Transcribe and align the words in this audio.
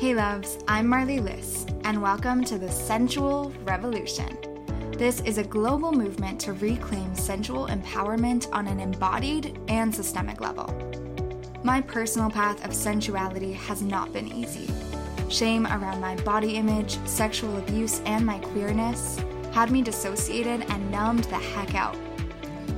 Hey 0.00 0.14
loves, 0.14 0.56
I'm 0.66 0.86
Marlee 0.86 1.22
Liss, 1.22 1.66
and 1.84 2.00
welcome 2.00 2.42
to 2.44 2.56
the 2.56 2.70
Sensual 2.70 3.52
Revolution. 3.64 4.34
This 4.92 5.20
is 5.20 5.36
a 5.36 5.44
global 5.44 5.92
movement 5.92 6.40
to 6.40 6.54
reclaim 6.54 7.14
sensual 7.14 7.66
empowerment 7.66 8.50
on 8.50 8.66
an 8.66 8.80
embodied 8.80 9.60
and 9.68 9.94
systemic 9.94 10.40
level. 10.40 10.74
My 11.64 11.82
personal 11.82 12.30
path 12.30 12.64
of 12.64 12.70
sensuality 12.70 13.52
has 13.52 13.82
not 13.82 14.10
been 14.10 14.32
easy. 14.32 14.72
Shame 15.28 15.66
around 15.66 16.00
my 16.00 16.16
body 16.22 16.56
image, 16.56 16.98
sexual 17.06 17.58
abuse, 17.58 18.00
and 18.06 18.24
my 18.24 18.38
queerness 18.38 19.18
had 19.52 19.70
me 19.70 19.82
dissociated 19.82 20.62
and 20.70 20.90
numbed 20.90 21.24
the 21.24 21.36
heck 21.36 21.74
out. 21.74 21.98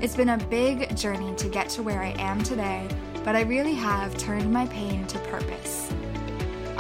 It's 0.00 0.16
been 0.16 0.30
a 0.30 0.45
big 0.48 0.96
journey 0.96 1.36
to 1.36 1.48
get 1.48 1.68
to 1.68 1.84
where 1.84 2.02
I 2.02 2.16
am 2.18 2.43
today, 2.43 2.89
but 3.23 3.36
I 3.36 3.43
really 3.43 3.75
have 3.75 4.18
turned 4.18 4.52
my 4.52 4.66
pain 4.66 5.07
to 5.07 5.20
purpose. 5.20 5.89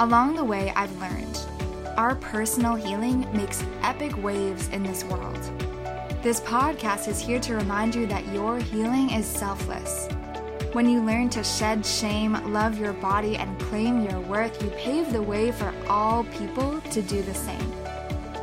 Along 0.02 0.34
the 0.34 0.44
way, 0.44 0.72
I've 0.74 1.00
learned 1.00 1.38
our 1.96 2.16
personal 2.16 2.74
healing 2.74 3.24
makes 3.32 3.62
epic 3.82 4.20
waves 4.20 4.66
in 4.70 4.82
this 4.82 5.04
world. 5.04 5.40
This 6.24 6.40
podcast 6.40 7.06
is 7.06 7.20
here 7.20 7.38
to 7.38 7.54
remind 7.54 7.94
you 7.94 8.06
that 8.06 8.26
your 8.34 8.58
healing 8.58 9.10
is 9.10 9.24
selfless. 9.24 10.08
When 10.72 10.88
you 10.88 11.00
learn 11.04 11.30
to 11.30 11.44
shed 11.44 11.86
shame, 11.86 12.32
love 12.52 12.80
your 12.80 12.94
body, 12.94 13.36
and 13.36 13.60
claim 13.60 14.02
your 14.02 14.18
worth, 14.18 14.60
you 14.60 14.70
pave 14.70 15.12
the 15.12 15.22
way 15.22 15.52
for 15.52 15.72
all 15.86 16.24
people 16.24 16.80
to 16.80 17.00
do 17.00 17.22
the 17.22 17.34
same. 17.34 17.72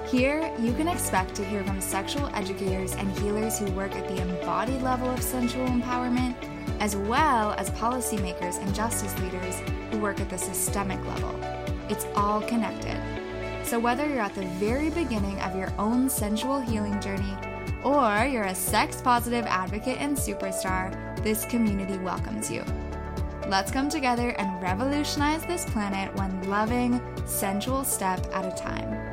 Here, 0.08 0.50
you 0.59 0.72
can 0.72 0.88
expect 0.88 1.36
to 1.36 1.44
hear 1.44 1.66
from 1.66 1.81
sexual 1.81 2.34
educators 2.34 2.94
and 2.94 3.12
healers 3.20 3.59
who 3.59 3.70
work 3.73 3.98
at 3.98 4.08
the 4.08 4.22
embodied 4.22 4.81
level 4.81 5.09
of 5.09 5.22
sensual 5.22 5.67
empowerment, 5.67 6.36
as 6.80 6.95
well 6.95 7.52
as 7.58 7.70
policymakers 7.72 8.64
and 8.64 8.73
justice 8.73 9.14
leaders 9.20 9.62
work 9.99 10.20
at 10.20 10.30
the 10.30 10.38
systemic 10.38 11.03
level. 11.05 11.35
It's 11.89 12.05
all 12.16 12.41
connected. 12.41 12.99
So, 13.63 13.80
whether 13.80 14.08
you're 14.08 14.22
at 14.22 14.36
the 14.36 14.47
very 14.58 14.89
beginning 14.89 15.39
of 15.42 15.55
your 15.55 15.72
own 15.78 16.09
sensual 16.09 16.59
healing 16.59 17.00
journey 17.02 17.36
or 17.83 18.25
you're 18.25 18.45
a 18.45 18.55
sex 18.55 19.02
positive 19.02 19.45
advocate 19.45 20.00
and 20.00 20.17
superstar, 20.17 20.94
this 21.23 21.45
community 21.45 21.97
welcomes 21.97 22.50
you. 22.50 22.64
Let's 23.47 23.72
come 23.72 23.89
together 23.89 24.30
and 24.38 24.61
revolutionize 24.61 25.45
this 25.45 25.66
planet 25.66 26.14
one 26.16 26.50
loving, 26.50 27.02
sensual 27.25 27.83
step 27.83 28.25
at 28.33 28.45
a 28.45 28.55
time. 28.55 29.09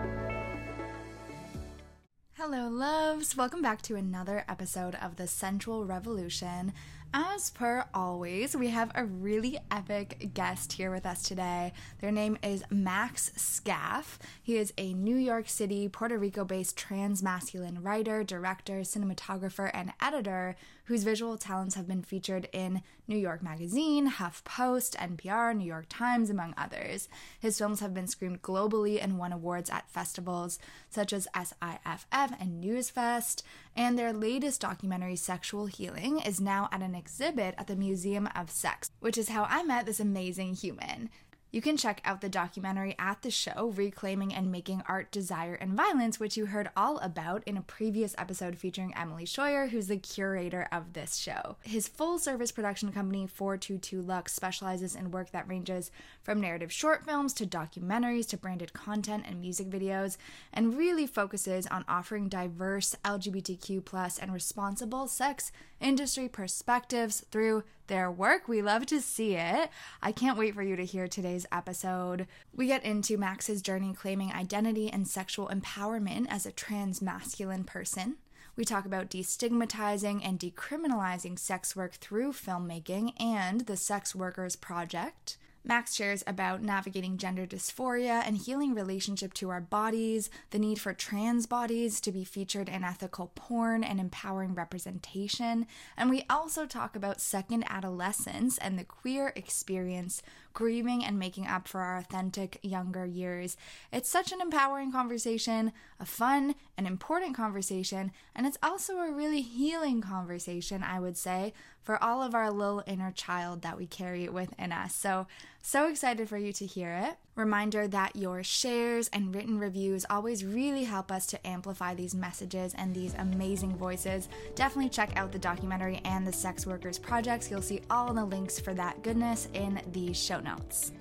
Hello, 2.35 2.69
loves. 2.69 3.37
Welcome 3.37 3.63
back 3.63 3.83
to 3.83 3.97
another 3.97 4.45
episode 4.49 4.95
of 4.95 5.17
the 5.17 5.27
Sensual 5.27 5.85
Revolution. 5.85 6.73
As 7.15 7.51
per 7.51 7.87
always, 7.95 8.57
we 8.57 8.69
have 8.69 8.91
a 8.95 9.05
really 9.05 9.59
epic 9.71 10.31
guest 10.35 10.73
here 10.75 10.91
with 10.91 11.07
us 11.07 11.23
today. 11.23 11.73
Their 12.01 12.13
name 12.13 12.37
is 12.43 12.65
Max 12.71 13.31
Skaff. 13.37 14.19
He 14.43 14.57
is 14.57 14.73
a 14.77 14.93
New 14.93 15.17
York 15.17 15.49
City, 15.49 15.89
Puerto 15.89 16.19
Rico 16.19 16.45
based 16.45 16.77
trans 16.77 17.23
masculine 17.23 17.83
writer, 17.83 18.23
director, 18.23 18.81
cinematographer, 18.81 19.71
and 19.73 19.93
editor 20.01 20.57
whose 20.87 21.05
visual 21.05 21.37
talents 21.37 21.75
have 21.75 21.87
been 21.87 22.03
featured 22.03 22.49
in 22.53 22.83
New 23.09 23.17
York 23.17 23.43
Magazine, 23.43 24.11
HuffPost, 24.11 24.97
NPR, 24.97 25.57
New 25.57 25.67
York 25.67 25.87
Times, 25.89 26.31
among 26.31 26.55
others. 26.57 27.09
His 27.39 27.59
films 27.59 27.81
have 27.81 27.95
been 27.95 28.07
screened 28.07 28.43
globally 28.43 29.03
and 29.03 29.19
won 29.19 29.33
awards 29.33 29.71
at 29.71 29.91
festivals 29.91 30.59
such 30.89 31.13
as 31.13 31.29
SIFF 31.35 32.07
and 32.11 32.65
NewFest, 32.65 33.43
and 33.77 33.99
their 33.99 34.13
latest 34.13 34.61
documentary, 34.61 35.17
Sexual 35.17 35.67
Healing, 35.67 36.21
is 36.21 36.41
now 36.41 36.69
at 36.73 36.83
an 36.83 36.95
exhibit 36.95 37.55
at 37.59 37.67
the 37.67 37.77
Museum 37.77 38.29
of 38.35 38.51
Sex, 38.51 38.91
which 39.01 39.19
is 39.19 39.29
how 39.29 39.45
I 39.45 39.63
met 39.63 39.87
this 39.87 40.01
amazing 40.01 40.55
human. 40.55 41.11
You 41.53 41.63
can 41.63 41.77
check 41.77 42.01
out 42.05 42.21
the 42.21 42.29
documentary 42.29 42.97
at 42.99 43.23
the 43.23 43.31
show, 43.31 43.73
Reclaiming 43.75 44.35
and 44.35 44.51
Making 44.51 44.83
Art, 44.87 45.13
Desire, 45.13 45.55
and 45.55 45.75
Violence, 45.75 46.19
which 46.19 46.37
you 46.37 46.47
heard 46.47 46.69
all 46.77 46.99
about 46.99 47.45
in 47.45 47.57
a 47.57 47.63
previous 47.63 48.17
episode 48.19 48.57
featuring 48.57 48.93
Emily 48.97 49.25
Scheuer, 49.25 49.71
who's 49.71 49.87
the 49.87 49.97
curator 49.97 50.69
of 50.73 50.93
this 50.93 51.17
show. 51.17 51.57
His 51.63 51.89
full 51.89 52.19
service 52.19 52.51
production 52.51 52.93
company, 52.93 53.29
422 53.29 54.03
Luxe, 54.03 54.35
specializes 54.35 54.97
in 54.97 55.13
work 55.13 55.31
that 55.31 55.49
ranges 55.49 55.93
from 56.27 56.41
narrative 56.41 56.73
short 56.73 57.05
films 57.05 57.33
to 57.33 57.47
documentaries 57.47 58.27
to 58.27 58.37
branded 58.37 58.73
content 58.73 59.23
and 59.29 59.41
music 59.41 59.71
videos, 59.71 60.17
and 60.53 60.77
really 60.77 61.07
focuses 61.07 61.69
on 61.69 61.85
offering 61.87 62.29
diverse 62.29 62.97
LGBTQ 63.05 64.19
and 64.21 64.35
responsible 64.35 65.07
sex 65.07 65.53
industry 65.81 66.29
perspectives 66.29 67.25
through 67.31 67.63
their 67.87 68.11
work. 68.11 68.49
We 68.49 68.61
love 68.61 68.87
to 68.87 69.01
see 69.01 69.37
it. 69.37 69.71
I 70.03 70.11
can't 70.11 70.37
wait 70.37 70.53
for 70.53 70.65
you 70.65 70.75
to 70.75 70.85
hear 70.85 71.07
today's 71.07 71.47
episode. 71.53 72.27
We 72.53 72.67
get 72.67 72.85
into 72.85 73.17
Max's 73.17 73.63
journey 73.63 73.95
claiming 73.95 74.33
identity 74.33 74.91
and 74.91 75.07
sexual 75.07 75.47
empowerment 75.47 76.27
as 76.29 76.45
a 76.45 76.51
trans 76.51 77.01
masculine 77.01 77.63
person. 77.63 78.17
We 78.57 78.65
talk 78.65 78.85
about 78.85 79.11
destigmatizing 79.11 80.23
and 80.25 80.41
decriminalizing 80.41 81.39
sex 81.39 81.77
work 81.77 81.93
through 81.93 82.33
filmmaking 82.33 83.13
and 83.21 83.61
the 83.61 83.77
Sex 83.77 84.13
Workers 84.13 84.57
Project. 84.57 85.39
Max 85.67 85.97
shares 85.97 86.23
about 86.29 86.63
navigating 86.63 87.19
gender 87.19 87.45
dysphoria 87.45 88.23
and 88.25 88.39
healing 88.39 88.73
relationship 88.73 89.35
to 89.35 89.51
our 89.51 89.61
bodies, 89.61 90.31
the 90.51 90.61
need 90.61 90.81
for 90.81 90.95
trans 90.95 91.47
bodies 91.47 92.01
to 92.03 92.13
be 92.13 92.23
featured 92.23 92.69
in 92.69 92.85
ethical 92.85 93.33
porn 93.35 93.83
and 93.83 93.99
empowering 93.99 94.55
representation, 94.55 95.67
and 95.97 96.09
we 96.09 96.25
also 96.31 96.67
talk 96.67 96.95
about 96.95 97.21
second 97.21 97.65
adolescence 97.69 98.59
and 98.59 98.79
the 98.79 98.85
queer 98.85 99.33
experience 99.35 100.23
grieving 100.53 101.05
and 101.05 101.19
making 101.19 101.47
up 101.47 101.69
for 101.69 101.81
our 101.81 101.99
authentic 101.99 102.59
younger 102.63 103.05
years. 103.05 103.59
It's 103.93 104.09
such 104.09 104.33
an 104.33 104.41
empowering 104.41 104.91
conversation, 104.91 105.73
a 106.01 106.07
fun 106.07 106.55
and 106.79 106.87
important 106.87 107.37
conversation, 107.37 108.13
and 108.35 108.47
it's 108.47 108.57
also 108.63 108.99
a 108.99 109.13
really 109.13 109.43
healing 109.43 110.01
conversation, 110.01 110.83
I 110.83 110.99
would 110.99 111.17
say, 111.17 111.53
for 111.83 112.03
all 112.03 112.23
of 112.23 112.35
our 112.35 112.51
little 112.51 112.83
inner 112.87 113.13
child 113.13 113.63
that 113.63 113.77
we 113.77 113.87
carry 113.87 114.29
within 114.29 114.73
us. 114.73 114.95
So, 114.95 115.27
so 115.67 115.89
excited 115.89 116.29
for 116.29 116.37
you 116.37 116.53
to 116.53 116.65
hear 116.65 116.93
it. 116.93 117.17
Reminder 117.35 117.89
that 117.89 118.15
your 118.15 118.45
shares 118.45 119.09
and 119.13 119.35
written 119.35 119.59
reviews 119.59 120.07
always 120.09 120.45
really 120.45 120.85
help 120.85 121.11
us 121.11 121.27
to 121.27 121.45
amplify 121.45 121.93
these 121.93 122.15
messages 122.15 122.73
and 122.75 122.95
these 122.95 123.15
amazing 123.15 123.75
voices. 123.75 124.29
Definitely 124.55 124.91
check 124.91 125.11
out 125.17 125.33
the 125.33 125.41
documentary 125.41 126.01
and 126.05 126.25
the 126.25 126.33
Sex 126.33 126.69
Workers 126.69 127.01
Projects. 127.01 127.51
You'll 127.51 127.63
see 127.63 127.81
all 127.91 128.15
the 128.15 128.25
links 128.25 128.61
for 128.61 128.75
that 128.75 129.03
goodness 129.03 129.49
in 129.55 129.81
the 129.91 130.13
show 130.13 130.39
notes. 130.39 130.93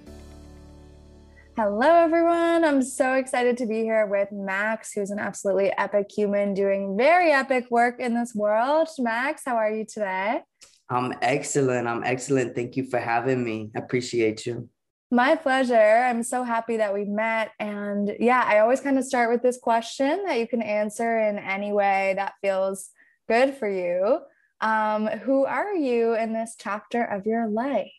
Hello, 1.55 1.87
everyone. 2.03 2.65
I'm 2.65 2.81
so 2.81 3.13
excited 3.13 3.57
to 3.59 3.67
be 3.67 3.83
here 3.83 4.07
with 4.07 4.29
Max, 4.31 4.93
who's 4.93 5.11
an 5.11 5.19
absolutely 5.19 5.71
epic 5.77 6.07
human 6.13 6.55
doing 6.55 6.97
very 6.97 7.31
epic 7.31 7.67
work 7.69 7.99
in 7.99 8.15
this 8.15 8.33
world. 8.33 8.89
Max, 8.97 9.43
how 9.45 9.57
are 9.57 9.71
you 9.71 9.85
today? 9.85 10.41
I'm 10.89 11.13
excellent. 11.21 11.87
I'm 11.87 12.03
excellent. 12.03 12.55
Thank 12.55 12.77
you 12.77 12.85
for 12.85 12.99
having 12.99 13.43
me. 13.43 13.71
I 13.75 13.79
appreciate 13.79 14.45
you. 14.45 14.69
My 15.11 15.35
pleasure. 15.35 15.75
I'm 15.75 16.23
so 16.23 16.43
happy 16.43 16.77
that 16.77 16.93
we 16.93 17.05
met. 17.05 17.51
And 17.59 18.15
yeah, 18.19 18.43
I 18.45 18.59
always 18.59 18.81
kind 18.81 18.97
of 18.97 19.05
start 19.05 19.31
with 19.31 19.41
this 19.41 19.57
question 19.57 20.23
that 20.25 20.39
you 20.39 20.47
can 20.47 20.61
answer 20.61 21.19
in 21.19 21.37
any 21.39 21.71
way 21.71 22.13
that 22.17 22.33
feels 22.41 22.89
good 23.27 23.55
for 23.55 23.69
you. 23.69 24.19
Um, 24.61 25.07
who 25.07 25.45
are 25.45 25.75
you 25.75 26.15
in 26.15 26.33
this 26.33 26.55
chapter 26.57 27.03
of 27.03 27.25
your 27.25 27.47
life? 27.47 27.91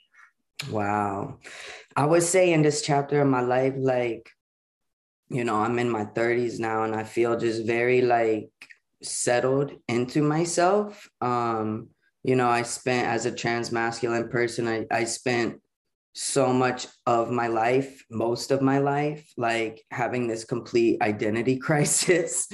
Wow. 0.71 1.39
I 1.95 2.07
would 2.07 2.23
say 2.23 2.53
in 2.53 2.63
this 2.63 2.83
chapter 2.83 3.21
of 3.21 3.29
my 3.29 3.41
life, 3.41 3.75
like, 3.77 4.31
you 5.29 5.45
know, 5.45 5.57
I'm 5.57 5.79
in 5.79 5.91
my 5.91 6.05
30s 6.05 6.59
now 6.59 6.85
and 6.85 6.95
I 6.95 7.05
feel 7.05 7.39
just 7.39 7.67
very 7.67 8.01
like 8.01 8.51
settled 9.03 9.73
into 9.89 10.23
myself. 10.23 11.09
Um, 11.21 11.89
you 12.27 12.35
know, 12.35 12.49
I 12.49 12.63
spent 12.63 13.07
as 13.07 13.25
a 13.25 13.31
trans 13.31 13.71
masculine 13.71 14.29
person, 14.29 14.67
I, 14.67 14.85
I 14.91 15.05
spent 15.05 15.61
so 16.13 16.53
much 16.53 16.89
of 17.07 17.31
my 17.31 17.47
life, 17.47 18.05
most 18.11 18.51
of 18.51 18.61
my 18.61 18.79
life, 18.79 19.31
like 19.37 19.85
having 19.93 20.27
this 20.27 20.45
complete 20.45 21.01
identity 21.03 21.57
crisis. 21.67 22.49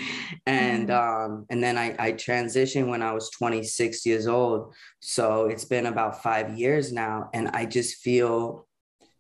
and 0.45 0.89
mm-hmm. 0.89 1.33
um, 1.33 1.47
and 1.49 1.63
then 1.63 1.79
I, 1.79 1.95
I 1.99 2.13
transitioned 2.13 2.89
when 2.89 3.03
I 3.03 3.15
was 3.15 3.31
26 3.31 4.05
years 4.05 4.27
old. 4.27 4.75
So 5.01 5.47
it's 5.47 5.65
been 5.65 5.87
about 5.87 6.23
five 6.23 6.59
years 6.59 6.93
now. 6.93 7.31
And 7.33 7.49
I 7.49 7.65
just 7.65 8.03
feel 8.03 8.69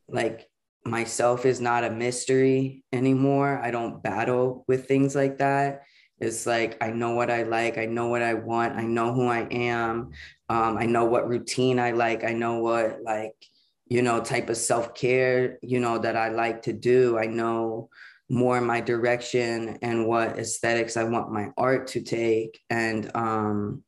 like 0.06 0.47
myself 0.85 1.47
is 1.47 1.62
not 1.62 1.85
a 1.85 1.91
mystery 1.91 2.85
anymore. 2.93 3.59
I 3.62 3.71
don't 3.71 4.03
battle 4.03 4.67
with 4.69 4.87
things 4.87 5.15
like 5.15 5.38
that. 5.38 5.82
It's 6.23 6.47
like 6.47 6.83
I 6.83 6.91
know 6.91 7.11
what 7.11 7.31
I 7.31 7.43
like, 7.43 7.79
I 7.79 7.87
know 7.87 8.09
what 8.09 8.23
I 8.23 8.35
want, 8.35 8.77
I 8.77 8.85
know 8.85 9.13
who 9.13 9.27
I 9.29 9.47
am, 9.51 10.13
um, 10.49 10.79
I 10.79 10.87
know 10.87 11.05
what 11.05 11.29
routine 11.29 11.79
I 11.79 11.91
like, 11.91 12.25
I 12.25 12.33
know 12.33 12.59
what 12.59 13.03
like 13.03 13.35
you 13.93 14.01
know, 14.01 14.21
type 14.23 14.49
of 14.49 14.57
self 14.57 14.95
care, 14.95 15.59
you 15.61 15.79
know, 15.79 15.99
that 15.99 16.17
I 16.17 16.29
like 16.31 16.63
to 16.63 16.73
do. 16.73 17.19
I 17.19 17.27
know 17.27 17.91
more 18.31 18.59
my 18.63 18.81
direction 18.81 19.79
and 19.83 20.07
what 20.07 20.39
aesthetics 20.39 20.97
I 20.97 21.05
want 21.05 21.31
my 21.31 21.49
art 21.59 21.89
to 21.89 22.01
take. 22.01 22.59
And 22.71 23.11
um, 23.15 23.85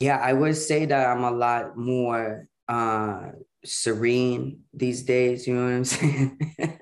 yeah, 0.00 0.16
I 0.16 0.32
would 0.32 0.56
say 0.56 0.86
that 0.86 1.06
I'm 1.06 1.22
a 1.22 1.30
lot 1.30 1.76
more 1.78 2.48
uh, 2.68 3.30
serene 3.64 4.62
these 4.74 5.04
days. 5.04 5.46
You 5.46 5.54
know 5.54 5.64
what 5.64 5.74
I'm 5.74 5.84
saying? 5.84 6.38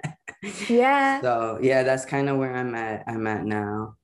Yeah. 0.71 1.21
So 1.21 1.59
yeah, 1.61 1.83
that's 1.83 2.07
kind 2.07 2.31
of 2.31 2.39
where 2.39 2.57
I'm 2.57 2.75
at. 2.75 3.05
I'm 3.07 3.27
at 3.27 3.45
now. 3.45 3.97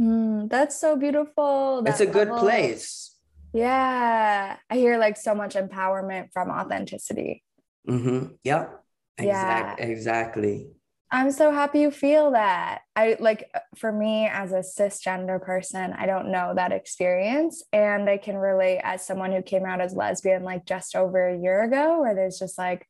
Mm, 0.00 0.50
that's 0.50 0.78
so 0.78 0.96
beautiful. 0.96 1.82
it's 1.86 1.98
that 1.98 2.08
a 2.08 2.10
good 2.10 2.28
level- 2.28 2.42
place. 2.42 3.16
Yeah. 3.52 4.56
I 4.68 4.74
hear 4.76 4.98
like 4.98 5.16
so 5.16 5.34
much 5.34 5.54
empowerment 5.54 6.32
from 6.32 6.50
authenticity. 6.50 7.42
Mm-hmm. 7.88 8.34
Yep. 8.44 8.82
Exact, 9.18 9.80
Exactly. 9.80 10.68
I'm 11.10 11.30
so 11.30 11.52
happy 11.52 11.80
you 11.80 11.90
feel 11.92 12.32
that. 12.32 12.80
I 12.96 13.16
like 13.20 13.48
for 13.78 13.92
me 13.92 14.26
as 14.26 14.52
a 14.52 14.56
cisgender 14.58 15.40
person, 15.40 15.92
I 15.94 16.04
don't 16.04 16.30
know 16.32 16.52
that 16.54 16.72
experience. 16.72 17.62
And 17.72 18.10
I 18.10 18.18
can 18.18 18.36
relate 18.36 18.80
as 18.82 19.06
someone 19.06 19.30
who 19.32 19.40
came 19.40 19.64
out 19.64 19.80
as 19.80 19.94
lesbian 19.94 20.42
like 20.42 20.66
just 20.66 20.96
over 20.96 21.28
a 21.28 21.38
year 21.38 21.62
ago, 21.62 22.00
where 22.00 22.14
there's 22.14 22.38
just 22.40 22.58
like, 22.58 22.86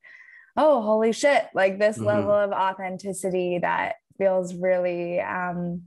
oh, 0.57 0.81
holy 0.83 1.13
shit, 1.13 1.45
like 1.55 1.79
this 1.79 1.99
Mhm. 1.99 2.07
level 2.07 2.33
of 2.33 2.51
authenticity 2.53 3.59
that 3.59 3.97
feels 4.19 4.55
really, 4.55 5.21
um, 5.21 5.83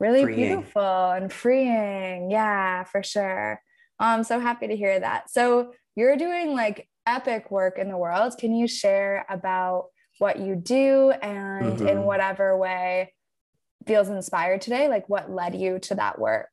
really 0.00 0.22
Freeing. 0.22 0.38
beautiful 0.48 1.10
and 1.10 1.32
freeing. 1.32 2.30
Yeah, 2.30 2.84
for 2.84 3.02
sure. 3.02 3.60
I'm 3.98 4.24
so 4.24 4.40
happy 4.40 4.68
to 4.68 4.76
hear 4.76 4.98
that. 4.98 5.30
So 5.30 5.72
you're 5.96 6.16
doing 6.16 6.54
like 6.54 6.88
epic 7.06 7.50
work 7.50 7.78
in 7.78 7.88
the 7.88 7.96
world. 7.96 8.34
Can 8.38 8.54
you 8.54 8.66
share 8.66 9.24
about 9.28 9.86
what 10.18 10.38
you 10.38 10.56
do 10.56 11.10
and 11.10 11.80
in 11.80 11.98
Mhm. 11.98 12.04
whatever 12.04 12.56
way 12.56 13.14
feels 13.86 14.08
inspired 14.08 14.60
today? 14.60 14.88
Like 14.88 15.08
what 15.08 15.30
led 15.30 15.54
you 15.54 15.78
to 15.80 15.94
that 15.96 16.18
work? 16.18 16.50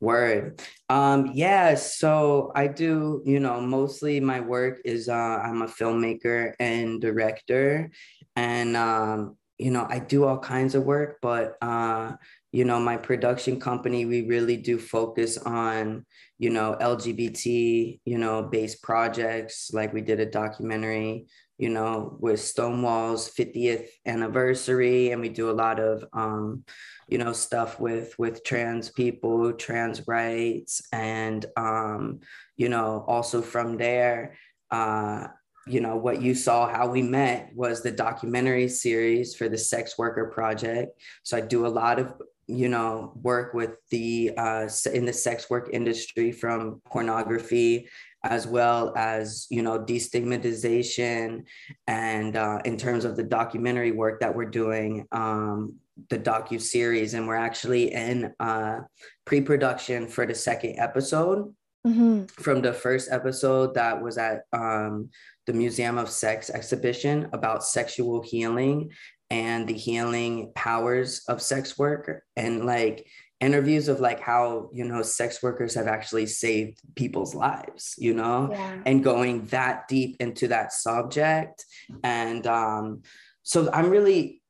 Word. 0.00 0.62
Um, 0.88 1.30
yeah, 1.34 1.74
so 1.74 2.52
I 2.54 2.68
do, 2.68 3.22
you 3.26 3.38
know, 3.38 3.60
mostly 3.60 4.18
my 4.20 4.40
work 4.40 4.80
is 4.84 5.08
uh 5.10 5.12
I'm 5.44 5.60
a 5.62 5.66
filmmaker 5.66 6.54
and 6.58 7.00
director 7.00 7.90
and 8.34 8.76
um, 8.76 9.36
you 9.58 9.70
know, 9.70 9.86
I 9.86 9.98
do 9.98 10.24
all 10.24 10.38
kinds 10.38 10.74
of 10.74 10.84
work, 10.84 11.18
but 11.20 11.56
uh, 11.60 12.12
you 12.52 12.64
know, 12.64 12.80
my 12.80 12.96
production 12.96 13.60
company, 13.60 14.06
we 14.06 14.26
really 14.26 14.56
do 14.56 14.78
focus 14.78 15.38
on, 15.38 16.04
you 16.38 16.50
know, 16.50 16.76
LGBT, 16.80 18.00
you 18.04 18.18
know, 18.18 18.42
based 18.42 18.82
projects. 18.82 19.70
Like 19.72 19.92
we 19.92 20.00
did 20.00 20.20
a 20.20 20.26
documentary, 20.26 21.26
you 21.58 21.68
know, 21.68 22.16
with 22.18 22.40
Stonewall's 22.40 23.30
50th 23.30 23.86
anniversary, 24.06 25.12
and 25.12 25.20
we 25.20 25.28
do 25.28 25.50
a 25.50 25.52
lot 25.52 25.78
of 25.78 26.04
um, 26.12 26.64
you 27.10 27.18
know 27.18 27.32
stuff 27.32 27.80
with 27.80 28.16
with 28.18 28.44
trans 28.44 28.88
people 28.88 29.52
trans 29.52 30.06
rights 30.06 30.80
and 30.92 31.44
um 31.56 32.20
you 32.56 32.68
know 32.68 33.04
also 33.08 33.42
from 33.42 33.76
there 33.76 34.36
uh 34.70 35.26
you 35.66 35.80
know 35.80 35.96
what 35.96 36.22
you 36.22 36.34
saw 36.34 36.68
how 36.68 36.88
we 36.88 37.02
met 37.02 37.50
was 37.54 37.82
the 37.82 37.90
documentary 37.90 38.68
series 38.68 39.34
for 39.34 39.48
the 39.48 39.58
sex 39.58 39.98
worker 39.98 40.30
project 40.32 40.92
so 41.24 41.36
i 41.36 41.40
do 41.40 41.66
a 41.66 41.68
lot 41.68 41.98
of 41.98 42.14
you 42.50 42.68
know 42.68 43.12
work 43.22 43.54
with 43.54 43.76
the 43.90 44.32
uh 44.36 44.68
in 44.92 45.04
the 45.04 45.12
sex 45.12 45.48
work 45.48 45.70
industry 45.72 46.32
from 46.32 46.80
pornography 46.84 47.88
as 48.24 48.46
well 48.46 48.92
as 48.96 49.46
you 49.50 49.62
know 49.62 49.78
destigmatization 49.78 51.44
and 51.86 52.36
uh, 52.36 52.58
in 52.64 52.76
terms 52.76 53.04
of 53.04 53.16
the 53.16 53.22
documentary 53.22 53.92
work 53.92 54.20
that 54.20 54.34
we're 54.34 54.44
doing 54.44 55.06
um, 55.12 55.74
the 56.10 56.18
docu 56.18 56.60
series 56.60 57.14
and 57.14 57.26
we're 57.26 57.34
actually 57.34 57.92
in 57.92 58.32
uh, 58.40 58.80
pre-production 59.24 60.06
for 60.06 60.26
the 60.26 60.34
second 60.34 60.78
episode 60.78 61.54
Mm-hmm. 61.86 62.26
from 62.26 62.60
the 62.60 62.74
first 62.74 63.10
episode 63.10 63.72
that 63.72 64.02
was 64.02 64.18
at 64.18 64.42
um, 64.52 65.08
the 65.46 65.54
museum 65.54 65.96
of 65.96 66.10
sex 66.10 66.50
exhibition 66.50 67.26
about 67.32 67.64
sexual 67.64 68.20
healing 68.20 68.90
and 69.30 69.66
the 69.68 69.74
healing 69.74 70.52
powers 70.54 71.22
of 71.28 71.40
sex 71.40 71.78
work 71.78 72.22
and 72.36 72.64
like 72.66 73.06
interviews 73.40 73.88
of 73.88 74.00
like 74.00 74.20
how 74.20 74.68
you 74.72 74.84
know 74.84 75.00
sex 75.02 75.42
workers 75.42 75.74
have 75.74 75.86
actually 75.86 76.26
saved 76.26 76.78
people's 76.94 77.34
lives 77.34 77.94
you 77.96 78.12
know 78.12 78.48
Yeah. 78.50 78.82
and 78.84 79.02
going 79.02 79.46
that 79.46 79.88
deep 79.88 80.16
into 80.20 80.48
that 80.48 80.72
subject 80.72 81.64
and 82.04 82.46
um, 82.46 83.02
so 83.42 83.70
i'm 83.72 83.88
really 83.88 84.42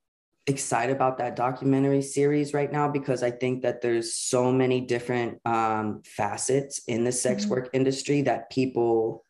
excited 0.46 0.96
about 0.96 1.18
that 1.18 1.36
documentary 1.36 2.02
series 2.02 2.52
right 2.52 2.72
now 2.72 2.88
because 2.88 3.22
i 3.22 3.30
think 3.30 3.62
that 3.62 3.80
there's 3.82 4.14
so 4.16 4.50
many 4.50 4.80
different 4.80 5.38
um, 5.46 6.02
facets 6.04 6.80
in 6.88 7.04
the 7.04 7.12
sex 7.12 7.44
Mhm. 7.44 7.50
work 7.50 7.70
industry 7.72 8.22
that 8.22 8.50
people 8.50 9.24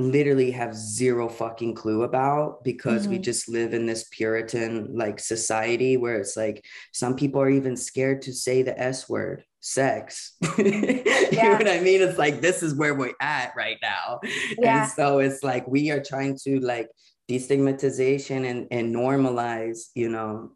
literally 0.00 0.50
have 0.50 0.74
zero 0.74 1.28
fucking 1.28 1.74
clue 1.74 2.02
about 2.04 2.64
because 2.64 3.06
we 3.06 3.18
Mhm. 3.18 3.22
just 3.22 3.48
live 3.48 3.74
in 3.74 3.86
this 3.86 4.04
puritan 4.10 4.96
like 4.96 5.20
society 5.20 5.96
where 5.96 6.16
it's 6.16 6.36
like 6.36 6.64
some 6.92 7.14
people 7.16 7.40
are 7.40 7.50
even 7.50 7.76
scared 7.76 8.22
to 8.22 8.32
say 8.32 8.62
the 8.62 8.78
s 8.80 9.08
word 9.08 9.44
sex. 9.60 10.32
You 10.58 11.42
know 11.48 11.52
what 11.52 11.68
i 11.68 11.80
mean? 11.80 12.00
It's 12.02 12.18
like 12.18 12.40
this 12.40 12.62
is 12.62 12.74
where 12.74 12.94
we're 12.94 13.14
at 13.20 13.52
right 13.56 13.78
now. 13.82 14.20
Yeah. 14.58 14.82
and 14.84 14.92
so 14.92 15.18
it's 15.20 15.42
like 15.42 15.66
we 15.68 15.90
are 15.90 16.02
trying 16.02 16.36
to 16.44 16.60
like 16.60 16.88
destigmatization 17.30 18.44
and, 18.50 18.66
and 18.70 18.94
normalize 18.94 19.88
you 19.94 20.08
know 20.08 20.52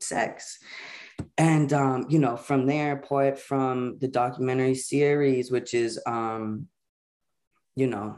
sex. 0.00 0.58
And 1.38 1.72
um 1.72 2.06
you 2.08 2.18
know 2.18 2.36
from 2.36 2.66
there 2.66 2.92
apart 2.98 3.38
from 3.38 3.98
the 4.00 4.08
documentary 4.08 4.74
series 4.74 5.50
which 5.50 5.72
is 5.74 6.00
um 6.06 6.68
you 7.76 7.86
know 7.86 8.16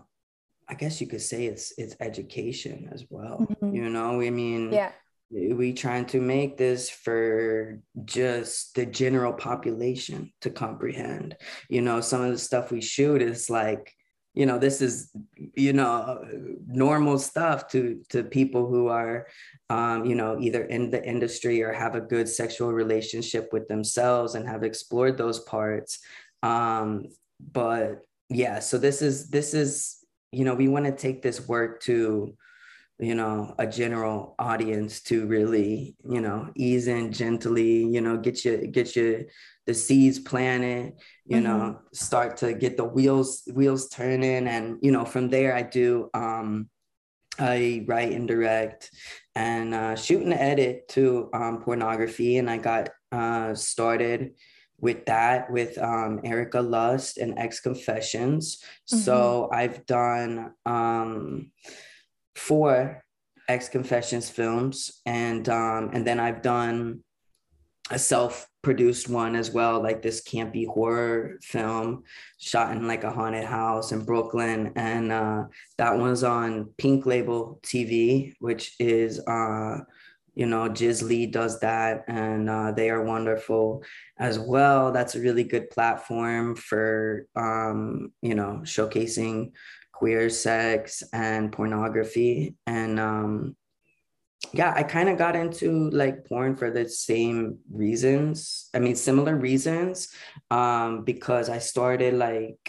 i 0.69 0.75
guess 0.75 1.01
you 1.01 1.07
could 1.07 1.23
say 1.23 1.47
it's 1.47 1.73
it's 1.79 1.97
education 2.01 2.89
as 2.93 3.05
well 3.11 3.47
Mhm. 3.63 3.75
you 3.75 3.89
know 3.89 4.21
i 4.21 4.31
mean 4.31 4.73
Yeah. 4.73 4.93
we 5.31 5.73
trying 5.73 6.07
to 6.07 6.21
make 6.21 6.57
this 6.57 6.89
for 6.89 7.81
just 8.05 8.75
the 8.75 8.87
general 8.87 9.33
population 9.33 10.33
to 10.43 10.51
comprehend 10.51 11.37
you 11.69 11.83
know 11.83 12.01
some 12.01 12.23
of 12.23 12.31
the 12.33 12.39
stuff 12.39 12.71
we 12.71 12.81
shoot 12.81 13.21
is 13.23 13.51
like 13.51 13.93
you 14.35 14.45
know 14.47 14.59
this 14.59 14.83
is 14.83 15.11
you 15.55 15.73
know 15.73 16.23
normal 16.67 17.19
stuff 17.19 17.69
to 17.69 18.03
to 18.11 18.23
people 18.23 18.67
who 18.69 18.89
are 18.89 19.27
um, 19.71 20.05
you 20.05 20.15
know 20.15 20.39
either 20.39 20.63
in 20.65 20.91
the 20.91 21.03
industry 21.03 21.63
or 21.63 21.73
have 21.73 21.95
a 21.97 22.01
good 22.01 22.29
sexual 22.29 22.73
relationship 22.73 23.49
with 23.53 23.67
themselves 23.69 24.35
and 24.35 24.47
have 24.47 24.63
explored 24.63 25.17
those 25.17 25.41
parts 25.41 25.99
um, 26.43 27.05
but 27.53 28.03
yeah 28.29 28.59
so 28.61 28.77
this 28.79 29.01
is 29.03 29.29
this 29.31 29.55
is 29.55 29.96
you 30.33 30.45
know 30.45 30.55
we 30.55 30.69
want 30.69 30.85
to 30.85 30.93
take 30.93 31.23
this 31.23 31.47
work 31.47 31.81
to 31.83 32.37
you 32.99 33.15
know 33.15 33.55
a 33.59 33.67
general 33.67 34.35
audience 34.39 35.03
to 35.03 35.27
really 35.27 35.95
you 36.09 36.21
know 36.21 36.51
ease 36.55 36.89
in 36.89 37.13
gently 37.13 37.85
you 37.85 38.01
know 38.01 38.17
get 38.17 38.45
you 38.45 38.67
get 38.67 38.97
you 38.97 39.27
the 39.67 39.75
seeds 39.75 40.19
planted 40.19 40.95
you 41.27 41.41
know 41.41 41.79
start 41.93 42.37
to 42.39 42.55
get 42.55 42.77
the 42.77 42.85
wheels 42.85 43.43
wheels 43.53 43.89
turning. 43.89 44.47
And 44.47 44.79
you 44.81 44.93
know 44.93 45.05
from 45.05 45.29
there 45.29 45.55
i 45.55 45.63
do 45.63 46.09
um 46.15 46.71
i 47.39 47.85
write 47.87 48.13
and 48.13 48.27
direct 48.27 48.91
and 49.35 49.75
uh, 49.75 49.97
shoot 49.97 50.23
and 50.23 50.33
edit 50.33 50.89
to 50.89 51.29
um, 51.35 51.61
pornography. 51.61 52.39
And 52.39 52.49
i 52.49 52.57
got 52.57 52.89
uh, 53.13 53.55
started 53.55 54.33
with 54.81 55.07
that 55.07 55.51
with 55.51 55.79
um, 55.79 56.21
erika 56.25 56.61
lust 56.61 57.19
and 57.19 57.37
XConfessions 57.37 58.59
so 58.85 59.49
i've 59.53 59.87
done 59.87 60.53
um 60.65 61.51
four 62.35 63.03
XConfessions 63.49 64.31
films 64.31 65.01
and 65.07 65.49
um 65.49 65.91
and 65.93 66.07
then 66.07 66.21
i've 66.21 66.43
done 66.43 67.01
a 67.91 67.99
self-produced 67.99 69.09
one 69.09 69.37
as 69.37 69.53
well 69.53 69.81
like 69.81 70.03
this 70.03 70.21
campy 70.23 70.67
horror 70.67 71.39
film 71.41 72.03
shot 72.39 72.77
in 72.77 72.89
like 72.89 73.05
a 73.05 73.11
haunted 73.11 73.45
house 73.45 73.93
in 73.93 74.05
brooklyn. 74.05 74.73
And 74.75 75.13
uh 75.13 75.45
that 75.79 75.97
one's 75.97 76.25
on 76.25 76.71
pink 76.77 77.07
label 77.07 77.61
tv 77.63 78.35
which 78.41 78.75
is 78.81 79.21
uh 79.21 79.79
you 80.37 80.47
know 80.47 80.69
Jiz 80.69 81.03
Lee 81.03 81.27
does 81.27 81.59
that 81.61 82.05
and 82.07 82.49
uh, 82.49 82.71
they 82.71 82.91
are 82.91 83.03
wonderful 83.03 83.83
as 84.19 84.39
well 84.39 84.93
that's 84.93 85.17
a 85.17 85.21
really 85.21 85.43
good 85.45 85.71
platform 85.71 86.55
for 86.55 87.27
um 87.35 88.13
you 88.23 88.35
know 88.37 88.61
showcasing 88.63 89.53
queer 89.93 90.29
sex 90.29 91.03
and 91.13 91.51
pornography 91.51 92.55
and 92.67 93.01
um 93.01 93.57
yeah 94.53 94.73
i 94.77 94.83
kind 94.83 95.09
of 95.09 95.17
got 95.17 95.35
into 95.35 95.89
like 95.91 96.27
porn 96.27 96.55
for 96.55 96.71
the 96.71 96.87
same 96.87 97.59
reasons 97.73 98.69
i 98.75 98.79
mean 98.79 98.95
similar 98.95 99.35
reasons 99.35 100.09
um 100.51 101.03
because 101.05 101.49
i 101.49 101.59
started 101.59 102.13
like 102.15 102.61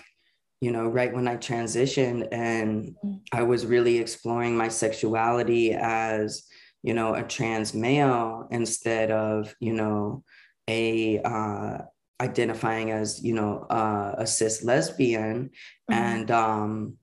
you 0.62 0.72
know 0.72 0.88
right 0.88 1.14
when 1.14 1.28
i 1.28 1.36
transitioned 1.36 2.28
and 2.32 2.96
Mm. 3.06 3.20
i 3.34 3.44
was 3.44 3.66
really 3.66 3.98
exploring 4.00 4.56
my 4.58 4.70
sexuality 4.70 5.74
as 5.74 6.47
you 6.84 6.93
know 6.93 7.13
a 7.13 7.24
trans 7.24 7.74
male 7.74 8.48
instead 8.51 9.12
of 9.12 9.53
you 9.60 9.74
know 9.74 10.24
a 10.67 11.19
uh 11.19 11.79
identifying 12.19 12.91
as 12.91 13.24
you 13.24 13.34
know 13.34 13.65
uh, 13.69 14.15
a 14.17 14.27
cis 14.27 14.63
lesbian 14.63 15.51
Mhm. 15.89 15.96
and 15.96 16.31
um 16.31 16.98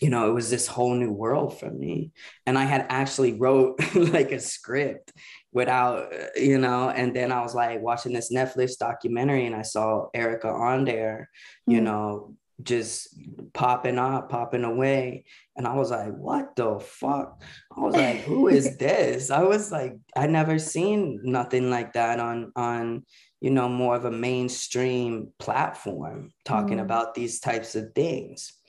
you 0.00 0.08
know, 0.08 0.28
it 0.30 0.32
was 0.32 0.48
this 0.48 0.66
whole 0.66 0.94
new 0.94 1.12
world 1.12 1.58
for 1.60 1.70
me. 1.70 2.12
And 2.46 2.56
I 2.56 2.64
had 2.64 2.86
actually 2.88 3.34
wrote 3.34 3.78
like 3.94 4.32
a 4.32 4.40
script 4.40 5.12
without, 5.52 6.10
you 6.36 6.58
know, 6.58 6.88
and 6.88 7.14
then 7.14 7.30
I 7.30 7.42
was 7.42 7.54
like 7.54 7.82
watching 7.82 8.14
this 8.14 8.32
Netflix 8.32 8.78
documentary 8.78 9.46
and 9.46 9.54
I 9.54 9.62
saw 9.62 10.06
Erika 10.14 10.48
on 10.48 10.84
there, 10.86 11.28
mm-hmm. 11.68 11.72
you 11.74 11.80
know, 11.82 12.34
just 12.62 13.16
popping 13.52 13.98
up, 13.98 14.28
popping 14.28 14.64
away. 14.64 15.24
And 15.56 15.66
I 15.66 15.74
was 15.74 15.90
like, 15.90 16.14
what 16.14 16.56
the 16.56 16.78
fuck? 16.80 17.42
I 17.76 17.80
was 17.80 17.94
like, 17.94 18.18
who 18.18 18.48
is 18.48 18.76
this? 18.78 19.30
I 19.30 19.42
was 19.42 19.70
like, 19.70 19.96
I 20.16 20.26
never 20.26 20.58
seen 20.58 21.20
nothing 21.22 21.70
like 21.70 21.92
that 21.94 22.20
on 22.20 22.52
on 22.56 23.04
you 23.40 23.50
know 23.50 23.68
more 23.68 23.96
of 23.96 24.04
a 24.04 24.10
mainstream 24.10 25.32
platform 25.38 26.32
talking 26.44 26.78
mm. 26.78 26.82
about 26.82 27.14
these 27.14 27.40
types 27.40 27.74
of 27.74 27.92
things. 27.94 28.59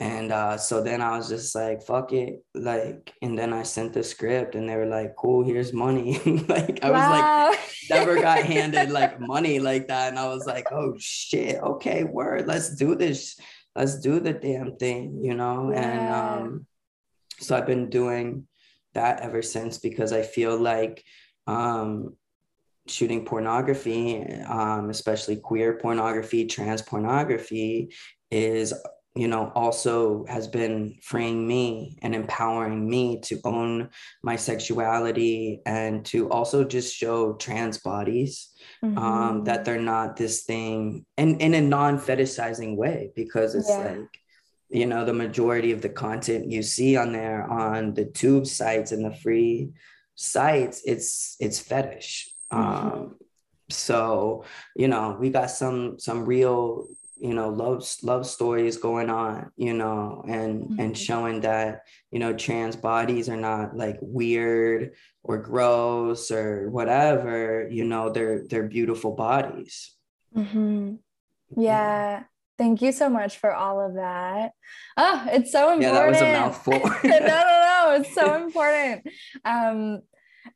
And 0.00 0.32
uh, 0.32 0.56
so 0.56 0.82
then 0.82 1.02
I 1.02 1.18
was 1.18 1.28
just 1.28 1.54
like, 1.54 1.82
fuck 1.82 2.14
it. 2.14 2.42
Like, 2.54 3.12
and 3.20 3.38
then 3.38 3.52
I 3.52 3.62
sent 3.64 3.92
the 3.92 4.02
script 4.02 4.54
and 4.54 4.66
they 4.66 4.74
were 4.74 4.86
like, 4.86 5.14
cool, 5.14 5.44
here's 5.44 5.74
money. 5.74 6.18
like, 6.48 6.82
I 6.82 6.90
wow. 6.90 7.48
was 7.48 7.58
like, 7.58 7.60
never 7.90 8.14
got 8.18 8.42
handed 8.54 8.90
like 8.90 9.20
money 9.20 9.58
like 9.58 9.88
that. 9.88 10.08
And 10.08 10.18
I 10.18 10.26
was 10.28 10.46
like, 10.46 10.72
oh 10.72 10.94
shit, 10.98 11.62
okay, 11.62 12.04
word, 12.04 12.46
let's 12.46 12.74
do 12.74 12.94
this. 12.94 13.38
Let's 13.76 14.00
do 14.00 14.20
the 14.20 14.32
damn 14.32 14.76
thing, 14.76 15.20
you 15.22 15.34
know? 15.34 15.70
Yeah. 15.70 15.80
And 15.80 16.14
um, 16.14 16.66
so 17.38 17.54
I've 17.54 17.66
been 17.66 17.90
doing 17.90 18.48
that 18.94 19.20
ever 19.20 19.42
since 19.42 19.76
because 19.76 20.14
I 20.14 20.22
feel 20.22 20.56
like 20.56 21.04
um, 21.46 22.16
shooting 22.88 23.26
pornography, 23.26 24.24
um, 24.48 24.88
especially 24.88 25.36
queer 25.36 25.74
pornography, 25.76 26.46
trans 26.46 26.80
pornography, 26.80 27.92
is 28.30 28.72
you 29.16 29.26
know, 29.26 29.50
also 29.54 30.24
has 30.28 30.46
been 30.46 30.96
freeing 31.02 31.46
me 31.46 31.98
and 32.00 32.14
empowering 32.14 32.88
me 32.88 33.20
to 33.22 33.40
own 33.44 33.90
my 34.22 34.36
sexuality 34.36 35.60
and 35.66 36.04
to 36.06 36.30
also 36.30 36.62
just 36.64 36.94
show 36.94 37.32
trans 37.34 37.78
bodies 37.78 38.50
um, 38.82 38.94
mm-hmm. 38.94 38.98
um, 38.98 39.44
that 39.44 39.64
they're 39.64 39.80
not 39.80 40.16
this 40.16 40.44
thing 40.44 41.04
and 41.16 41.40
in 41.40 41.54
a 41.54 41.60
non 41.60 41.98
fetishizing 41.98 42.76
way, 42.76 43.10
because 43.16 43.54
it's 43.54 43.68
yeah. 43.68 43.78
like, 43.78 44.08
you 44.68 44.86
know, 44.86 45.04
the 45.04 45.12
majority 45.12 45.72
of 45.72 45.82
the 45.82 45.88
content 45.88 46.48
you 46.48 46.62
see 46.62 46.96
on 46.96 47.12
there 47.12 47.42
on 47.50 47.94
the 47.94 48.04
tube 48.04 48.46
sites 48.46 48.92
and 48.92 49.04
the 49.04 49.14
free 49.16 49.70
sites, 50.14 50.82
it's 50.84 51.36
it's 51.40 51.58
fetish. 51.58 52.30
Mm-hmm. 52.52 52.86
Um, 52.86 53.16
so 53.70 54.44
you 54.76 54.88
know 54.88 55.16
we 55.18 55.30
got 55.30 55.50
some 55.50 55.98
some 55.98 56.24
real 56.24 56.86
you 57.20 57.34
know 57.34 57.48
love 57.50 57.86
love 58.02 58.26
stories 58.26 58.78
going 58.78 59.10
on 59.10 59.50
you 59.56 59.74
know 59.74 60.24
and 60.26 60.62
mm-hmm. 60.62 60.80
and 60.80 60.96
showing 60.96 61.40
that 61.40 61.82
you 62.10 62.18
know 62.18 62.32
trans 62.32 62.76
bodies 62.76 63.28
are 63.28 63.36
not 63.36 63.76
like 63.76 63.98
weird 64.00 64.92
or 65.22 65.38
gross 65.38 66.30
or 66.30 66.70
whatever 66.70 67.68
you 67.70 67.84
know 67.84 68.10
they're 68.10 68.44
they're 68.48 68.68
beautiful 68.68 69.12
bodies. 69.12 69.94
Mm-hmm. 70.36 70.94
yeah. 71.56 72.24
Thank 72.56 72.82
you 72.82 72.92
so 72.92 73.08
much 73.08 73.38
for 73.38 73.54
all 73.54 73.80
of 73.80 73.94
that. 73.94 74.52
Oh 74.96 75.26
it's 75.28 75.50
so 75.50 75.72
important 75.72 75.82
yeah 75.82 75.92
that 75.92 76.08
was 76.08 76.20
a 76.20 76.32
mouthful. 76.32 76.72
No 77.04 77.18
no 77.18 77.26
no 77.26 78.00
it's 78.00 78.14
so 78.14 78.34
important. 78.44 79.06
Um 79.44 80.02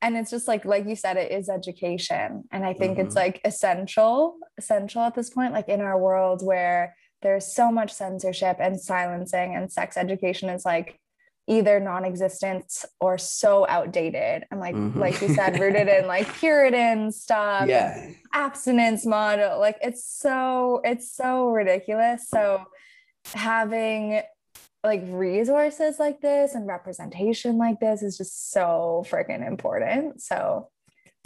and 0.02 0.16
it's 0.16 0.30
just 0.30 0.48
like 0.48 0.64
like 0.64 0.86
you 0.86 0.96
said 0.96 1.16
it 1.16 1.30
is 1.30 1.48
education 1.48 2.44
and 2.52 2.64
i 2.64 2.72
think 2.72 2.98
mm-hmm. 2.98 3.06
it's 3.06 3.16
like 3.16 3.40
essential 3.44 4.36
essential 4.58 5.02
at 5.02 5.14
this 5.14 5.30
point 5.30 5.52
like 5.52 5.68
in 5.68 5.80
our 5.80 5.98
world 5.98 6.44
where 6.44 6.94
there's 7.22 7.46
so 7.46 7.70
much 7.72 7.92
censorship 7.92 8.56
and 8.60 8.80
silencing 8.80 9.54
and 9.54 9.72
sex 9.72 9.96
education 9.96 10.48
is 10.48 10.64
like 10.64 10.98
either 11.46 11.78
non-existent 11.78 12.84
or 13.00 13.18
so 13.18 13.66
outdated 13.68 14.44
and 14.50 14.60
like 14.60 14.74
mm-hmm. 14.74 14.98
like 14.98 15.20
you 15.20 15.28
said 15.34 15.58
rooted 15.60 15.88
in 15.88 16.06
like 16.06 16.32
puritan 16.34 17.12
stuff 17.12 17.68
yeah 17.68 18.10
abstinence 18.32 19.04
model 19.04 19.58
like 19.58 19.76
it's 19.82 20.04
so 20.04 20.80
it's 20.84 21.14
so 21.14 21.48
ridiculous 21.48 22.28
so 22.28 22.64
having 23.34 24.22
like 24.84 25.02
resources 25.06 25.98
like 25.98 26.20
this 26.20 26.54
and 26.54 26.66
representation 26.66 27.56
like 27.56 27.80
this 27.80 28.02
is 28.02 28.18
just 28.18 28.52
so 28.52 29.04
freaking 29.08 29.46
important. 29.46 30.22
So 30.22 30.68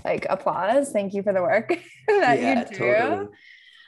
like 0.04 0.26
applause. 0.30 0.90
Thank 0.90 1.12
you 1.12 1.22
for 1.22 1.32
the 1.32 1.42
work 1.42 1.68
that 2.08 2.40
yeah, 2.40 2.60
you 2.60 2.66
do. 2.66 2.76
Totally. 2.76 3.26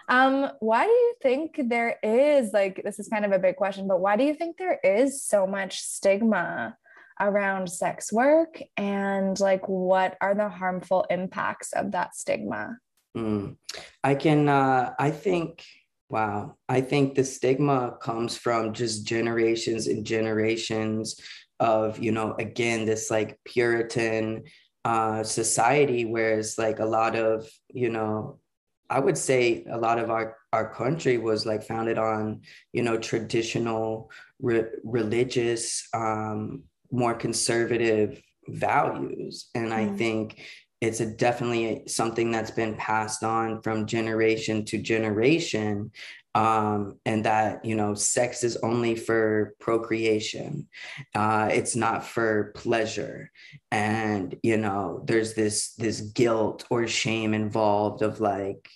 Um, 0.08 0.50
why 0.58 0.86
do 0.86 0.90
you 0.90 1.14
think 1.22 1.60
there 1.68 1.96
is 2.02 2.52
like 2.52 2.82
this 2.82 2.98
is 2.98 3.06
kind 3.06 3.24
of 3.24 3.30
a 3.30 3.38
big 3.38 3.56
question, 3.56 3.86
but 3.86 4.00
why 4.00 4.16
do 4.16 4.24
you 4.24 4.34
think 4.34 4.56
there 4.56 4.80
is 4.82 5.22
so 5.22 5.46
much 5.46 5.80
stigma 5.80 6.76
around 7.20 7.70
sex 7.70 8.12
work 8.12 8.60
and 8.76 9.38
like 9.38 9.68
what 9.68 10.16
are 10.20 10.34
the 10.34 10.48
harmful 10.48 11.06
impacts 11.10 11.72
of 11.72 11.92
that 11.92 12.16
stigma? 12.16 12.78
Mm. 13.16 13.56
I 14.02 14.16
can 14.16 14.48
uh 14.48 14.94
I 14.98 15.10
think 15.12 15.64
Wow. 16.10 16.56
I 16.68 16.80
think 16.80 17.14
the 17.14 17.22
stigma 17.22 17.96
comes 18.02 18.36
from 18.36 18.72
just 18.72 19.06
generations 19.06 19.86
and 19.86 20.04
generations 20.04 21.20
of, 21.60 22.00
you 22.00 22.10
know, 22.10 22.34
again, 22.34 22.84
this 22.84 23.12
like 23.12 23.38
Puritan 23.44 24.42
uh, 24.84 25.22
society, 25.22 26.04
whereas 26.04 26.58
like 26.58 26.80
a 26.80 26.84
lot 26.84 27.14
of, 27.14 27.48
you 27.68 27.90
know, 27.90 28.40
I 28.88 28.98
would 28.98 29.16
say 29.16 29.64
a 29.70 29.78
lot 29.78 30.00
of 30.00 30.10
our, 30.10 30.36
our 30.52 30.74
country 30.74 31.16
was 31.16 31.46
like 31.46 31.62
founded 31.62 31.96
on, 31.96 32.40
you 32.72 32.82
know, 32.82 32.98
traditional 32.98 34.10
re- 34.40 34.64
religious, 34.82 35.86
um, 35.94 36.64
more 36.90 37.14
conservative 37.14 38.20
values. 38.48 39.48
And 39.54 39.68
mm. 39.68 39.74
I 39.74 39.96
think 39.96 40.42
it's 40.80 41.00
a 41.00 41.06
definitely 41.06 41.82
something 41.86 42.30
that's 42.30 42.50
been 42.50 42.74
passed 42.76 43.22
on 43.22 43.60
from 43.62 43.86
generation 43.86 44.64
to 44.66 44.78
generation 44.78 45.90
um, 46.34 46.98
and 47.04 47.24
that 47.24 47.64
you 47.64 47.74
know 47.74 47.94
sex 47.94 48.44
is 48.44 48.56
only 48.58 48.94
for 48.94 49.54
procreation. 49.60 50.68
Uh, 51.14 51.48
it's 51.50 51.74
not 51.74 52.06
for 52.06 52.52
pleasure. 52.54 53.30
And 53.70 54.36
you 54.42 54.56
know 54.56 55.02
there's 55.04 55.34
this 55.34 55.74
this 55.74 56.00
guilt 56.00 56.64
or 56.70 56.86
shame 56.86 57.34
involved 57.34 58.02
of 58.02 58.20
like 58.20 58.68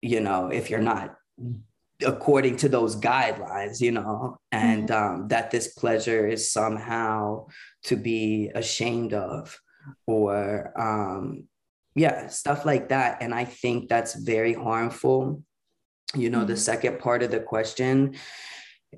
you 0.00 0.20
know 0.20 0.48
if 0.48 0.70
you're 0.70 0.80
not 0.80 1.16
according 2.06 2.56
to 2.56 2.66
those 2.66 2.96
guidelines 2.96 3.78
you 3.78 3.92
know 3.92 4.38
and 4.52 4.88
mm-hmm. 4.88 5.22
um, 5.22 5.28
that 5.28 5.50
this 5.50 5.74
pleasure 5.74 6.26
is 6.26 6.50
somehow 6.50 7.46
to 7.82 7.94
be 7.94 8.50
ashamed 8.54 9.12
of 9.12 9.60
or 10.06 10.72
um, 10.78 11.44
yeah, 11.94 12.28
stuff 12.28 12.64
like 12.64 12.88
that. 12.90 13.22
And 13.22 13.34
I 13.34 13.44
think 13.44 13.88
that's 13.88 14.14
very 14.14 14.54
harmful. 14.54 15.42
You 16.14 16.30
know, 16.30 16.38
mm-hmm. 16.38 16.48
the 16.48 16.56
second 16.56 16.98
part 16.98 17.22
of 17.22 17.30
the 17.30 17.40
question 17.40 18.14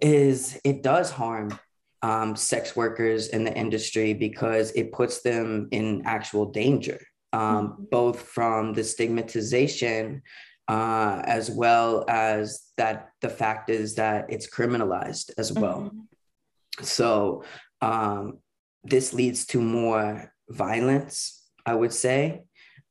is 0.01 0.59
it 0.65 0.83
does 0.83 1.11
harm 1.11 1.59
um, 2.03 2.35
sex 2.35 2.75
workers 2.75 3.29
in 3.29 3.45
the 3.45 3.55
industry 3.55 4.13
because 4.13 4.73
it 4.73 4.93
puts 4.93 5.23
them 5.23 5.69
in 5.71 6.03
actual 6.05 6.47
danger, 6.47 7.01
um, 7.33 7.69
mm-hmm. 7.69 7.85
both 7.91 8.23
from 8.23 8.73
the 8.73 8.85
stigmatization 8.85 10.23
uh, 10.69 11.23
as 11.25 11.51
well 11.51 12.05
as 12.09 12.71
that 12.77 13.11
the 13.21 13.29
fact 13.29 13.69
is 13.69 13.97
that 13.97 14.27
it's 14.29 14.49
criminalized 14.49 15.31
as 15.39 15.53
well. 15.53 15.81
Mm-hmm. 15.81 16.85
So 16.85 17.45
um, 17.81 18.39
this 18.85 19.13
leads 19.13 19.47
to 19.47 19.61
more 19.61 20.32
violence, 20.53 21.43
I 21.65 21.75
would 21.75 21.93
say, 21.93 22.43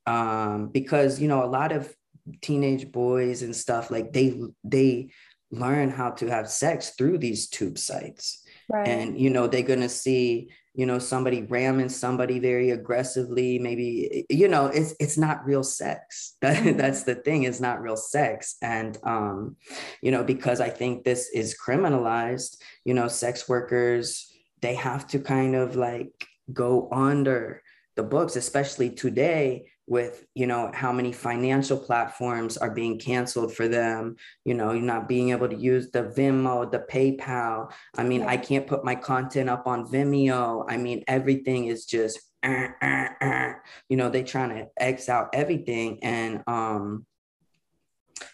um, 0.06 0.68
because 0.68 1.22
you 1.22 1.28
know 1.28 1.44
a 1.44 1.48
lot 1.48 1.72
of 1.72 1.94
teenage 2.42 2.92
boys 2.92 3.42
and 3.42 3.56
stuff 3.56 3.92
like 3.92 4.14
they 4.14 4.40
they 4.64 5.12
learn 5.52 5.90
how 5.90 6.12
to 6.12 6.28
have 6.28 6.50
sex 6.50 6.92
through 6.98 7.18
these 7.18 7.50
tube 7.50 7.78
sites, 7.78 8.44
right. 8.70 8.88
and 8.88 9.20
you 9.20 9.30
know 9.30 9.48
they're 9.48 9.62
gonna 9.62 9.90
see 9.90 10.50
you 10.74 10.86
know 10.86 11.00
somebody 11.00 11.42
ramming 11.44 11.90
somebody 11.90 12.40
very 12.40 12.70
aggressively 12.70 13.60
maybe 13.60 14.26
you 14.30 14.48
know 14.48 14.68
it's 14.68 14.96
it's 15.00 15.18
not 15.18 15.46
real 15.46 15.64
sex 15.64 16.38
that, 16.42 16.64
mm-hmm. 16.64 16.78
that's 16.78 17.04
the 17.04 17.16
thing 17.16 17.44
it's 17.44 17.60
not 17.60 17.82
real 17.82 17.98
sex 17.98 18.56
and 18.62 18.98
um 19.04 19.56
you 20.02 20.12
know 20.12 20.24
because 20.24 20.62
i 20.62 20.70
think 20.70 21.04
this 21.04 21.30
is 21.34 21.58
criminalized 21.62 22.58
you 22.86 22.94
know 22.94 23.08
sex 23.08 23.50
workers 23.50 24.32
they 24.62 24.76
have 24.76 25.08
to 25.08 25.20
kind 25.20 25.56
of 25.56 25.76
like 25.76 26.28
go 26.54 26.88
under 26.92 27.62
the 27.96 28.04
books, 28.04 28.36
especially 28.36 28.90
today 28.90 29.66
with 29.88 30.26
you 30.36 30.48
know 30.48 30.72
how 30.74 30.92
many 30.92 31.12
financial 31.12 31.78
platforms 31.78 32.56
are 32.56 32.72
being 32.72 32.98
canceled 32.98 33.54
for 33.54 33.68
them 33.68 34.16
you 34.46 34.54
know 34.54 34.72
you're 34.72 34.82
not 34.82 35.08
being 35.08 35.32
able 35.32 35.50
to 35.50 35.56
use 35.58 35.92
the 35.92 36.04
Venmo 36.04 36.72
the 36.72 36.80
PayPal 36.80 37.70
I 37.98 38.04
mean 38.04 38.22
yeah. 38.22 38.30
I 38.30 38.38
can't 38.38 38.66
put 38.68 38.86
my 38.86 38.96
content 38.96 39.50
up 39.50 39.68
on 39.68 39.88
Vimeo 39.88 40.66
I 40.70 40.78
mean 40.78 41.04
everything 41.08 41.66
is 41.66 41.86
just 41.86 42.22
uh, 42.42 42.68
uh, 42.82 43.08
uh. 43.20 43.54
you 43.90 43.98
know 43.98 44.10
they 44.10 44.24
trying 44.24 44.50
to 44.50 44.68
X 44.78 45.10
out 45.10 45.30
everything 45.34 46.00
and 46.04 46.42
um 46.48 47.06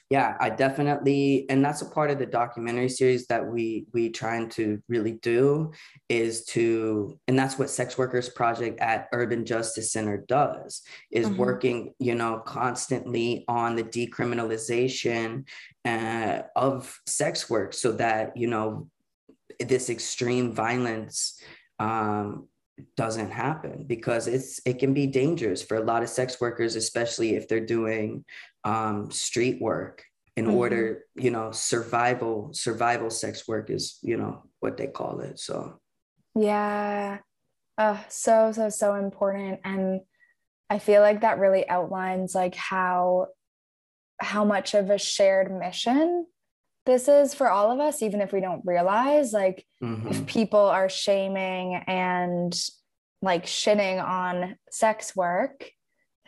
yeah 0.10 0.36
i 0.40 0.50
definitely 0.50 1.46
and 1.50 1.64
that's 1.64 1.82
a 1.82 1.90
part 1.90 2.10
of 2.10 2.20
the 2.20 2.26
documentary 2.26 2.90
series 2.90 3.28
that 3.28 3.46
we 3.46 3.86
we 3.94 4.10
trying 4.10 4.50
to 4.50 4.82
really 4.88 5.14
do 5.22 5.72
is 6.10 6.46
to 6.46 7.18
and 7.28 7.38
that's 7.38 7.60
what 7.60 7.70
sex 7.70 7.98
workers 7.98 8.30
project 8.30 8.80
at 8.80 9.08
urban 9.12 9.46
justice 9.46 9.92
center 9.92 10.24
does 10.28 10.82
is 11.12 11.28
mm-hmm. 11.28 11.38
working 11.38 11.94
you 12.00 12.16
know 12.16 12.42
constantly 12.46 13.44
on 13.48 13.76
the 13.76 13.84
decriminalization 13.84 15.46
uh, 15.86 16.42
of 16.56 17.00
sex 17.06 17.50
work 17.50 17.74
so 17.74 17.92
that 17.92 18.36
you 18.36 18.48
know 18.48 18.90
this 19.60 19.90
extreme 19.90 20.52
violence 20.52 21.42
um, 21.80 22.48
doesn't 22.96 23.32
happen 23.32 23.86
because 23.88 24.28
it's 24.28 24.62
it 24.66 24.78
can 24.78 24.94
be 24.94 25.08
dangerous 25.08 25.64
for 25.64 25.78
a 25.78 25.84
lot 25.84 26.04
of 26.04 26.10
sex 26.10 26.40
workers 26.40 26.76
especially 26.76 27.36
if 27.36 27.48
they're 27.48 27.66
doing 27.66 28.24
um, 28.68 29.10
street 29.12 29.62
work 29.62 30.04
in 30.36 30.46
mm-hmm. 30.46 30.56
order 30.56 31.06
you 31.16 31.32
know 31.32 31.52
survival 31.52 32.50
survival 32.54 33.10
sex 33.10 33.48
work 33.48 33.70
is 33.70 33.98
you 34.02 34.18
know 34.18 34.44
what 34.60 34.76
they 34.76 34.88
call 34.88 35.22
it 35.22 35.40
so 35.40 35.80
yeah 36.36 37.20
uh, 37.78 37.98
so 38.10 38.52
so 38.52 38.70
so 38.70 38.96
important 38.96 39.60
and 39.64 40.02
i 40.70 40.80
feel 40.80 41.02
like 41.02 41.22
that 41.22 41.40
really 41.40 41.68
outlines 41.70 42.36
like 42.36 42.56
how 42.56 43.28
how 44.20 44.44
much 44.44 44.74
of 44.74 44.90
a 44.90 44.98
shared 44.98 45.50
mission 45.50 46.26
this 46.86 47.08
is 47.08 47.34
for 47.34 47.50
all 47.50 47.72
of 47.72 47.80
us 47.80 48.02
even 48.02 48.20
if 48.20 48.34
we 48.34 48.42
don't 48.42 48.66
realize 48.66 49.32
like 49.32 49.66
mm-hmm. 49.82 50.10
if 50.10 50.26
people 50.26 50.60
are 50.60 50.90
shaming 50.90 51.76
and 51.88 52.54
like 53.22 53.46
shitting 53.46 54.04
on 54.04 54.58
sex 54.70 55.16
work 55.16 55.72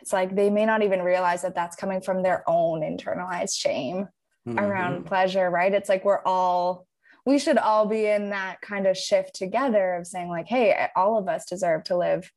it's 0.00 0.12
like 0.12 0.34
they 0.34 0.50
may 0.50 0.64
not 0.64 0.82
even 0.82 1.02
realize 1.02 1.42
that 1.42 1.54
that's 1.54 1.76
coming 1.76 2.00
from 2.00 2.22
their 2.22 2.42
own 2.48 2.80
internalized 2.80 3.58
shame 3.58 4.08
mm-hmm. 4.46 4.58
around 4.58 5.06
pleasure 5.06 5.50
right 5.50 5.72
it's 5.72 5.88
like 5.88 6.04
we're 6.04 6.22
all 6.24 6.86
we 7.26 7.38
should 7.38 7.58
all 7.58 7.86
be 7.86 8.06
in 8.06 8.30
that 8.30 8.60
kind 8.60 8.86
of 8.86 8.96
shift 8.96 9.34
together 9.34 9.94
of 9.94 10.06
saying 10.06 10.28
like 10.28 10.46
hey 10.46 10.88
all 10.96 11.18
of 11.18 11.28
us 11.28 11.44
deserve 11.46 11.84
to 11.84 11.96
live 11.96 12.30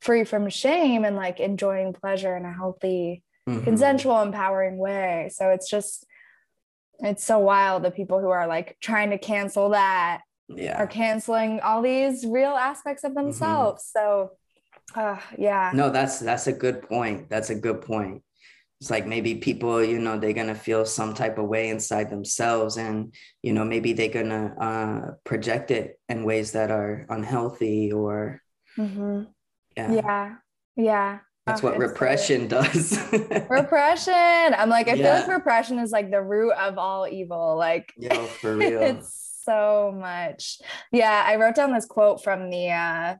free 0.00 0.24
from 0.24 0.48
shame 0.48 1.04
and 1.04 1.16
like 1.16 1.40
enjoying 1.40 1.92
pleasure 1.92 2.36
in 2.36 2.44
a 2.44 2.52
healthy 2.52 3.22
mm-hmm. 3.48 3.64
consensual 3.64 4.20
empowering 4.20 4.76
way 4.76 5.30
so 5.32 5.50
it's 5.50 5.68
just 5.68 6.06
it's 7.00 7.24
so 7.24 7.38
wild 7.38 7.82
the 7.82 7.90
people 7.90 8.20
who 8.20 8.28
are 8.28 8.46
like 8.46 8.76
trying 8.80 9.10
to 9.10 9.18
cancel 9.18 9.70
that 9.70 10.20
yeah. 10.48 10.80
are 10.80 10.86
canceling 10.86 11.60
all 11.60 11.82
these 11.82 12.24
real 12.26 12.52
aspects 12.52 13.04
of 13.04 13.12
mm-hmm. 13.12 13.26
themselves 13.26 13.82
mm-hmm. 13.82 13.98
so 13.98 14.30
uh, 14.94 15.18
yeah 15.38 15.70
no 15.74 15.90
that's 15.90 16.20
that's 16.20 16.46
a 16.46 16.52
good 16.52 16.82
point 16.82 17.28
that's 17.28 17.50
a 17.50 17.54
good 17.54 17.80
point 17.80 18.22
it's 18.80 18.90
like 18.90 19.06
maybe 19.06 19.36
people 19.36 19.82
you 19.82 19.98
know 19.98 20.18
they're 20.18 20.32
gonna 20.32 20.54
feel 20.54 20.84
some 20.84 21.14
type 21.14 21.38
of 21.38 21.46
way 21.46 21.68
inside 21.68 22.10
themselves 22.10 22.76
and 22.76 23.14
you 23.42 23.52
know 23.52 23.64
maybe 23.64 23.92
they're 23.92 24.08
gonna 24.08 24.54
uh, 24.60 25.14
project 25.24 25.70
it 25.70 25.98
in 26.08 26.24
ways 26.24 26.52
that 26.52 26.70
are 26.70 27.06
unhealthy 27.08 27.92
or 27.92 28.40
mm-hmm. 28.76 29.22
yeah 29.76 29.92
yeah 29.92 30.34
yeah 30.76 31.18
that's 31.46 31.62
oh, 31.62 31.68
what 31.68 31.78
repression 31.78 32.48
does. 32.48 32.98
repression. 33.50 34.14
I'm 34.14 34.70
like, 34.70 34.88
I 34.88 34.94
yeah. 34.94 35.20
feel 35.20 35.28
like 35.28 35.36
repression 35.38 35.78
is 35.78 35.90
like 35.90 36.10
the 36.10 36.22
root 36.22 36.52
of 36.52 36.78
all 36.78 37.06
evil. 37.06 37.56
Like, 37.58 37.92
yo, 37.98 38.24
for 38.24 38.56
real. 38.56 38.80
it's 38.80 39.42
so 39.44 39.94
much. 39.94 40.58
Yeah, 40.90 41.22
I 41.26 41.36
wrote 41.36 41.54
down 41.54 41.74
this 41.74 41.84
quote 41.84 42.24
from 42.24 42.48
the 42.48 42.70
uh 42.70 43.16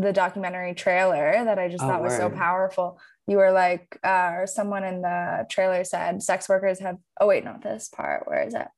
the 0.00 0.12
documentary 0.12 0.74
trailer 0.74 1.32
that 1.44 1.58
I 1.58 1.68
just 1.68 1.82
oh, 1.82 1.88
thought 1.88 2.02
was 2.02 2.16
so 2.16 2.28
powerful. 2.28 3.00
You 3.26 3.38
were 3.38 3.50
like, 3.50 3.98
uh, 4.04 4.32
or 4.34 4.46
someone 4.46 4.84
in 4.84 5.00
the 5.02 5.46
trailer 5.50 5.82
said, 5.84 6.22
sex 6.22 6.48
workers 6.48 6.78
have. 6.80 6.98
Oh 7.20 7.26
wait, 7.26 7.44
not 7.44 7.62
this 7.62 7.88
part. 7.88 8.28
Where 8.28 8.42
is 8.46 8.54
it? 8.54 8.68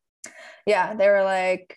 Yeah, 0.64 0.94
they 0.94 1.08
were 1.08 1.24
like, 1.24 1.76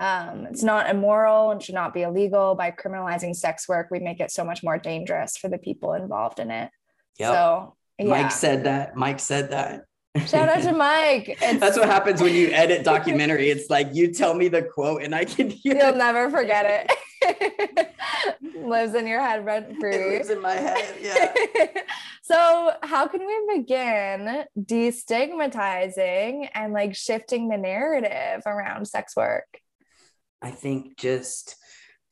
um, 0.00 0.46
it's 0.46 0.64
not 0.64 0.90
immoral 0.90 1.52
and 1.52 1.62
should 1.62 1.74
not 1.76 1.94
be 1.94 2.02
illegal. 2.02 2.54
By 2.54 2.72
criminalizing 2.72 3.36
sex 3.36 3.68
work, 3.68 3.88
we 3.90 4.00
make 4.00 4.20
it 4.20 4.30
so 4.30 4.44
much 4.44 4.62
more 4.62 4.78
dangerous 4.78 5.36
for 5.36 5.48
the 5.48 5.58
people 5.58 5.94
involved 5.94 6.40
in 6.40 6.50
it. 6.50 6.70
Yep. 7.18 7.32
So 7.32 7.76
yeah. 7.98 8.08
Mike 8.08 8.32
said 8.32 8.64
that. 8.64 8.96
Mike 8.96 9.20
said 9.20 9.50
that. 9.50 9.84
Shout 10.26 10.48
out 10.48 10.62
to 10.64 10.72
Mike. 10.76 11.28
It's- 11.28 11.60
That's 11.60 11.78
what 11.78 11.88
happens 11.88 12.20
when 12.20 12.34
you 12.34 12.48
edit 12.48 12.84
documentary. 12.96 13.48
It's 13.48 13.70
like 13.70 13.94
you 13.94 14.12
tell 14.12 14.34
me 14.34 14.48
the 14.48 14.62
quote 14.62 15.02
and 15.02 15.14
I 15.14 15.24
can 15.24 15.50
hear 15.50 15.76
You'll 15.76 15.94
it. 15.94 15.96
never 15.96 16.30
forget 16.30 16.66
it. 16.66 16.96
lives 18.56 18.94
in 18.94 19.06
your 19.06 19.20
head 19.20 19.44
rent 19.44 19.76
free. 19.80 19.94
It 19.96 20.08
lives 20.08 20.30
in 20.30 20.40
my 20.40 20.54
head. 20.54 20.94
Yeah. 21.00 21.32
so 22.22 22.72
how 22.82 23.06
can 23.06 23.26
we 23.26 23.56
begin 23.56 24.44
destigmatizing 24.58 26.48
and 26.54 26.72
like 26.72 26.94
shifting 26.94 27.48
the 27.48 27.56
narrative 27.56 28.42
around 28.46 28.86
sex 28.86 29.16
work? 29.16 29.60
I 30.42 30.50
think 30.50 30.96
just 30.96 31.56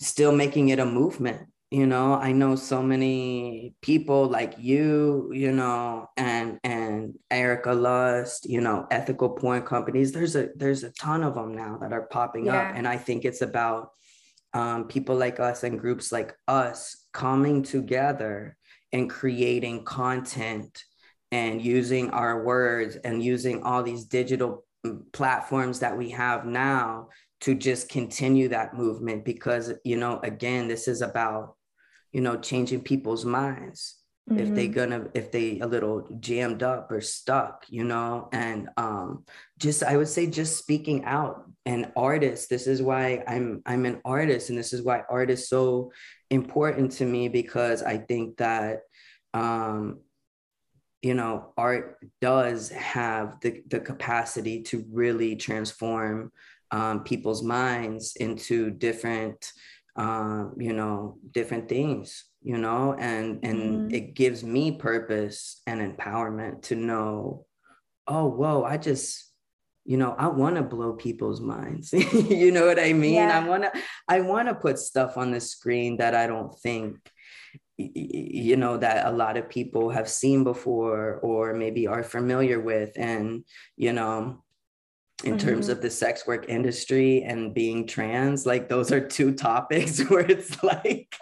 still 0.01 0.33
making 0.33 0.71
it 0.71 0.79
a 0.79 0.87
movement. 0.87 1.49
You 1.71 1.87
know, 1.87 2.15
I 2.15 2.31
know 2.31 2.55
so 2.55 2.83
many 2.83 3.75
people 3.83 4.29
like 4.29 4.55
you, 4.59 5.31
you 5.33 5.51
know, 5.51 6.09
and 6.17 6.61
and 6.63 7.15
Erika 7.33 7.73
Lust, 7.73 8.49
you 8.49 8.61
know, 8.61 8.87
ethical 8.93 9.31
porn 9.31 9.63
companies. 9.63 10.13
There's 10.13 10.37
a 10.37 10.51
there's 10.55 10.85
a 10.85 10.93
ton 10.93 11.25
of 11.25 11.35
them 11.35 11.57
now 11.57 11.79
that 11.81 11.93
are 11.93 12.07
popping 12.07 12.47
yeah. 12.47 12.61
up, 12.61 12.77
and 12.77 12.87
I 12.87 12.97
think 12.97 13.25
it's 13.25 13.43
about 13.43 13.89
um, 14.55 14.87
people 14.87 15.17
like 15.17 15.41
us 15.41 15.65
and 15.65 15.79
groups 15.79 16.13
like 16.13 16.35
us 16.49 17.07
coming 17.13 17.63
together 17.63 18.57
and 18.93 19.11
creating 19.11 19.85
content 19.85 20.85
and 21.33 21.61
using 21.61 22.11
our 22.11 22.45
words 22.45 22.97
and 22.97 23.23
using 23.23 23.63
all 23.65 23.83
these 23.83 24.05
digital 24.05 24.65
mm, 24.87 25.01
platforms 25.13 25.81
that 25.81 25.99
we 25.99 26.11
have 26.11 26.47
now 26.47 27.09
to 27.41 27.55
just 27.55 27.89
continue 27.89 28.49
that 28.49 28.75
movement 28.75 29.25
because 29.25 29.73
you 29.85 29.97
know 29.97 30.21
again 30.23 30.69
this 30.69 30.87
is 30.87 31.03
about 31.03 31.57
you 32.13 32.21
know 32.21 32.37
changing 32.37 32.81
people's 32.81 33.25
minds 33.25 33.97
mm-hmm. 34.31 34.39
if 34.39 34.55
they 34.55 34.67
mm-hmm. 34.67 34.75
gonna 34.75 35.07
if 35.15 35.31
they 35.31 35.61
a 35.61 35.67
little 35.67 36.07
jammed 36.21 36.63
up 36.63 36.91
or 36.91 37.01
stuck 37.01 37.65
you 37.69 37.85
know 37.85 38.29
and 38.33 38.69
um 38.77 39.25
just 39.59 39.83
i 39.83 39.97
would 39.97 40.09
say 40.09 40.27
just 40.27 40.59
speaking 40.59 41.05
out 41.05 41.45
and 41.67 41.93
artists 41.97 42.47
this 42.47 42.67
is 42.67 42.83
why 42.83 43.23
i'm 43.27 43.63
i'm 43.67 43.85
an 43.85 44.01
artist 44.05 44.51
and 44.51 44.59
this 44.59 44.73
is 44.73 44.83
why 44.83 45.03
art 45.09 45.31
is 45.31 45.49
so 45.49 45.91
important 46.31 46.93
to 46.93 47.05
me 47.05 47.29
because 47.29 47.83
i 47.83 47.97
think 47.97 48.37
that 48.37 48.81
um 49.35 50.01
you 51.03 51.13
know 51.13 51.53
art 51.59 51.99
does 52.21 52.71
have 52.71 53.39
the 53.41 53.63
the 53.69 53.79
capacity 53.79 54.63
to 54.63 54.85
really 54.91 55.37
transform 55.37 56.33
um, 56.71 57.05
people's 57.05 57.43
minds 57.43 58.17
into 58.17 58.71
different 58.71 59.53
um, 59.97 60.55
you 60.59 60.73
know 60.73 61.19
different 61.31 61.69
things 61.69 62.25
you 62.45 62.59
know 62.59 62.95
and 62.99 63.41
and 63.43 63.59
mm-hmm. 63.59 63.95
it 63.95 64.15
gives 64.15 64.45
me 64.45 64.71
purpose 64.71 65.63
and 65.67 65.81
empowerment 65.81 66.63
to 66.63 66.77
know 66.77 67.47
oh 68.07 68.27
whoa 68.27 68.63
i 68.63 68.77
just 68.77 69.33
you 69.85 69.97
know 69.97 70.15
i 70.19 70.29
want 70.29 70.57
to 70.57 70.63
blow 70.63 70.93
people's 70.93 71.41
minds 71.41 71.93
you 72.13 72.53
know 72.53 72.67
what 72.67 72.79
i 72.79 72.93
mean 72.93 73.15
yeah. 73.15 73.41
i 73.41 73.49
want 73.49 73.63
to 73.63 73.73
i 74.09 74.21
want 74.21 74.47
to 74.47 74.55
put 74.55 74.79
stuff 74.79 75.17
on 75.17 75.31
the 75.31 75.41
screen 75.41 75.97
that 75.97 76.15
i 76.15 76.27
don't 76.27 76.55
think 76.61 76.97
you 77.77 78.57
know 78.57 78.77
that 78.77 79.07
a 79.07 79.11
lot 79.11 79.37
of 79.37 79.49
people 79.49 79.91
have 79.91 80.09
seen 80.09 80.45
before 80.45 81.19
or 81.23 81.55
maybe 81.55 81.87
are 81.87 82.05
familiar 82.05 82.61
with 82.61 82.93
and 82.97 83.43
you 83.77 83.93
know 83.93 84.45
in 85.25 85.37
mm-hmm. 85.37 85.49
terms 85.49 85.69
of 85.69 85.83
the 85.83 85.91
sex 85.91 86.27
work 86.27 86.49
industry 86.49 87.23
and 87.25 87.53
being 87.53 87.87
trans 87.87 88.47
like 88.47 88.69
those 88.69 88.93
are 88.93 89.01
two 89.01 89.33
topics 89.33 90.01
where 90.09 90.31
it's 90.31 90.63
like 90.63 91.15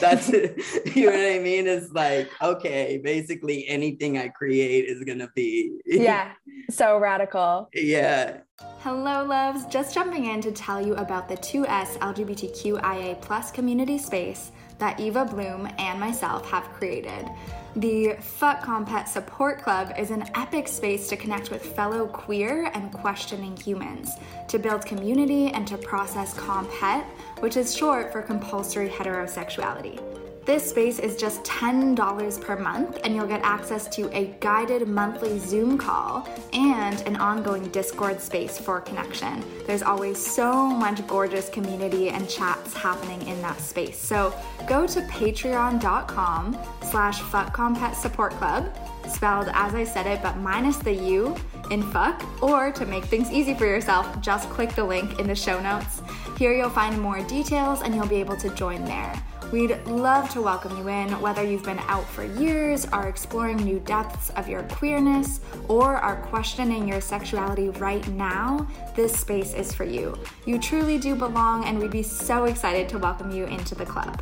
that's 0.00 0.28
it, 0.30 0.60
you 0.94 1.06
know 1.06 1.12
what 1.12 1.32
i 1.32 1.38
mean? 1.38 1.66
It's 1.66 1.90
like 1.92 2.30
okay 2.40 3.00
basically 3.02 3.66
anything 3.68 4.18
i 4.18 4.28
create 4.28 4.86
is 4.86 5.02
gonna 5.04 5.28
be 5.34 5.78
yeah 5.86 6.32
so 6.70 6.98
radical. 6.98 7.68
Yeah. 7.72 8.38
Hello 8.80 9.24
loves. 9.24 9.66
Just 9.66 9.94
jumping 9.94 10.26
in 10.26 10.40
to 10.40 10.50
tell 10.50 10.84
you 10.84 10.94
about 10.96 11.28
the 11.28 11.36
2s 11.36 11.98
lgbtqia 11.98 13.20
plus 13.20 13.50
community 13.50 13.98
space 13.98 14.52
that 14.78 14.98
eva 15.00 15.24
bloom 15.24 15.68
and 15.78 15.98
myself 15.98 16.48
have 16.50 16.64
created 16.72 17.28
the 17.76 18.16
Fuck 18.20 18.62
Comphet 18.62 19.06
Support 19.06 19.60
Club 19.62 19.92
is 19.98 20.10
an 20.10 20.24
epic 20.34 20.66
space 20.66 21.08
to 21.08 21.16
connect 21.16 21.50
with 21.50 21.62
fellow 21.62 22.06
queer 22.06 22.70
and 22.72 22.90
questioning 22.90 23.54
humans, 23.54 24.16
to 24.48 24.58
build 24.58 24.86
community 24.86 25.48
and 25.48 25.68
to 25.68 25.76
process 25.76 26.32
comphet, 26.32 27.04
which 27.40 27.58
is 27.58 27.76
short 27.76 28.12
for 28.12 28.22
compulsory 28.22 28.88
heterosexuality. 28.88 30.25
This 30.46 30.70
space 30.70 31.00
is 31.00 31.16
just 31.16 31.42
$10 31.42 32.40
per 32.40 32.54
month, 32.56 33.00
and 33.02 33.16
you'll 33.16 33.26
get 33.26 33.40
access 33.42 33.88
to 33.96 34.08
a 34.16 34.26
guided 34.38 34.86
monthly 34.86 35.40
Zoom 35.40 35.76
call 35.76 36.28
and 36.52 37.00
an 37.00 37.16
ongoing 37.16 37.64
Discord 37.70 38.20
space 38.20 38.56
for 38.56 38.80
connection. 38.80 39.42
There's 39.66 39.82
always 39.82 40.24
so 40.24 40.68
much 40.68 41.04
gorgeous 41.08 41.48
community 41.48 42.10
and 42.10 42.28
chats 42.28 42.74
happening 42.74 43.26
in 43.26 43.42
that 43.42 43.58
space. 43.58 43.98
So 43.98 44.32
go 44.68 44.86
to 44.86 45.00
patreon.com 45.00 46.56
slash 46.84 47.18
club, 47.22 48.78
spelled 49.08 49.48
as 49.52 49.74
I 49.74 49.82
said 49.82 50.06
it, 50.06 50.22
but 50.22 50.36
minus 50.36 50.76
the 50.76 50.94
U 50.94 51.34
in 51.72 51.82
fuck, 51.90 52.22
or 52.40 52.70
to 52.70 52.86
make 52.86 53.04
things 53.06 53.32
easy 53.32 53.54
for 53.54 53.66
yourself, 53.66 54.20
just 54.20 54.48
click 54.50 54.72
the 54.76 54.84
link 54.84 55.18
in 55.18 55.26
the 55.26 55.34
show 55.34 55.60
notes. 55.60 56.02
Here 56.38 56.52
you'll 56.52 56.70
find 56.70 57.00
more 57.02 57.20
details 57.22 57.82
and 57.82 57.96
you'll 57.96 58.06
be 58.06 58.20
able 58.20 58.36
to 58.36 58.48
join 58.50 58.84
there. 58.84 59.12
We'd 59.52 59.80
love 59.86 60.28
to 60.30 60.42
welcome 60.42 60.76
you 60.76 60.88
in, 60.88 61.08
whether 61.20 61.44
you've 61.44 61.62
been 61.62 61.78
out 61.86 62.04
for 62.08 62.24
years, 62.24 62.84
are 62.86 63.08
exploring 63.08 63.58
new 63.58 63.78
depths 63.78 64.30
of 64.30 64.48
your 64.48 64.64
queerness, 64.64 65.40
or 65.68 65.96
are 65.96 66.16
questioning 66.22 66.88
your 66.88 67.00
sexuality 67.00 67.68
right 67.68 68.06
now. 68.08 68.66
This 68.96 69.16
space 69.16 69.54
is 69.54 69.72
for 69.72 69.84
you. 69.84 70.18
You 70.46 70.58
truly 70.58 70.98
do 70.98 71.14
belong, 71.14 71.64
and 71.64 71.78
we'd 71.78 71.92
be 71.92 72.02
so 72.02 72.46
excited 72.46 72.88
to 72.88 72.98
welcome 72.98 73.30
you 73.30 73.44
into 73.44 73.76
the 73.76 73.86
club. 73.86 74.20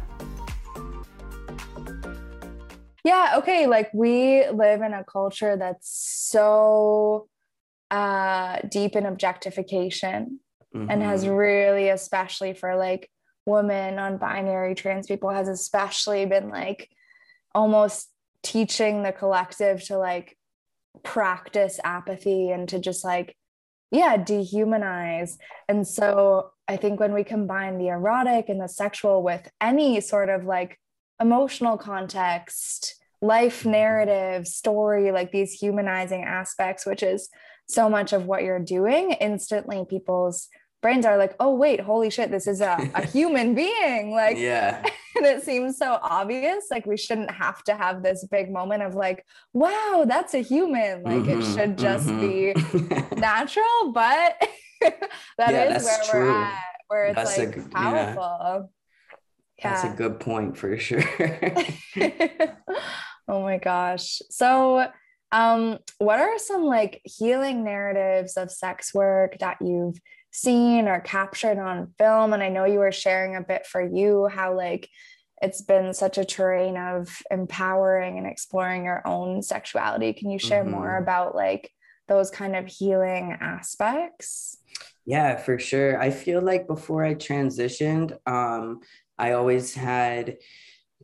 Yeah, 3.02 3.37
okay. 3.38 3.66
Like 3.66 3.94
we 3.94 4.46
live 4.50 4.82
in 4.82 4.92
a 4.92 5.04
culture 5.04 5.56
that's 5.56 5.88
so 5.88 7.28
uh, 7.90 8.58
deep 8.70 8.94
in 8.94 9.06
objectification 9.06 10.40
mm-hmm. 10.74 10.90
and 10.90 11.02
has 11.02 11.24
mm-hmm. 11.24 11.32
really, 11.32 11.88
especially 11.88 12.52
for 12.52 12.76
like 12.76 13.08
women, 13.46 13.96
non 13.96 14.16
binary, 14.16 14.74
trans 14.74 15.07
people, 15.07 15.30
has 15.30 15.48
especially 15.48 16.26
been 16.26 16.48
like 16.48 16.90
almost 17.54 18.11
teaching 18.42 19.02
the 19.02 19.12
collective 19.12 19.83
to 19.85 19.98
like 19.98 20.37
practice 21.02 21.80
apathy 21.85 22.50
and 22.50 22.68
to 22.68 22.78
just 22.78 23.04
like, 23.04 23.37
yeah, 23.90 24.16
dehumanize. 24.16 25.37
And 25.68 25.87
so 25.87 26.50
I 26.68 26.76
think 26.76 27.00
when 27.00 27.12
we 27.12 27.24
combine 27.24 27.78
the 27.78 27.88
erotic 27.88 28.48
and 28.48 28.61
the 28.61 28.68
sexual 28.68 29.22
with 29.22 29.50
any 29.61 30.00
sort 30.00 30.28
of 30.28 30.44
like 30.44 30.78
emotional 31.20 31.78
context, 31.78 32.96
life 33.20 33.64
narrative, 33.64 34.46
story, 34.46 35.11
like 35.11 35.33
these 35.33 35.52
humanizing 35.52 36.24
aspects, 36.24 36.85
which 36.85 37.02
is 37.02 37.28
so 37.66 37.88
much 37.88 38.12
of 38.12 38.26
what 38.26 38.42
you're 38.42 38.59
doing, 38.59 39.12
instantly 39.12 39.85
people's 39.88 40.48
brains 40.85 41.07
are 41.07 41.16
like, 41.16 41.35
oh, 41.40 41.55
wait, 41.55 41.81
holy 41.81 42.11
shit, 42.11 42.31
this 42.31 42.47
is 42.47 42.61
a, 42.61 42.77
a 42.94 43.07
human 43.16 43.55
being. 43.55 44.12
Like, 44.12 44.37
yeah. 44.37 44.85
And 45.16 45.25
it 45.27 45.44
seems 45.44 45.79
so 45.79 46.01
obvious. 46.03 46.64
Like, 46.73 46.87
we 46.87 46.97
shouldn't 46.97 47.31
have 47.31 47.62
to 47.64 47.77
have 47.77 48.03
this 48.03 48.25
big 48.25 48.51
moment 48.51 48.83
of 48.83 48.97
like, 48.97 49.25
wow, 49.53 50.05
that's 50.09 50.35
a 50.35 50.40
human. 50.40 51.05
Like, 51.05 51.23
mm-hmm, 51.23 51.40
it 51.40 51.55
should 51.55 51.79
just 51.79 52.09
mm-hmm. 52.09 53.14
be 53.14 53.16
natural. 53.20 53.92
But 53.92 54.42
that 55.38 55.53
yeah, 55.53 55.77
is 55.77 55.85
where 55.85 56.03
true. 56.11 56.33
we're 56.33 56.42
at, 56.42 56.62
where 56.88 57.05
it's 57.07 57.16
that's 57.16 57.38
like 57.38 57.57
a, 57.57 57.68
powerful. 57.68 58.70
Yeah. 59.61 59.70
That's 59.70 59.85
a 59.85 59.97
good 59.97 60.18
point 60.18 60.59
for 60.59 60.77
sure. 60.77 61.05
oh 63.29 63.40
my 63.40 63.59
gosh. 63.59 64.20
So, 64.31 64.88
um, 65.31 65.79
what 65.99 66.18
are 66.18 66.40
some 66.40 66.64
like 66.64 67.01
healing 67.05 67.62
narratives 67.62 68.37
of 68.37 68.51
sex 68.51 68.92
work 68.92 69.38
that 69.38 69.59
you've 69.61 70.01
seen 70.35 70.88
or 70.88 71.01
captured 71.01 71.59
on 71.59 71.92
film 71.99 72.33
and 72.33 72.42
i 72.42 72.49
know 72.49 72.64
you 72.64 72.79
were 72.79 72.92
sharing 72.92 73.37
a 73.37 73.40
bit 73.40 73.66
for 73.66 73.83
you 73.83 74.27
how 74.27 74.57
like 74.57 74.88
it's 75.44 75.61
been 75.61 75.92
such 75.92 76.16
a 76.16 76.25
terrain 76.25 76.77
of 76.77 77.23
empowering 77.31 78.16
and 78.16 78.27
exploring 78.27 78.85
your 78.85 79.07
own 79.07 79.42
sexuality. 79.42 80.14
Can 80.14 80.31
you 80.31 80.38
share 80.38 80.62
mm-hmm. 80.62 80.73
more 80.73 80.97
about 80.97 81.35
like 81.35 81.70
those 82.09 82.31
kind 82.31 82.57
of 82.57 82.66
healing 82.66 83.37
aspects? 83.40 84.57
Yeah 85.05 85.37
for 85.37 85.59
sure. 85.59 86.01
I 86.01 86.11
feel 86.11 86.40
like 86.40 86.66
before 86.66 87.05
i 87.05 87.14
transitioned 87.14 88.16
um 88.27 88.81
i 89.18 89.33
always 89.33 89.75
had 89.75 90.37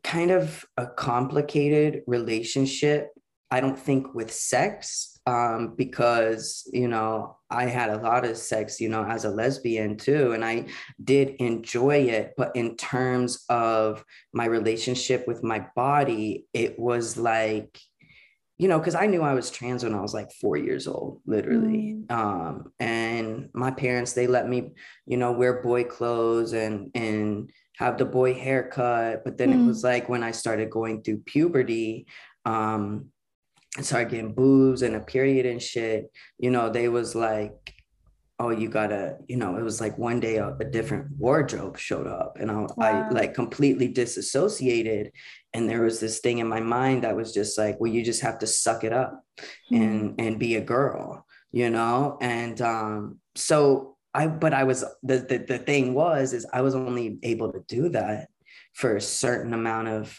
kind 0.02 0.30
of 0.30 0.64
a 0.78 0.86
complicated 0.86 2.02
relationship 2.06 3.10
i 3.50 3.60
don't 3.60 3.78
think 3.78 4.14
with 4.14 4.32
sex 4.32 5.19
um, 5.26 5.74
because 5.76 6.68
you 6.72 6.88
know 6.88 7.36
I 7.50 7.66
had 7.66 7.90
a 7.90 7.98
lot 7.98 8.24
of 8.24 8.36
sex, 8.36 8.80
you 8.80 8.88
know, 8.88 9.04
as 9.04 9.24
a 9.24 9.30
lesbian 9.30 9.96
too, 9.96 10.32
and 10.32 10.44
I 10.44 10.66
did 11.02 11.30
enjoy 11.40 11.96
it. 11.96 12.34
But 12.36 12.54
in 12.54 12.76
terms 12.76 13.44
of 13.48 14.04
my 14.32 14.44
relationship 14.44 15.26
with 15.26 15.42
my 15.42 15.66
body, 15.74 16.46
it 16.52 16.78
was 16.78 17.16
like, 17.16 17.80
you 18.56 18.68
know, 18.68 18.78
because 18.78 18.94
I 18.94 19.06
knew 19.06 19.22
I 19.22 19.34
was 19.34 19.50
trans 19.50 19.82
when 19.82 19.94
I 19.94 20.00
was 20.00 20.14
like 20.14 20.30
four 20.40 20.56
years 20.56 20.86
old, 20.86 21.22
literally. 21.26 21.96
Mm. 22.06 22.12
Um, 22.12 22.72
and 22.78 23.48
my 23.52 23.72
parents 23.72 24.12
they 24.12 24.28
let 24.28 24.48
me, 24.48 24.70
you 25.06 25.16
know, 25.16 25.32
wear 25.32 25.60
boy 25.60 25.84
clothes 25.84 26.52
and 26.52 26.90
and 26.94 27.50
have 27.78 27.98
the 27.98 28.04
boy 28.04 28.34
haircut. 28.34 29.24
But 29.24 29.38
then 29.38 29.52
mm. 29.52 29.60
it 29.60 29.66
was 29.66 29.82
like 29.82 30.08
when 30.08 30.22
I 30.22 30.30
started 30.30 30.70
going 30.70 31.02
through 31.02 31.22
puberty. 31.26 32.06
Um, 32.44 33.06
and 33.76 33.86
started 33.86 34.10
getting 34.10 34.34
boobs 34.34 34.82
and 34.82 34.96
a 34.96 35.00
period 35.00 35.46
and 35.46 35.62
shit, 35.62 36.10
you 36.38 36.50
know, 36.50 36.70
they 36.70 36.88
was 36.88 37.14
like, 37.14 37.74
oh, 38.40 38.50
you 38.50 38.68
gotta, 38.68 39.18
you 39.28 39.36
know, 39.36 39.56
it 39.56 39.62
was 39.62 39.80
like 39.80 39.98
one 39.98 40.18
day 40.18 40.36
a, 40.36 40.56
a 40.58 40.64
different 40.64 41.06
wardrobe 41.18 41.78
showed 41.78 42.06
up 42.06 42.38
and 42.40 42.50
I, 42.50 42.54
wow. 42.54 42.68
I 42.78 43.08
like 43.10 43.34
completely 43.34 43.88
disassociated. 43.88 45.12
And 45.52 45.68
there 45.68 45.82
was 45.82 46.00
this 46.00 46.20
thing 46.20 46.38
in 46.38 46.48
my 46.48 46.60
mind 46.60 47.04
that 47.04 47.14
was 47.14 47.34
just 47.34 47.58
like, 47.58 47.78
well, 47.78 47.92
you 47.92 48.02
just 48.02 48.22
have 48.22 48.38
to 48.38 48.46
suck 48.46 48.82
it 48.82 48.94
up 48.94 49.22
mm-hmm. 49.70 49.82
and, 49.82 50.14
and 50.20 50.38
be 50.38 50.56
a 50.56 50.60
girl, 50.62 51.26
you 51.52 51.68
know? 51.68 52.16
And 52.22 52.60
um, 52.62 53.18
so 53.34 53.98
I, 54.14 54.26
but 54.26 54.54
I 54.54 54.64
was, 54.64 54.84
the, 55.02 55.18
the, 55.18 55.44
the 55.46 55.58
thing 55.58 55.92
was, 55.92 56.32
is 56.32 56.46
I 56.52 56.62
was 56.62 56.74
only 56.74 57.18
able 57.22 57.52
to 57.52 57.62
do 57.68 57.90
that 57.90 58.28
for 58.72 58.96
a 58.96 59.02
certain 59.02 59.52
amount 59.52 59.88
of 59.88 60.18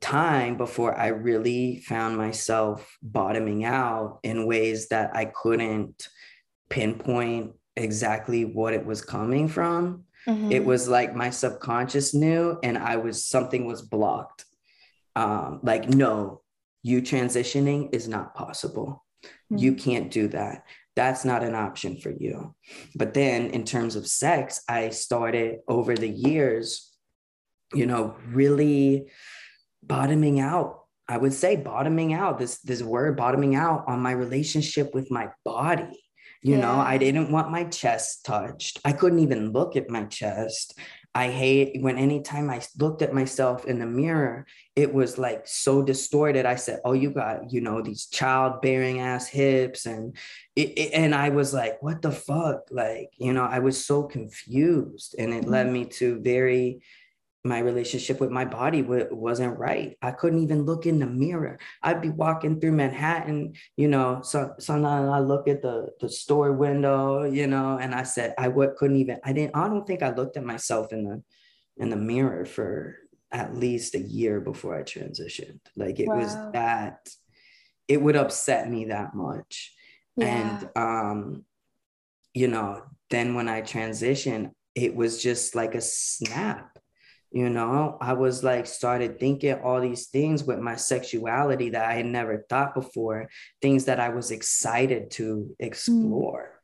time 0.00 0.56
before 0.56 0.96
I 0.96 1.08
really 1.08 1.80
found 1.80 2.16
myself 2.16 2.96
bottoming 3.02 3.64
out 3.64 4.20
in 4.22 4.46
ways 4.46 4.88
that 4.88 5.14
I 5.14 5.26
couldn't 5.26 6.08
pinpoint 6.68 7.52
exactly 7.76 8.44
what 8.44 8.74
it 8.74 8.84
was 8.84 9.02
coming 9.02 9.48
from. 9.48 10.04
Mm-hmm. 10.26 10.52
It 10.52 10.64
was 10.64 10.88
like 10.88 11.14
my 11.14 11.30
subconscious 11.30 12.14
knew, 12.14 12.58
and 12.62 12.76
I 12.76 12.96
was 12.96 13.24
something 13.24 13.66
was 13.66 13.82
blocked. 13.82 14.44
Um, 15.16 15.60
like, 15.62 15.88
no, 15.88 16.42
you 16.82 17.02
transitioning 17.02 17.94
is 17.94 18.08
not 18.08 18.34
possible. 18.34 19.04
Mm-hmm. 19.24 19.58
You 19.58 19.74
can't 19.74 20.10
do 20.10 20.28
that. 20.28 20.64
That's 20.96 21.24
not 21.24 21.42
an 21.42 21.54
option 21.54 21.96
for 21.98 22.10
you. 22.10 22.54
But 22.94 23.14
then, 23.14 23.50
in 23.50 23.64
terms 23.64 23.96
of 23.96 24.06
sex, 24.06 24.62
I 24.68 24.90
started 24.90 25.60
over 25.68 25.96
the 25.96 26.08
years, 26.08 26.92
you 27.72 27.86
know, 27.86 28.16
really 28.26 29.10
bottoming 29.88 30.38
out. 30.38 30.84
I 31.08 31.16
would 31.16 31.32
say 31.32 31.56
bottoming 31.56 32.12
out 32.12 32.38
this 32.38 32.58
this 32.60 32.82
word 32.82 33.16
bottoming 33.16 33.54
out 33.54 33.84
on 33.88 34.00
my 34.00 34.12
relationship 34.12 34.94
with 34.94 35.10
my 35.10 35.30
body. 35.44 36.04
You 36.42 36.54
yeah. 36.54 36.60
know 36.60 36.74
i 36.78 36.98
didn't 36.98 37.32
want 37.32 37.50
my 37.50 37.64
chest 37.64 38.24
touched. 38.24 38.78
I 38.84 38.92
couldn't 38.92 39.20
even 39.20 39.52
look 39.52 39.74
at 39.74 39.90
my 39.90 40.04
chest. 40.04 40.78
I 41.14 41.30
hate 41.30 41.82
when 41.82 41.96
anytime 41.96 42.50
i 42.50 42.60
looked 42.78 43.00
at 43.00 43.14
myself 43.14 43.64
in 43.64 43.78
the 43.78 43.86
mirror 43.86 44.46
it 44.76 44.92
was 44.92 45.16
like 45.18 45.48
so 45.48 45.82
distorted. 45.82 46.44
I 46.44 46.56
said 46.56 46.80
oh 46.84 46.92
you 46.92 47.10
got 47.10 47.50
you 47.50 47.62
know 47.62 47.80
these 47.80 48.06
childbearing 48.06 49.00
ass 49.00 49.26
hips 49.26 49.86
and 49.86 50.14
it, 50.54 50.78
it, 50.78 50.90
and 50.92 51.14
i 51.14 51.30
was 51.30 51.54
like 51.54 51.82
what 51.82 52.02
the 52.02 52.12
fuck? 52.12 52.68
Like 52.70 53.08
you 53.16 53.32
know 53.32 53.44
i 53.44 53.60
was 53.60 53.82
so 53.82 54.02
confused 54.02 55.14
and 55.18 55.32
it 55.32 55.42
mm-hmm. 55.42 55.50
led 55.50 55.72
me 55.72 55.86
to 55.86 56.20
very 56.20 56.82
my 57.44 57.60
relationship 57.60 58.20
with 58.20 58.30
my 58.30 58.44
body 58.44 58.82
w- 58.82 59.08
wasn't 59.10 59.58
right. 59.58 59.96
I 60.02 60.10
couldn't 60.10 60.42
even 60.42 60.64
look 60.64 60.86
in 60.86 60.98
the 60.98 61.06
mirror. 61.06 61.58
I'd 61.82 62.02
be 62.02 62.10
walking 62.10 62.60
through 62.60 62.72
Manhattan, 62.72 63.54
you 63.76 63.88
know, 63.88 64.20
so 64.22 64.54
sometimes 64.58 65.08
I 65.08 65.20
look 65.20 65.46
at 65.48 65.62
the 65.62 65.90
the 66.00 66.08
store 66.08 66.52
window, 66.52 67.24
you 67.24 67.46
know, 67.46 67.78
and 67.78 67.94
I 67.94 68.02
said 68.02 68.34
I 68.38 68.48
would 68.48 68.76
couldn't 68.76 68.96
even 68.96 69.18
I 69.24 69.32
didn't 69.32 69.56
I 69.56 69.68
don't 69.68 69.86
think 69.86 70.02
I 70.02 70.10
looked 70.10 70.36
at 70.36 70.44
myself 70.44 70.92
in 70.92 71.04
the 71.04 71.22
in 71.76 71.90
the 71.90 71.96
mirror 71.96 72.44
for 72.44 72.96
at 73.30 73.54
least 73.54 73.94
a 73.94 74.00
year 74.00 74.40
before 74.40 74.76
I 74.76 74.82
transitioned. 74.82 75.60
Like 75.76 76.00
it 76.00 76.08
wow. 76.08 76.16
was 76.18 76.34
that 76.52 77.08
it 77.86 78.02
would 78.02 78.16
upset 78.16 78.68
me 78.68 78.86
that 78.86 79.14
much. 79.14 79.74
Yeah. 80.16 80.26
And 80.26 80.70
um 80.76 81.44
you 82.34 82.48
know, 82.48 82.82
then 83.10 83.34
when 83.34 83.48
I 83.48 83.62
transitioned, 83.62 84.50
it 84.74 84.94
was 84.94 85.22
just 85.22 85.54
like 85.54 85.74
a 85.74 85.80
snap 85.80 86.78
you 87.30 87.48
know 87.48 87.98
i 88.00 88.12
was 88.12 88.42
like 88.42 88.66
started 88.66 89.18
thinking 89.20 89.54
all 89.60 89.80
these 89.80 90.06
things 90.06 90.44
with 90.44 90.58
my 90.58 90.76
sexuality 90.76 91.70
that 91.70 91.84
i 91.84 91.94
had 91.94 92.06
never 92.06 92.44
thought 92.48 92.74
before 92.74 93.28
things 93.60 93.84
that 93.84 94.00
i 94.00 94.08
was 94.08 94.30
excited 94.30 95.10
to 95.10 95.54
explore 95.58 96.60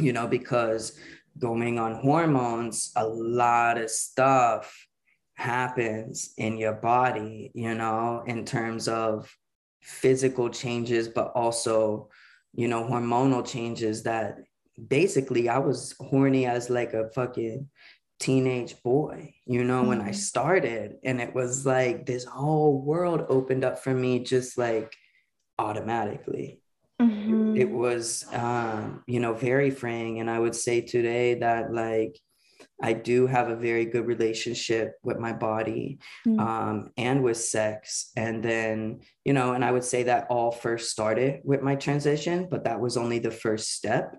mm. 0.00 0.06
you 0.06 0.12
know 0.12 0.26
because 0.26 0.98
going 1.38 1.78
on 1.78 1.94
hormones 1.94 2.92
a 2.96 3.06
lot 3.06 3.78
of 3.78 3.90
stuff 3.90 4.86
happens 5.42 6.32
in 6.38 6.56
your 6.56 6.74
body, 6.74 7.50
you 7.54 7.74
know, 7.74 8.22
in 8.26 8.44
terms 8.44 8.88
of 8.88 9.34
physical 9.82 10.48
changes, 10.48 11.08
but 11.08 11.32
also, 11.34 12.08
you 12.54 12.68
know, 12.68 12.84
hormonal 12.84 13.46
changes 13.46 14.04
that 14.04 14.38
basically 14.88 15.48
I 15.48 15.58
was 15.58 15.94
horny 15.98 16.46
as 16.46 16.70
like 16.70 16.92
a 16.94 17.10
fucking 17.14 17.68
teenage 18.22 18.80
boy, 18.84 19.34
you 19.46 19.64
know, 19.64 19.80
mm-hmm. 19.80 19.88
when 19.88 20.00
I 20.00 20.10
mm-hmm. 20.10 20.12
started. 20.12 20.96
And 21.02 21.20
it 21.20 21.34
was 21.34 21.66
like 21.66 22.06
this 22.06 22.24
whole 22.24 22.80
world 22.80 23.26
opened 23.28 23.64
up 23.64 23.80
for 23.80 23.92
me 23.92 24.20
just 24.20 24.56
like 24.56 24.94
automatically. 25.58 26.60
Mm-hmm. 27.00 27.56
It, 27.56 27.68
was, 27.68 28.24
um, 28.32 29.02
you 29.08 29.18
know, 29.18 29.34
very 29.34 29.70
freeing. 29.70 30.20
And 30.20 30.30
I 30.30 30.38
would 30.38 30.54
say 30.54 30.82
today 30.82 31.34
that 31.40 31.72
like, 31.72 32.16
I 32.80 32.92
do 32.92 33.26
have 33.26 33.48
a 33.48 33.56
very 33.56 33.84
good 33.84 34.06
relationship 34.06 34.94
with 35.02 35.18
my 35.18 35.32
body 35.32 35.98
mm. 36.26 36.40
um, 36.40 36.90
and 36.96 37.22
with 37.22 37.36
sex. 37.36 38.10
And 38.16 38.42
then, 38.42 39.00
you 39.24 39.32
know, 39.32 39.52
and 39.52 39.64
I 39.64 39.70
would 39.70 39.84
say 39.84 40.04
that 40.04 40.26
all 40.30 40.50
first 40.50 40.90
started 40.90 41.40
with 41.44 41.62
my 41.62 41.76
transition, 41.76 42.48
but 42.50 42.64
that 42.64 42.80
was 42.80 42.96
only 42.96 43.20
the 43.20 43.30
first 43.30 43.72
step. 43.72 44.16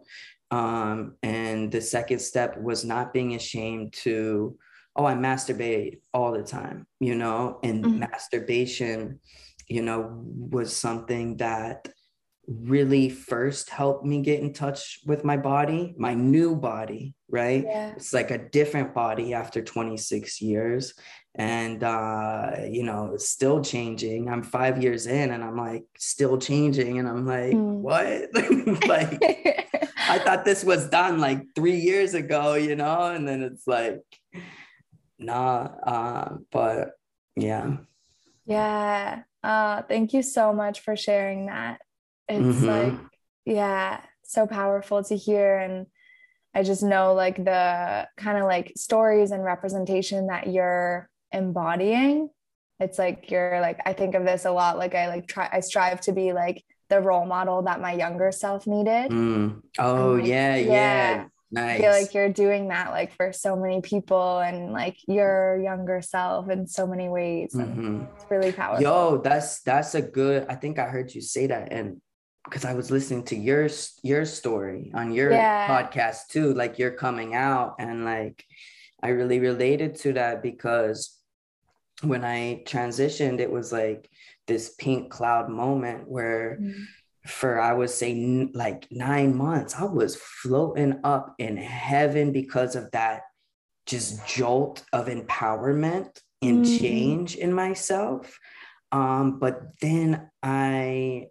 Um, 0.53 1.15
and 1.23 1.71
the 1.71 1.81
second 1.81 2.19
step 2.19 2.61
was 2.61 2.85
not 2.85 3.11
being 3.11 3.33
ashamed 3.33 3.93
to, 4.03 4.55
oh, 4.95 5.03
I 5.03 5.15
masturbate 5.15 6.01
all 6.13 6.31
the 6.31 6.43
time, 6.43 6.85
you 6.99 7.15
know, 7.15 7.57
and 7.63 7.83
mm-hmm. 7.83 7.99
masturbation, 8.01 9.19
you 9.67 9.81
know, 9.81 10.11
was 10.23 10.75
something 10.75 11.37
that 11.37 11.89
really 12.47 13.09
first 13.09 13.69
helped 13.69 14.05
me 14.05 14.21
get 14.21 14.41
in 14.41 14.53
touch 14.53 14.99
with 15.05 15.23
my 15.23 15.37
body, 15.37 15.93
my 15.97 16.13
new 16.13 16.55
body, 16.55 17.15
right? 17.29 17.63
Yeah. 17.65 17.93
It's 17.95 18.13
like 18.13 18.31
a 18.31 18.37
different 18.37 18.93
body 18.93 19.33
after 19.33 19.61
26 19.61 20.41
years. 20.41 20.93
And, 21.35 21.83
uh, 21.83 22.51
you 22.69 22.83
know, 22.83 23.11
it's 23.13 23.29
still 23.29 23.63
changing. 23.63 24.29
I'm 24.29 24.43
five 24.43 24.83
years 24.83 25.07
in 25.07 25.31
and 25.31 25.43
I'm 25.43 25.57
like, 25.57 25.85
still 25.97 26.37
changing. 26.37 26.99
And 26.99 27.07
I'm 27.07 27.25
like, 27.25 27.53
mm. 27.53 27.79
what? 27.79 28.29
like, 28.87 29.19
I 30.09 30.19
thought 30.19 30.45
this 30.45 30.63
was 30.63 30.89
done 30.89 31.19
like 31.19 31.43
three 31.55 31.77
years 31.79 32.13
ago, 32.13 32.55
you 32.55 32.75
know, 32.75 33.03
and 33.07 33.27
then 33.27 33.41
it's 33.41 33.65
like, 33.65 34.01
nah. 35.17 35.69
Uh, 35.83 36.37
but 36.51 36.91
yeah. 37.35 37.77
Yeah. 38.45 39.23
Uh, 39.41 39.81
thank 39.83 40.13
you 40.13 40.21
so 40.21 40.53
much 40.53 40.81
for 40.81 40.95
sharing 40.95 41.47
that. 41.47 41.79
It's 42.27 42.57
mm-hmm. 42.57 42.65
like, 42.65 42.93
yeah, 43.45 44.01
so 44.23 44.47
powerful 44.47 45.03
to 45.03 45.15
hear. 45.15 45.57
And 45.57 45.87
I 46.53 46.63
just 46.63 46.83
know 46.83 47.13
like 47.13 47.37
the 47.37 48.07
kind 48.17 48.37
of 48.37 48.45
like 48.45 48.73
stories 48.75 49.31
and 49.31 49.43
representation 49.43 50.27
that 50.27 50.47
you're 50.47 51.09
embodying. 51.31 52.29
It's 52.79 52.97
like 52.99 53.31
you're 53.31 53.59
like, 53.61 53.79
I 53.85 53.93
think 53.93 54.15
of 54.15 54.23
this 54.23 54.45
a 54.45 54.51
lot. 54.51 54.77
Like 54.77 54.95
I 54.95 55.07
like 55.07 55.27
try, 55.27 55.49
I 55.51 55.59
strive 55.61 56.01
to 56.01 56.11
be 56.11 56.33
like 56.33 56.63
the 56.89 57.01
role 57.01 57.25
model 57.25 57.63
that 57.63 57.81
my 57.81 57.93
younger 57.93 58.31
self 58.31 58.67
needed. 58.67 59.11
Mm. 59.11 59.61
Oh 59.79 60.13
like, 60.13 60.27
yeah, 60.27 60.55
yeah, 60.55 60.71
yeah. 60.71 61.25
Nice. 61.53 61.79
I 61.79 61.81
feel 61.81 61.91
like 61.91 62.13
you're 62.15 62.33
doing 62.33 62.69
that 62.69 62.89
like 62.89 63.15
for 63.15 63.31
so 63.31 63.55
many 63.55 63.79
people 63.81 64.39
and 64.39 64.73
like 64.73 64.97
your 65.07 65.61
younger 65.63 66.01
self 66.01 66.49
in 66.49 66.65
so 66.65 66.87
many 66.87 67.09
ways. 67.09 67.53
Mm-hmm. 67.53 68.05
It's 68.15 68.25
really 68.31 68.51
powerful. 68.51 68.81
Yo, 68.81 69.17
that's 69.17 69.61
that's 69.61 69.93
a 69.93 70.01
good. 70.01 70.47
I 70.49 70.55
think 70.55 70.79
I 70.79 70.85
heard 70.85 71.13
you 71.13 71.21
say 71.21 71.45
that, 71.47 71.71
and 71.71 72.01
because 72.43 72.65
I 72.65 72.73
was 72.73 72.91
listening 72.91 73.23
to 73.25 73.35
your 73.35 73.69
your 74.03 74.25
story 74.25 74.91
on 74.93 75.11
your 75.11 75.31
yeah. 75.31 75.67
podcast 75.67 76.27
too, 76.29 76.53
like 76.53 76.79
you're 76.79 76.91
coming 76.91 77.35
out, 77.35 77.75
and 77.79 78.05
like 78.05 78.43
I 79.01 79.09
really 79.09 79.39
related 79.39 79.95
to 80.01 80.13
that 80.13 80.43
because 80.43 81.17
when 82.01 82.23
I 82.25 82.63
transitioned, 82.65 83.39
it 83.39 83.51
was 83.51 83.71
like 83.71 84.09
this 84.47 84.75
pink 84.77 85.09
cloud 85.09 85.49
moment 85.49 86.07
where 86.07 86.57
mm-hmm. 86.61 86.83
for 87.25 87.59
I 87.59 87.73
would 87.73 87.89
say 87.89 88.11
n- 88.11 88.51
like 88.53 88.87
nine 88.91 89.35
months, 89.35 89.75
I 89.75 89.85
was 89.85 90.15
floating 90.15 90.99
up 91.03 91.35
in 91.39 91.57
heaven 91.57 92.31
because 92.31 92.75
of 92.75 92.91
that 92.91 93.21
just 93.85 94.25
jolt 94.27 94.83
of 94.93 95.07
empowerment 95.07 96.17
and 96.41 96.65
mm-hmm. 96.65 96.77
change 96.77 97.35
in 97.35 97.53
myself. 97.53 98.37
Um, 98.91 99.39
but 99.39 99.61
then 99.81 100.29
I 100.41 101.27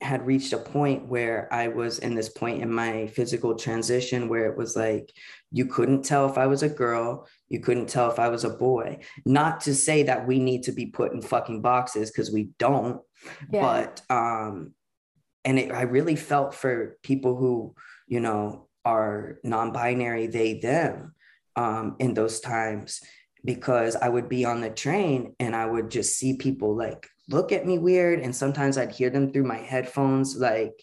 had 0.00 0.26
reached 0.26 0.52
a 0.52 0.58
point 0.58 1.06
where 1.06 1.52
I 1.52 1.68
was 1.68 1.98
in 1.98 2.14
this 2.14 2.28
point 2.28 2.62
in 2.62 2.72
my 2.72 3.08
physical 3.08 3.56
transition 3.56 4.28
where 4.28 4.46
it 4.46 4.56
was 4.56 4.76
like 4.76 5.12
you 5.50 5.66
couldn't 5.66 6.04
tell 6.04 6.30
if 6.30 6.38
I 6.38 6.46
was 6.46 6.62
a 6.62 6.68
girl, 6.68 7.26
you 7.48 7.60
couldn't 7.60 7.88
tell 7.88 8.10
if 8.10 8.20
I 8.20 8.28
was 8.28 8.44
a 8.44 8.50
boy. 8.50 9.00
Not 9.26 9.62
to 9.62 9.74
say 9.74 10.04
that 10.04 10.26
we 10.26 10.38
need 10.38 10.64
to 10.64 10.72
be 10.72 10.86
put 10.86 11.12
in 11.12 11.22
fucking 11.22 11.62
boxes 11.62 12.10
because 12.10 12.30
we 12.30 12.50
don't, 12.58 13.00
yeah. 13.50 13.60
but 13.62 14.02
um 14.14 14.72
and 15.44 15.58
it, 15.58 15.72
I 15.72 15.82
really 15.82 16.16
felt 16.16 16.54
for 16.54 16.98
people 17.02 17.34
who, 17.36 17.74
you 18.06 18.20
know, 18.20 18.68
are 18.84 19.38
non-binary, 19.42 20.28
they 20.28 20.60
them 20.60 21.14
um 21.56 21.96
in 21.98 22.14
those 22.14 22.38
times 22.38 23.00
because 23.44 23.96
I 23.96 24.08
would 24.08 24.28
be 24.28 24.44
on 24.44 24.60
the 24.60 24.70
train 24.70 25.34
and 25.40 25.56
I 25.56 25.66
would 25.66 25.90
just 25.90 26.16
see 26.16 26.36
people 26.36 26.76
like 26.76 27.08
look 27.28 27.52
at 27.52 27.66
me 27.66 27.78
weird. 27.78 28.20
And 28.20 28.34
sometimes 28.34 28.78
I'd 28.78 28.92
hear 28.92 29.10
them 29.10 29.32
through 29.32 29.44
my 29.44 29.58
headphones, 29.58 30.36
like, 30.36 30.82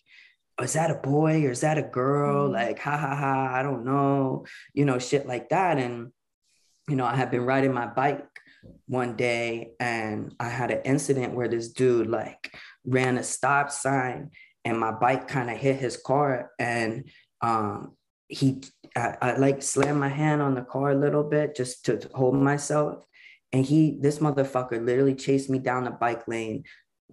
oh, 0.58 0.64
is 0.64 0.74
that 0.74 0.92
a 0.92 0.96
boy 0.96 1.44
or 1.46 1.52
is 1.52 1.62
that 1.62 1.78
a 1.78 1.84
girl? 1.84 2.50
Mm. 2.50 2.54
Like, 2.54 2.80
ha 2.80 2.98
ha 2.98 3.16
ha, 3.16 3.50
I 3.54 3.64
don't 3.64 3.86
know, 3.86 4.46
you 4.74 4.86
know, 4.86 5.00
shit 5.00 5.28
like 5.28 5.50
that. 5.50 5.78
And, 5.78 6.12
you 6.88 6.96
know, 6.96 7.06
I 7.06 7.16
had 7.16 7.32
been 7.32 7.46
riding 7.46 7.74
my 7.74 7.88
bike 7.88 8.26
one 8.88 9.16
day 9.16 9.72
and 9.80 10.34
I 10.40 10.50
had 10.50 10.72
an 10.72 10.82
incident 10.86 11.34
where 11.34 11.48
this 11.48 11.70
dude 11.70 12.08
like 12.08 12.56
ran 12.86 13.18
a 13.18 13.24
stop 13.24 13.72
sign 13.72 14.32
and 14.64 14.80
my 14.80 14.92
bike 14.92 15.28
kind 15.28 15.50
of 15.50 15.58
hit 15.58 15.76
his 15.78 15.98
car 15.98 16.52
and 16.60 17.10
um 17.42 17.96
he 18.28 18.62
I, 18.96 19.18
I, 19.22 19.38
like 19.38 19.62
slammed 19.62 20.00
my 20.00 20.10
hand 20.10 20.42
on 20.42 20.56
the 20.56 20.62
car 20.62 20.92
a 20.92 20.96
little 20.98 21.24
bit 21.24 21.56
just 21.56 21.86
to 21.86 22.00
hold 22.14 22.36
myself 22.36 23.06
and 23.56 23.66
he, 23.66 23.98
this 24.02 24.20
motherfucker 24.20 24.86
literally 24.86 25.16
chased 25.16 25.50
me 25.50 25.60
down 25.60 25.86
the 25.86 25.92
bike 25.92 26.28
lane, 26.28 26.66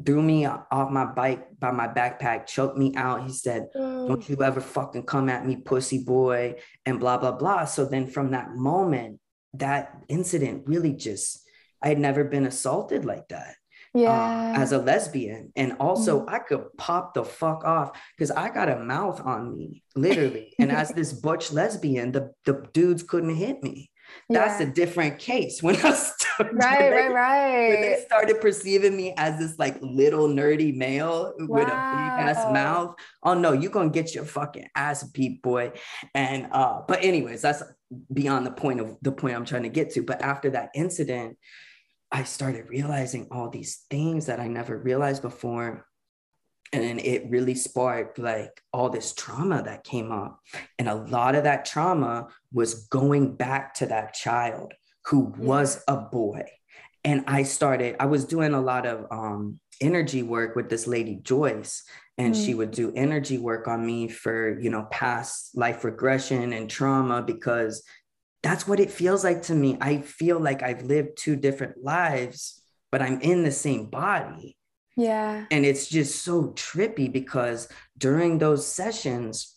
threw 0.05 0.21
me 0.21 0.45
off 0.45 0.91
my 0.91 1.05
bike 1.05 1.47
by 1.61 1.71
my 1.71 1.87
backpack, 1.87 2.49
choked 2.49 2.77
me 2.77 2.93
out. 2.97 3.23
He 3.23 3.33
said, 3.33 3.69
mm. 3.77 4.09
Don't 4.09 4.29
you 4.29 4.43
ever 4.43 4.61
fucking 4.61 5.05
come 5.05 5.29
at 5.29 5.47
me, 5.47 5.55
pussy 5.55 6.03
boy, 6.03 6.57
and 6.85 6.99
blah, 6.99 7.17
blah, 7.17 7.31
blah. 7.31 7.65
So 7.67 7.85
then 7.85 8.09
from 8.09 8.33
that 8.33 8.57
moment, 8.57 9.21
that 9.55 9.97
incident 10.09 10.65
really 10.67 10.95
just, 10.95 11.49
I 11.81 11.91
had 11.91 12.01
never 12.01 12.25
been 12.25 12.45
assaulted 12.45 13.05
like 13.05 13.29
that. 13.29 13.55
Uh, 13.95 14.01
yeah. 14.01 14.55
As 14.57 14.73
a 14.73 14.79
lesbian. 14.79 15.53
And 15.55 15.77
also, 15.79 16.23
mm. 16.23 16.29
I 16.29 16.41
could 16.41 16.77
pop 16.77 17.15
the 17.15 17.25
fuck 17.25 17.63
off 17.63 17.97
because 18.17 18.33
I 18.33 18.51
got 18.51 18.69
a 18.69 18.81
mouth 18.81 19.21
on 19.25 19.57
me, 19.57 19.85
literally. 19.95 20.55
and 20.59 20.73
as 20.73 20.89
this 20.89 21.13
butch 21.13 21.53
lesbian, 21.53 22.11
the, 22.11 22.33
the 22.47 22.67
dudes 22.73 23.05
couldn't 23.05 23.37
hit 23.37 23.63
me. 23.63 23.92
That's 24.29 24.61
yeah. 24.61 24.69
a 24.69 24.71
different 24.71 25.19
case. 25.19 25.63
When 25.63 25.77
I 25.77 25.93
started, 25.93 26.55
right, 26.55 26.91
right, 26.91 27.13
right. 27.13 27.69
When 27.69 27.81
they 27.83 28.03
started 28.07 28.41
perceiving 28.41 28.97
me 28.97 29.15
as 29.17 29.39
this 29.39 29.59
like 29.59 29.77
little 29.81 30.29
nerdy 30.29 30.75
male 30.75 31.35
wow. 31.39 31.47
with 31.47 31.65
a 31.65 31.67
big 31.67 31.73
ass 31.73 32.53
mouth. 32.53 32.95
Oh 33.23 33.35
no, 33.35 33.53
you're 33.53 33.71
gonna 33.71 33.91
get 33.91 34.15
your 34.15 34.25
fucking 34.25 34.69
ass 34.75 35.03
beat, 35.05 35.43
boy. 35.43 35.73
And 36.15 36.49
uh, 36.53 36.83
but 36.87 37.05
anyways, 37.05 37.43
that's 37.43 37.63
beyond 38.13 38.47
the 38.47 38.53
point 38.53 38.81
of 38.81 38.97
the 39.03 39.13
point 39.13 39.37
I'm 39.37 39.45
trying 39.45 39.65
to 39.65 39.69
get 39.69 39.91
to. 39.95 40.03
But 40.03 40.23
after 40.23 40.51
that 40.51 40.71
incident, 40.75 41.37
I 42.11 42.25
started 42.25 42.69
realizing 42.69 43.29
all 43.31 43.49
these 43.49 43.85
things 43.91 44.27
that 44.27 44.41
I 44.41 44.49
never 44.49 44.77
realized 44.77 45.23
before 45.23 45.87
and 46.73 47.01
it 47.01 47.29
really 47.29 47.55
sparked 47.55 48.19
like 48.19 48.63
all 48.73 48.89
this 48.89 49.13
trauma 49.13 49.63
that 49.63 49.85
came 49.85 50.11
up. 50.11 50.41
And 50.79 50.89
a 50.89 50.95
lot 50.95 51.35
of 51.35 51.45
that 51.45 51.65
trauma 51.65 52.29
was 52.53 52.87
going 52.87 53.37
back 53.37 53.75
to 53.75 53.87
that 53.87 54.15
child 54.15 54.73
who 55.07 55.33
was 55.37 55.83
a 55.87 55.97
boy. 55.97 56.45
And 57.05 57.25
i 57.27 57.43
started 57.43 57.97
i 57.99 58.07
was 58.07 58.25
doing 58.25 58.55
a 58.55 58.61
lot 58.61 58.87
of 58.87 59.07
um, 59.11 59.59
energy 59.81 60.23
work 60.23 60.57
with 60.57 60.71
this 60.71 60.87
lady 60.87 61.17
joyce. 61.17 61.83
And 62.19 62.35
mm. 62.35 62.45
she 62.45 62.55
would 62.55 62.71
do 62.71 62.93
energy 62.95 63.39
work 63.39 63.67
on 63.69 63.85
me 63.85 64.09
for 64.09 64.59
you 64.61 64.71
know 64.71 64.87
past 64.91 65.57
life 65.57 65.85
regression 65.85 66.53
and 66.53 66.71
trauma 66.71 67.23
because 67.23 67.83
that's 68.43 68.67
what 68.67 68.81
it 68.81 68.91
feels 68.91 69.23
like 69.23 69.43
to 69.43 69.55
me. 69.55 69.77
I 69.81 69.99
feel 69.99 70.39
like 70.39 70.63
i've 70.63 70.83
lived 70.83 71.17
two 71.17 71.37
different 71.37 71.83
lives 71.83 72.61
but 72.91 73.03
i'm 73.03 73.21
in 73.21 73.43
the 73.43 73.53
same 73.53 73.87
body 73.87 74.57
yeah. 74.97 75.47
And 75.51 75.65
it's 75.65 75.89
just 75.89 76.23
so 76.25 76.49
trippy 76.49 77.11
because 77.11 77.69
during 77.97 78.39
those 78.39 78.67
sessions, 78.67 79.57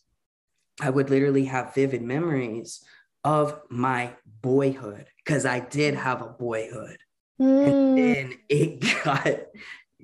I 0.81 0.89
would 0.89 1.09
literally 1.09 1.45
have 1.45 1.73
vivid 1.73 2.01
memories 2.01 2.83
of 3.23 3.59
my 3.69 4.13
boyhood 4.41 5.07
because 5.23 5.45
I 5.45 5.59
did 5.59 5.95
have 5.95 6.21
a 6.21 6.27
boyhood. 6.27 6.97
Mm. 7.39 7.67
And 7.67 7.97
then 7.97 8.33
it 8.49 8.79
got 9.03 9.27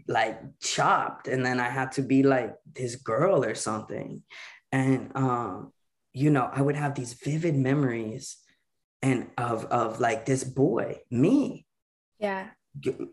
like 0.07 0.39
chopped, 0.59 1.27
and 1.27 1.45
then 1.45 1.59
I 1.59 1.69
had 1.69 1.93
to 1.93 2.01
be 2.01 2.23
like 2.23 2.55
this 2.73 2.95
girl 2.95 3.45
or 3.45 3.55
something. 3.55 4.23
And 4.71 5.11
um, 5.15 5.71
you 6.13 6.29
know, 6.29 6.49
I 6.51 6.61
would 6.61 6.75
have 6.75 6.95
these 6.95 7.13
vivid 7.13 7.55
memories 7.55 8.37
and 9.01 9.29
of 9.37 9.65
of 9.65 9.99
like 9.99 10.25
this 10.25 10.43
boy, 10.43 10.99
me, 11.09 11.65
Yeah. 12.19 12.49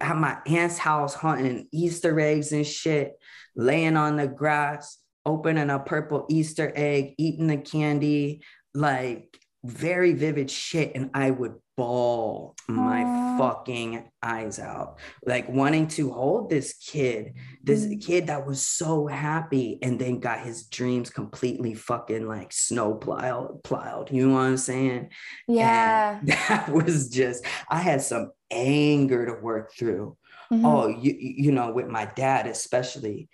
At 0.01 0.16
my 0.16 0.38
aunt's 0.47 0.79
house 0.79 1.14
hunting 1.14 1.68
Easter 1.73 2.18
eggs 2.21 2.53
and 2.53 2.66
shit, 2.66 3.18
laying 3.57 3.97
on 3.97 4.16
the 4.16 4.29
grass, 4.29 4.99
opening 5.27 5.71
a 5.71 5.79
purple 5.79 6.27
Easter 6.29 6.73
egg, 6.75 7.14
eating 7.18 7.49
the 7.49 7.57
candy, 7.57 8.42
like 8.75 9.38
very 9.64 10.12
vivid 10.12 10.51
shit. 10.51 10.92
And 10.94 11.11
I 11.14 11.31
would 11.31 11.57
ball 11.79 12.57
my 12.66 13.05
Aww. 13.05 13.38
fucking 13.38 14.11
eyes 14.21 14.59
out, 14.59 14.99
like 15.25 15.49
wanting 15.49 15.87
to 15.88 16.11
hold 16.11 16.51
this 16.51 16.75
kid, 16.75 17.35
this 17.62 17.87
mm. 17.87 18.05
kid 18.05 18.27
that 18.27 18.44
was 18.44 18.66
so 18.66 19.07
happy 19.07 19.79
and 19.81 19.99
then 19.99 20.18
got 20.18 20.40
his 20.40 20.66
dreams 20.66 21.09
completely 21.09 21.75
fucking 21.75 22.27
like 22.27 22.53
snow 22.53 22.94
plowed, 22.94 23.62
plowed. 23.62 24.11
You 24.11 24.27
know 24.27 24.35
what 24.35 24.40
I'm 24.40 24.57
saying? 24.57 25.11
Yeah. 25.47 26.18
And 26.18 26.29
that 26.49 26.68
was 26.68 27.09
just, 27.11 27.44
I 27.68 27.79
had 27.79 28.03
some 28.03 28.33
anger 28.51 29.27
to 29.27 29.35
work 29.35 29.73
through. 29.73 30.17
Mm-hmm. 30.53 30.67
Oh, 30.67 30.89
you, 30.89 31.15
you 31.19 31.53
know, 31.53 31.73
with 31.73 31.89
my 31.89 32.07
dad, 32.07 32.47
especially, 32.47 33.29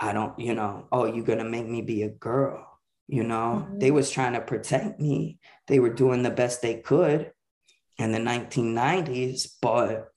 I 0.00 0.12
don't, 0.12 0.38
you 0.38 0.54
know, 0.54 0.86
oh, 0.92 1.04
you're 1.04 1.24
going 1.24 1.38
to 1.38 1.44
make 1.44 1.66
me 1.66 1.82
be 1.82 2.02
a 2.02 2.08
girl. 2.08 2.64
You 3.06 3.24
know, 3.24 3.64
mm-hmm. 3.64 3.78
they 3.78 3.90
was 3.90 4.10
trying 4.10 4.34
to 4.34 4.40
protect 4.40 5.00
me. 5.00 5.38
They 5.66 5.80
were 5.80 5.92
doing 5.92 6.22
the 6.22 6.30
best 6.30 6.60
they 6.60 6.80
could 6.80 7.32
in 7.98 8.12
the 8.12 8.18
1990s, 8.18 9.48
but 9.60 10.08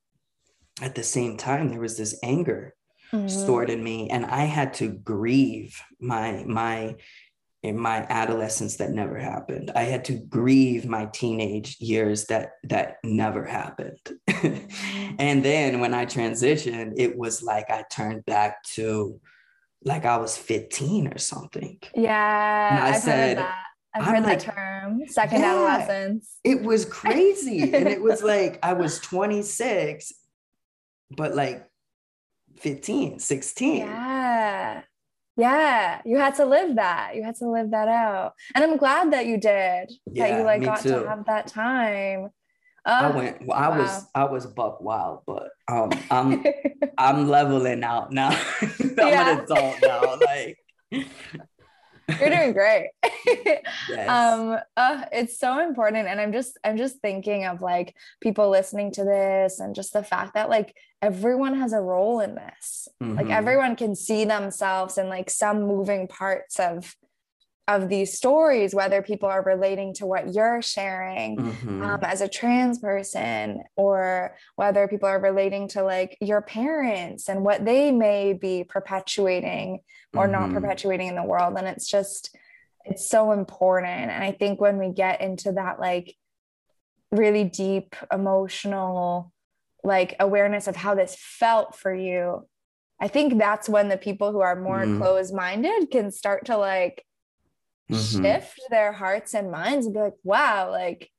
at 0.82 0.96
the 0.96 1.04
same 1.04 1.38
time, 1.38 1.70
there 1.70 1.80
was 1.80 1.98
this 1.98 2.18
anger 2.24 2.76
mm-hmm. 3.14 3.28
stored 3.28 3.70
in 3.70 3.84
me, 3.84 4.10
and 4.10 4.26
I 4.26 4.46
had 4.46 4.74
to 4.76 4.90
grieve 4.90 5.82
my 6.00 6.44
my 6.46 6.96
in 7.64 7.78
my 7.80 7.98
adolescence 8.10 8.78
that 8.78 8.90
never 8.90 9.18
happened. 9.20 9.72
I 9.76 9.84
had 9.84 10.06
to 10.06 10.14
grieve 10.14 10.86
my 10.86 11.06
teenage 11.06 11.80
years 11.80 12.26
that 12.26 12.54
that 12.64 12.98
never 13.04 13.46
happened. 13.46 14.00
And 15.20 15.46
then 15.46 15.80
when 15.82 15.94
I 15.94 16.06
transitioned, 16.06 16.94
it 16.98 17.16
was 17.16 17.44
like 17.44 17.70
I 17.70 17.84
turned 17.92 18.26
back 18.26 18.64
to 18.76 19.20
like 19.84 20.06
I 20.06 20.18
was 20.18 20.38
15 20.38 21.08
or 21.08 21.18
something. 21.18 21.80
Yeah. 21.96 22.70
And 22.76 22.84
I 22.84 22.90
I've 22.90 23.02
said, 23.02 23.38
that. 23.38 23.64
I've 23.94 24.08
I'm 24.08 24.16
heard 24.16 24.24
like, 24.24 24.44
that 24.44 24.56
term, 24.56 25.02
second 25.08 25.42
yeah, 25.42 25.52
adolescence. 25.52 26.38
It 26.44 26.62
was 26.62 26.86
crazy. 26.86 27.74
and 27.74 27.88
it 27.88 28.02
was 28.02 28.24
like 28.34 28.58
I 28.64 28.74
was 28.74 29.00
26, 29.00 30.14
but 31.16 31.36
like 31.36 31.68
15, 32.60 33.20
16. 33.20 33.78
Yeah. 33.78 34.11
Yeah. 35.42 36.02
You 36.06 36.18
had 36.18 36.36
to 36.36 36.46
live 36.46 36.76
that. 36.76 37.16
You 37.16 37.24
had 37.24 37.36
to 37.38 37.50
live 37.50 37.72
that 37.72 37.88
out. 37.88 38.34
And 38.54 38.64
I'm 38.64 38.78
glad 38.78 39.12
that 39.14 39.26
you 39.26 39.38
did. 39.38 39.92
Yeah, 40.12 40.30
that 40.30 40.38
you 40.38 40.44
like 40.44 40.64
got 40.64 40.82
too. 40.82 40.90
to 40.90 41.08
have 41.08 41.26
that 41.26 41.48
time. 41.48 42.30
I 42.86 43.10
went 43.12 43.46
well, 43.46 43.58
I 43.58 43.70
wow. 43.70 43.78
was 43.78 44.08
I 44.16 44.24
was 44.24 44.48
buck 44.48 44.82
wild, 44.82 45.22
but 45.28 45.50
um 45.68 45.92
I'm 46.12 46.44
I'm 46.98 47.28
leveling 47.28 47.84
out 47.84 48.12
now. 48.12 48.30
I'm 48.62 48.96
yeah. 48.98 49.32
an 49.34 49.40
adult 49.42 49.76
now. 49.84 50.18
Like 50.26 50.58
you're 52.20 52.30
doing 52.30 52.54
great. 52.54 52.90
yes. 53.90 54.10
Um, 54.10 54.58
uh, 54.78 55.06
it's 55.12 55.40
so 55.40 55.60
important. 55.60 56.08
And 56.08 56.20
I'm 56.20 56.32
just, 56.32 56.58
I'm 56.64 56.78
just 56.78 57.00
thinking 57.00 57.46
of 57.46 57.62
like 57.62 57.96
people 58.22 58.50
listening 58.50 58.92
to 58.94 59.04
this 59.04 59.60
and 59.60 59.76
just 59.76 59.94
the 59.94 60.04
fact 60.04 60.34
that 60.34 60.50
like 60.50 60.76
everyone 61.02 61.56
has 61.56 61.74
a 61.74 61.82
role 61.82 62.20
in 62.20 62.36
this. 62.36 62.88
Mm-hmm. 63.02 63.18
Like 63.18 63.30
everyone 63.30 63.76
can 63.76 63.96
see 63.96 64.26
themselves 64.26 64.98
in 64.98 65.10
like 65.10 65.30
some 65.30 65.64
moving 65.64 66.08
parts 66.08 66.60
of 66.60 66.96
of 67.68 67.90
these 67.90 68.18
stories, 68.18 68.74
whether 68.74 69.02
people 69.02 69.30
are 69.30 69.44
relating 69.44 69.94
to 69.94 70.06
what 70.06 70.34
you're 70.34 70.62
sharing 70.62 71.38
mm-hmm. 71.38 71.84
um, 71.84 72.00
as 72.04 72.22
a 72.22 72.28
trans 72.28 72.80
person, 72.80 73.64
or 73.76 74.36
whether 74.56 74.88
people 74.88 75.08
are 75.08 75.22
relating 75.22 75.68
to 75.70 75.84
like 75.84 76.18
your 76.20 76.42
parents 76.42 77.30
and 77.30 77.46
what 77.46 77.64
they 77.64 77.92
may 77.92 78.34
be 78.34 78.64
perpetuating 78.64 79.80
or 80.14 80.28
mm-hmm. 80.28 80.32
not 80.32 80.54
perpetuating 80.54 81.08
in 81.08 81.16
the 81.16 81.24
world. 81.24 81.56
And 81.58 81.68
it's 81.68 81.88
just, 81.88 82.36
it's 82.84 83.08
so 83.08 83.32
important. 83.32 84.12
And 84.12 84.24
I 84.24 84.32
think 84.32 84.60
when 84.60 84.78
we 84.78 84.90
get 84.90 85.22
into 85.22 85.54
that, 85.54 85.80
like, 85.80 86.16
really 87.12 87.44
deep 87.44 87.96
emotional, 88.12 89.32
like, 89.84 90.16
awareness 90.20 90.68
of 90.68 90.76
how 90.76 90.96
this 90.96 91.16
felt 91.16 91.76
for 91.76 91.94
you, 91.94 92.48
I 93.00 93.08
think 93.08 93.38
that's 93.38 93.68
when 93.70 93.90
the 93.90 93.98
people 93.98 94.32
who 94.32 94.42
are 94.42 94.56
more 94.56 94.80
mm-hmm. 94.80 95.00
closed 95.00 95.34
minded 95.34 95.90
can 95.92 96.12
start 96.12 96.46
to 96.46 96.58
like 96.58 97.04
mm-hmm. 97.92 98.24
shift 98.24 98.60
their 98.70 98.92
hearts 98.92 99.34
and 99.34 99.52
minds 99.52 99.86
and 99.86 99.96
be 99.96 100.02
like, 100.02 100.14
wow, 100.24 100.72
like 100.72 101.10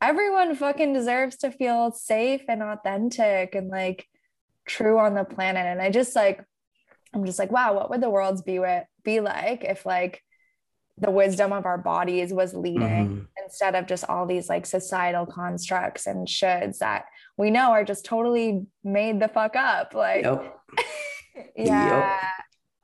everyone 0.00 0.54
fucking 0.54 0.92
deserves 0.92 1.36
to 1.38 1.50
feel 1.50 1.92
safe 1.92 2.42
and 2.48 2.62
authentic 2.62 3.54
and 3.54 3.68
like 3.68 4.06
true 4.66 4.98
on 4.98 5.14
the 5.14 5.24
planet. 5.24 5.66
And 5.66 5.80
I 5.80 5.90
just 5.90 6.14
like, 6.14 6.44
I'm 7.14 7.24
just 7.24 7.38
like, 7.38 7.52
wow, 7.52 7.74
what 7.74 7.90
would 7.90 8.00
the 8.00 8.10
world's 8.10 8.42
be 8.42 8.58
with 8.58 8.84
be 9.04 9.20
like 9.20 9.64
if 9.64 9.86
like 9.86 10.22
the 10.98 11.10
wisdom 11.10 11.52
of 11.52 11.66
our 11.66 11.78
bodies 11.78 12.32
was 12.32 12.54
leading 12.54 13.08
mm-hmm. 13.08 13.20
instead 13.44 13.74
of 13.74 13.86
just 13.86 14.04
all 14.08 14.26
these 14.26 14.48
like 14.48 14.64
societal 14.64 15.26
constructs 15.26 16.06
and 16.06 16.28
shoulds 16.28 16.78
that 16.78 17.06
we 17.36 17.50
know 17.50 17.72
are 17.72 17.84
just 17.84 18.04
totally 18.04 18.64
made 18.84 19.20
the 19.20 19.28
fuck 19.28 19.56
up. 19.56 19.94
Like 19.94 20.24
yep. 20.24 20.56
yeah. 21.56 22.10
Yep. 22.10 22.20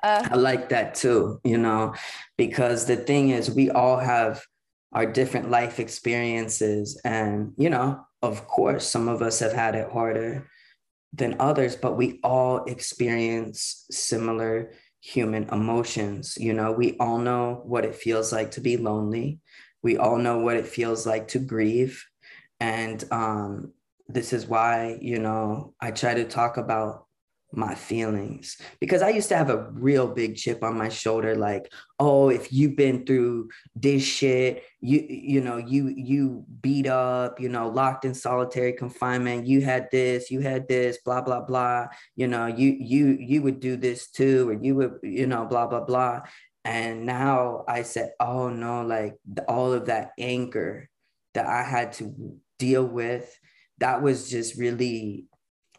Uh, 0.02 0.26
I 0.30 0.36
like 0.36 0.70
that 0.70 0.94
too, 0.94 1.40
you 1.44 1.58
know, 1.58 1.94
because 2.38 2.86
the 2.86 2.96
thing 2.96 3.30
is, 3.30 3.50
we 3.50 3.70
all 3.70 3.98
have 3.98 4.42
our 4.92 5.06
different 5.06 5.50
life 5.50 5.78
experiences. 5.78 7.00
And, 7.04 7.52
you 7.56 7.70
know, 7.70 8.00
of 8.22 8.46
course, 8.46 8.86
some 8.86 9.08
of 9.08 9.22
us 9.22 9.38
have 9.40 9.52
had 9.52 9.74
it 9.74 9.90
harder 9.90 10.48
than 11.12 11.36
others, 11.40 11.76
but 11.76 11.96
we 11.96 12.20
all 12.22 12.64
experience 12.64 13.86
similar 13.90 14.72
human 15.00 15.48
emotions. 15.50 16.36
You 16.38 16.52
know, 16.52 16.72
we 16.72 16.96
all 16.98 17.18
know 17.18 17.62
what 17.64 17.84
it 17.84 17.94
feels 17.94 18.32
like 18.32 18.52
to 18.52 18.60
be 18.60 18.76
lonely. 18.76 19.40
We 19.82 19.96
all 19.96 20.18
know 20.18 20.38
what 20.38 20.56
it 20.56 20.66
feels 20.66 21.06
like 21.06 21.28
to 21.28 21.38
grieve. 21.38 22.04
And 22.58 23.02
um, 23.10 23.72
this 24.08 24.32
is 24.32 24.46
why, 24.46 24.98
you 25.00 25.18
know, 25.18 25.74
I 25.80 25.90
try 25.90 26.14
to 26.14 26.24
talk 26.24 26.56
about 26.58 27.06
my 27.52 27.74
feelings. 27.74 28.56
Because 28.80 29.02
I 29.02 29.10
used 29.10 29.28
to 29.30 29.36
have 29.36 29.50
a 29.50 29.68
real 29.72 30.06
big 30.08 30.36
chip 30.36 30.62
on 30.62 30.78
my 30.78 30.88
shoulder 30.88 31.34
like 31.34 31.72
oh 31.98 32.28
if 32.30 32.52
you've 32.52 32.76
been 32.76 33.04
through 33.04 33.48
this 33.74 34.02
shit 34.02 34.62
you 34.80 35.04
you 35.08 35.40
know 35.40 35.56
you 35.56 35.88
you 35.88 36.44
beat 36.62 36.86
up 36.86 37.40
you 37.40 37.48
know 37.48 37.68
locked 37.68 38.04
in 38.04 38.14
solitary 38.14 38.72
confinement 38.72 39.46
you 39.46 39.60
had 39.60 39.88
this 39.90 40.30
you 40.30 40.40
had 40.40 40.66
this 40.68 40.98
blah 41.04 41.20
blah 41.20 41.40
blah 41.40 41.86
you 42.16 42.26
know 42.26 42.46
you 42.46 42.76
you 42.80 43.16
you 43.20 43.42
would 43.42 43.60
do 43.60 43.76
this 43.76 44.08
too 44.08 44.48
or 44.48 44.52
you 44.52 44.74
would 44.74 44.94
you 45.02 45.26
know 45.26 45.44
blah 45.44 45.66
blah 45.66 45.80
blah. 45.84 46.20
And 46.64 47.06
now 47.06 47.64
I 47.66 47.82
said 47.82 48.12
oh 48.20 48.50
no 48.50 48.82
like 48.82 49.16
all 49.48 49.72
of 49.72 49.86
that 49.86 50.12
anger 50.18 50.88
that 51.34 51.46
I 51.46 51.62
had 51.62 51.92
to 51.94 52.38
deal 52.58 52.84
with 52.84 53.38
that 53.78 54.02
was 54.02 54.30
just 54.30 54.58
really 54.58 55.24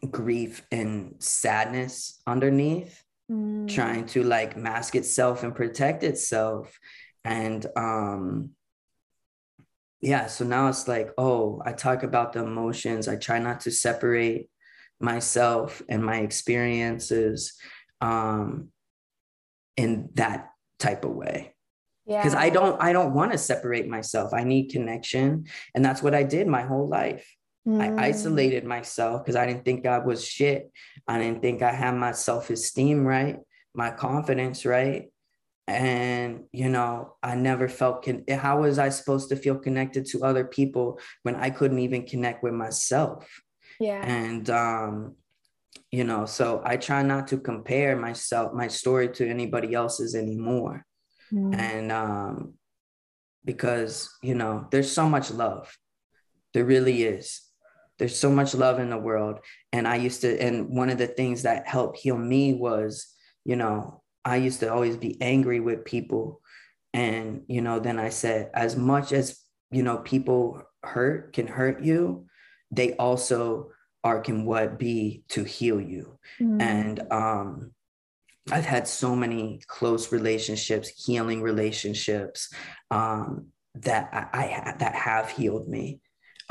grief 0.10 0.66
and 0.72 1.16
sadness 1.20 2.22
underneath 2.26 3.04
mm. 3.32 3.68
trying 3.68 4.06
to 4.08 4.24
like 4.24 4.58
mask 4.58 4.96
itself 4.96 5.44
and 5.44 5.56
protect 5.56 6.04
itself. 6.04 6.80
And 7.24 7.66
um 7.76 8.52
yeah 10.02 10.26
so 10.26 10.44
now 10.44 10.68
it's 10.68 10.88
like 10.88 11.12
oh 11.20 11.62
i 11.64 11.72
talk 11.72 12.04
about 12.04 12.34
the 12.34 12.44
emotions. 12.44 13.08
I 13.08 13.16
try 13.16 13.40
not 13.40 13.62
to 13.62 13.72
separate 13.72 14.50
myself 15.00 15.82
and 15.88 16.04
my 16.04 16.18
experiences 16.18 17.54
um 18.02 18.70
in 19.78 20.10
that 20.16 20.50
type 20.80 21.06
of 21.06 21.12
way. 21.12 21.54
Because 22.08 22.34
yeah. 22.34 22.40
i 22.40 22.50
don't 22.50 22.82
i 22.82 22.92
don't 22.92 23.14
want 23.14 23.32
to 23.32 23.38
separate 23.38 23.88
myself. 23.88 24.34
I 24.34 24.44
need 24.44 24.72
connection. 24.72 25.46
And 25.76 25.86
that's 25.86 26.02
what 26.02 26.16
i 26.16 26.24
did 26.24 26.48
my 26.48 26.64
whole 26.64 26.88
life 26.88 27.28
Mm. 27.68 28.00
I 28.00 28.08
isolated 28.08 28.66
myself 28.66 29.24
because 29.24 29.36
I 29.36 29.46
didn't 29.46 29.66
think 29.66 29.86
I 29.86 30.00
was 30.00 30.26
shit. 30.26 30.72
I 31.08 31.20
didn't 31.20 31.42
think 31.42 31.62
I 31.62 31.72
had 31.72 31.96
my 31.96 32.12
self 32.12 32.50
esteem 32.50 33.06
right, 33.06 33.38
my 33.74 33.92
confidence 33.92 34.66
right. 34.66 35.12
And, 35.68 36.46
you 36.52 36.70
know, 36.70 37.16
I 37.22 37.36
never 37.36 37.70
felt, 37.70 38.04
con- 38.04 38.26
how 38.30 38.62
was 38.62 38.80
I 38.80 38.90
supposed 38.90 39.30
to 39.30 39.36
feel 39.36 39.56
connected 39.56 40.06
to 40.08 40.24
other 40.24 40.44
people 40.44 41.00
when 41.24 41.36
I 41.36 41.50
couldn't 41.50 41.80
even 41.80 42.06
connect 42.06 42.44
with 42.44 42.54
myself? 42.54 43.30
Yeah. 43.80 44.04
And, 44.04 44.50
um, 44.50 45.16
you 45.92 46.04
know, 46.04 46.26
so 46.26 46.62
I 46.66 46.78
try 46.78 47.04
not 47.04 47.28
to 47.28 47.38
compare 47.38 47.96
myself, 47.96 48.54
my 48.54 48.68
story 48.68 49.10
to 49.10 49.30
anybody 49.30 49.74
else's 49.74 50.16
anymore. 50.16 50.86
Mm. 51.32 51.56
And, 51.56 51.92
um, 51.92 52.54
because, 53.46 54.10
you 54.22 54.36
know, 54.36 54.68
there's 54.72 54.92
so 54.92 55.08
much 55.08 55.32
love. 55.32 55.72
There 56.54 56.66
really 56.66 57.04
is 57.04 57.51
there's 58.02 58.18
so 58.18 58.32
much 58.32 58.56
love 58.56 58.80
in 58.80 58.90
the 58.90 58.98
world. 58.98 59.38
And 59.72 59.88
i 59.88 59.96
used 59.96 60.22
to 60.22 60.42
and 60.42 60.70
one 60.70 60.90
of 60.90 60.98
the 60.98 61.06
things 61.06 61.44
that 61.44 61.68
helped 61.68 62.00
heal 62.00 62.18
me 62.18 62.54
was 62.54 63.14
you 63.46 63.56
know 63.56 64.02
i 64.26 64.38
used 64.38 64.60
to 64.62 64.74
always 64.74 64.98
be 64.98 65.22
angry 65.22 65.60
with 65.60 65.86
people. 65.86 66.42
And 66.94 67.44
you 67.48 67.62
know 67.62 67.80
then 67.80 68.00
i 68.00 68.10
said 68.10 68.50
as 68.56 68.76
much 68.76 69.14
as 69.14 69.40
you 69.70 69.84
know 69.84 69.98
people 70.00 70.64
hurt 70.84 71.34
can 71.34 71.46
hurt 71.46 71.84
you 71.84 72.26
they 72.72 72.94
also 72.94 73.70
are 74.04 74.20
can 74.20 74.46
what 74.46 74.80
be 74.80 75.24
to 75.30 75.44
heal 75.44 75.80
you. 75.80 76.18
Mm. 76.40 76.60
and 76.60 76.96
um 77.12 77.72
i've 78.52 78.66
had 78.66 78.88
so 78.88 79.16
many 79.16 79.62
close 79.68 80.12
relationships 80.12 80.90
healing 81.06 81.42
relationships 81.44 82.52
um 82.90 83.46
that 83.76 84.10
i, 84.12 84.44
I 84.44 84.76
that 84.80 84.96
have 84.96 85.30
healed 85.30 85.70
me 85.70 86.02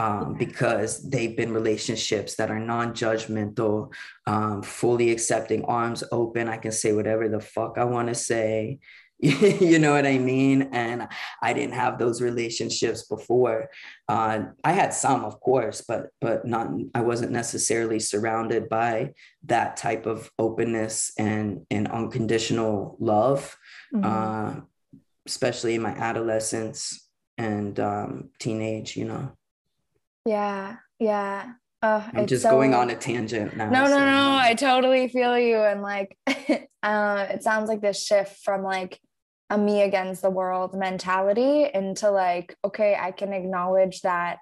um, 0.01 0.33
because 0.33 1.11
they've 1.11 1.37
been 1.37 1.53
relationships 1.53 2.37
that 2.37 2.51
are 2.51 2.59
non-judgmental, 2.59 3.93
um, 4.27 4.63
fully 4.63 5.11
accepting, 5.11 5.63
arms 5.67 6.03
open. 6.11 6.49
I 6.49 6.57
can 6.57 6.73
say 6.73 6.95
whatever 6.95 7.29
the 7.29 7.41
fuck 7.41 7.77
I 7.77 7.85
want 7.85 8.09
to 8.09 8.15
say. 8.15 8.79
you 9.19 9.79
know 9.79 9.93
what 9.93 10.07
I 10.07 10.17
mean? 10.17 10.71
And 10.73 11.07
I 11.43 11.53
didn't 11.53 11.75
have 11.75 11.99
those 11.99 12.23
relationships 12.23 13.03
before. 13.03 13.69
Uh, 14.09 14.45
I 14.65 14.73
had 14.73 14.95
some, 14.95 15.27
of 15.27 15.39
course, 15.41 15.83
but 15.87 16.07
but 16.23 16.47
not. 16.47 16.71
I 16.95 17.03
wasn't 17.03 17.33
necessarily 17.33 18.01
surrounded 18.01 18.71
by 18.71 19.13
that 19.45 19.77
type 19.77 20.07
of 20.07 20.31
openness 20.39 21.13
and 21.19 21.67
and 21.71 21.89
unconditional 21.89 22.97
love, 22.99 23.55
mm-hmm. 23.95 24.07
uh, 24.07 24.63
especially 25.27 25.75
in 25.75 25.83
my 25.83 25.93
adolescence 25.93 27.07
and 27.37 27.79
um, 27.79 28.31
teenage. 28.39 28.97
You 28.97 29.05
know. 29.05 29.33
Yeah, 30.25 30.77
yeah. 30.99 31.53
Oh, 31.83 32.07
I'm 32.13 32.27
just 32.27 32.43
so... 32.43 32.51
going 32.51 32.75
on 32.75 32.91
a 32.91 32.97
tangent 32.97 33.57
now. 33.57 33.71
No, 33.71 33.85
no, 33.85 33.91
so. 33.91 34.05
no. 34.05 34.37
I 34.37 34.55
totally 34.55 35.09
feel 35.09 35.39
you. 35.39 35.59
And 35.59 35.81
like, 35.81 36.17
uh, 36.83 37.27
it 37.31 37.43
sounds 37.43 37.69
like 37.69 37.81
this 37.81 38.05
shift 38.05 38.39
from 38.45 38.63
like 38.63 39.01
a 39.49 39.57
me 39.57 39.83
against 39.83 40.23
the 40.23 40.31
world 40.31 40.75
mentality 40.75 41.69
into 41.73 42.11
like, 42.11 42.55
okay, 42.65 42.97
I 43.01 43.13
can 43.13 43.33
acknowledge 43.33 44.03
that 44.03 44.39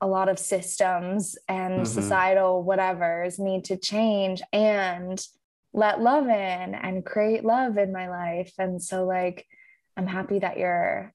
a 0.00 0.06
lot 0.06 0.28
of 0.28 0.38
systems 0.38 1.36
and 1.48 1.74
mm-hmm. 1.74 1.84
societal 1.84 2.64
whatevers 2.64 3.38
need 3.38 3.64
to 3.64 3.76
change 3.76 4.42
and 4.52 5.20
let 5.72 6.00
love 6.00 6.24
in 6.26 6.74
and 6.74 7.04
create 7.04 7.44
love 7.44 7.78
in 7.78 7.92
my 7.92 8.08
life. 8.08 8.52
And 8.58 8.80
so 8.80 9.04
like, 9.04 9.44
I'm 9.96 10.06
happy 10.06 10.38
that 10.38 10.58
you're 10.58 11.12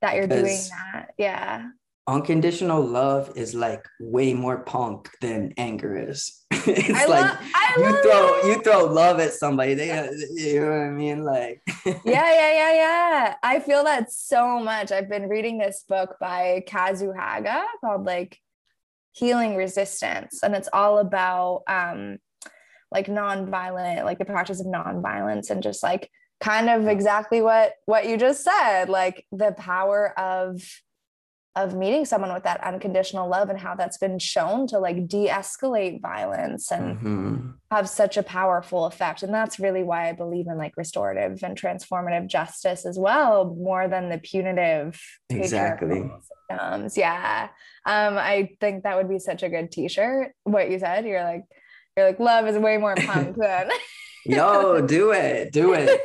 that 0.00 0.14
you're 0.14 0.26
doing 0.26 0.60
that. 0.70 1.14
Yeah 1.16 1.68
unconditional 2.08 2.82
love 2.82 3.30
is 3.36 3.54
like 3.54 3.86
way 4.00 4.32
more 4.32 4.60
punk 4.60 5.10
than 5.20 5.52
anger 5.58 6.08
is. 6.08 6.42
it's 6.50 6.90
I 6.90 7.04
like 7.04 7.24
love, 7.24 7.38
you 7.76 8.02
throw 8.02 8.34
it. 8.34 8.46
you 8.46 8.62
throw 8.62 8.84
love 8.86 9.20
at 9.20 9.34
somebody. 9.34 9.74
They 9.74 9.88
you 10.32 10.60
know 10.60 10.70
what 10.70 10.80
I 10.80 10.90
mean? 10.90 11.22
Like 11.22 11.60
yeah, 11.86 11.94
yeah, 12.04 12.52
yeah, 12.52 12.72
yeah. 12.72 13.34
I 13.42 13.60
feel 13.60 13.84
that 13.84 14.10
so 14.10 14.58
much. 14.58 14.90
I've 14.90 15.10
been 15.10 15.28
reading 15.28 15.58
this 15.58 15.84
book 15.86 16.16
by 16.18 16.64
Kazu 16.66 17.12
Haga 17.12 17.62
called 17.82 18.06
like 18.06 18.38
Healing 19.12 19.54
Resistance, 19.54 20.42
and 20.42 20.54
it's 20.54 20.68
all 20.72 20.98
about 20.98 21.62
um 21.68 22.18
like 22.90 23.06
nonviolent, 23.06 24.04
like 24.04 24.18
the 24.18 24.24
practice 24.24 24.60
of 24.60 24.66
nonviolence 24.66 25.50
and 25.50 25.62
just 25.62 25.82
like 25.82 26.10
kind 26.40 26.70
of 26.70 26.86
exactly 26.86 27.42
what 27.42 27.74
what 27.84 28.06
you 28.06 28.16
just 28.16 28.42
said, 28.42 28.88
like 28.88 29.26
the 29.30 29.52
power 29.52 30.18
of 30.18 30.62
of 31.64 31.74
meeting 31.74 32.04
someone 32.04 32.32
with 32.32 32.44
that 32.44 32.62
unconditional 32.62 33.28
love 33.28 33.50
and 33.50 33.58
how 33.58 33.74
that's 33.74 33.98
been 33.98 34.18
shown 34.18 34.66
to 34.68 34.78
like 34.78 35.08
de-escalate 35.08 36.00
violence 36.00 36.70
and 36.70 36.96
mm-hmm. 36.96 37.50
have 37.70 37.88
such 37.88 38.16
a 38.16 38.22
powerful 38.22 38.86
effect. 38.86 39.22
And 39.22 39.34
that's 39.34 39.58
really 39.58 39.82
why 39.82 40.08
i 40.08 40.12
believe 40.12 40.46
in 40.46 40.56
like 40.56 40.76
restorative 40.76 41.42
and 41.42 41.60
transformative 41.60 42.28
justice 42.28 42.86
as 42.86 42.98
well 42.98 43.56
more 43.58 43.88
than 43.88 44.08
the 44.08 44.18
punitive 44.18 45.00
exactly. 45.30 46.08
systems. 46.48 46.96
Yeah. 46.96 47.48
Um 47.84 48.16
i 48.18 48.50
think 48.60 48.84
that 48.84 48.96
would 48.96 49.08
be 49.08 49.18
such 49.18 49.42
a 49.42 49.48
good 49.48 49.72
t-shirt. 49.72 50.32
What 50.44 50.70
you 50.70 50.78
said 50.78 51.06
you're 51.06 51.24
like 51.24 51.42
you're 51.96 52.06
like 52.06 52.20
love 52.20 52.46
is 52.46 52.56
way 52.56 52.78
more 52.78 52.94
punk 52.94 53.36
than 53.40 53.68
yo 54.24 54.86
do 54.86 55.10
it 55.10 55.52
do 55.52 55.74
it. 55.74 56.00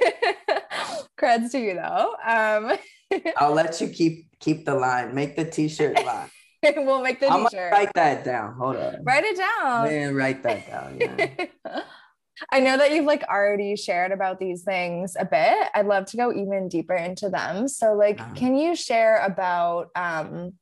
Creds 1.20 1.52
to 1.52 1.60
you 1.60 1.76
though. 1.76 2.16
Um 2.28 2.78
I'll 3.38 3.54
let 3.54 3.80
you 3.82 3.90
keep 3.90 4.28
keep 4.40 4.66
the 4.66 4.76
line. 4.76 5.14
Make 5.14 5.36
the 5.36 5.46
t-shirt 5.46 6.04
line. 6.06 6.30
we'll 6.64 7.02
make 7.02 7.20
the 7.20 7.30
I'm 7.30 7.46
t-shirt. 7.48 7.72
write 7.72 7.94
that 7.96 8.24
down. 8.24 8.54
Hold 8.56 8.78
on. 8.78 9.04
Write 9.04 9.24
it 9.24 9.38
down. 9.38 9.88
Man, 9.88 10.16
write 10.16 10.44
that 10.44 10.68
down. 10.68 10.98
Yeah. 11.00 11.82
I 12.52 12.60
know 12.60 12.78
that 12.78 12.92
you've 12.92 13.06
like 13.06 13.24
already 13.24 13.76
shared 13.76 14.12
about 14.12 14.40
these 14.40 14.64
things 14.64 15.16
a 15.18 15.26
bit. 15.26 15.70
I'd 15.74 15.86
love 15.86 16.06
to 16.08 16.18
go 16.18 16.34
even 16.34 16.68
deeper 16.68 16.96
into 16.96 17.30
them. 17.30 17.68
So 17.68 17.94
like 17.94 18.20
uh-huh. 18.20 18.34
can 18.36 18.56
you 18.56 18.76
share 18.76 19.24
about 19.24 19.90
um 19.96 20.54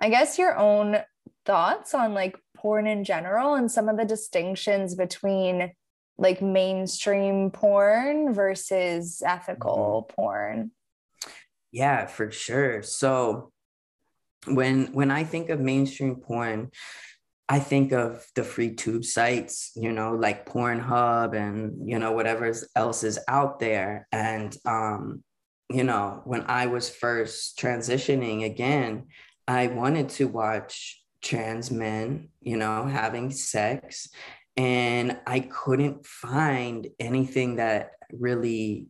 I 0.00 0.10
guess 0.10 0.38
your 0.38 0.58
own 0.58 0.98
thoughts 1.46 1.94
on 1.94 2.14
like 2.14 2.36
porn 2.56 2.86
in 2.86 3.04
general 3.04 3.54
and 3.54 3.70
some 3.70 3.88
of 3.88 3.96
the 3.96 4.04
distinctions 4.04 4.94
between 4.94 5.72
like 6.18 6.42
mainstream 6.42 7.50
porn 7.50 8.32
versus 8.32 9.22
ethical 9.24 10.06
mm-hmm. 10.08 10.14
porn? 10.14 10.70
Yeah, 11.74 12.06
for 12.06 12.30
sure. 12.30 12.84
So 12.84 13.50
when 14.46 14.92
when 14.92 15.10
I 15.10 15.24
think 15.24 15.50
of 15.50 15.58
mainstream 15.58 16.14
porn, 16.16 16.70
I 17.48 17.58
think 17.58 17.90
of 17.92 18.24
the 18.36 18.44
free 18.44 18.74
tube 18.76 19.04
sites, 19.04 19.72
you 19.74 19.90
know, 19.90 20.12
like 20.14 20.46
Pornhub 20.48 21.34
and 21.34 21.88
you 21.90 21.98
know 21.98 22.12
whatever 22.12 22.54
else 22.76 23.02
is 23.02 23.18
out 23.26 23.58
there. 23.58 24.06
And 24.12 24.56
um, 24.64 25.24
you 25.68 25.82
know, 25.82 26.22
when 26.24 26.42
I 26.42 26.66
was 26.66 26.88
first 26.88 27.58
transitioning 27.58 28.44
again, 28.44 29.08
I 29.48 29.66
wanted 29.66 30.10
to 30.10 30.28
watch 30.28 31.02
trans 31.22 31.72
men, 31.72 32.28
you 32.40 32.56
know, 32.56 32.84
having 32.86 33.32
sex, 33.32 34.10
and 34.56 35.18
I 35.26 35.40
couldn't 35.40 36.06
find 36.06 36.86
anything 37.00 37.56
that 37.56 37.90
really 38.12 38.86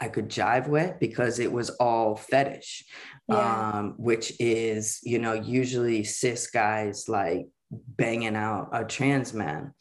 I 0.00 0.08
could 0.08 0.28
jive 0.28 0.68
with 0.68 0.98
because 1.00 1.38
it 1.38 1.52
was 1.52 1.70
all 1.70 2.16
fetish, 2.16 2.84
yeah. 3.28 3.70
um, 3.72 3.94
which 3.96 4.32
is, 4.40 5.00
you 5.02 5.18
know, 5.18 5.32
usually 5.32 6.04
cis 6.04 6.48
guys 6.48 7.08
like 7.08 7.46
banging 7.70 8.36
out 8.36 8.70
a 8.72 8.84
trans 8.84 9.32
man. 9.32 9.72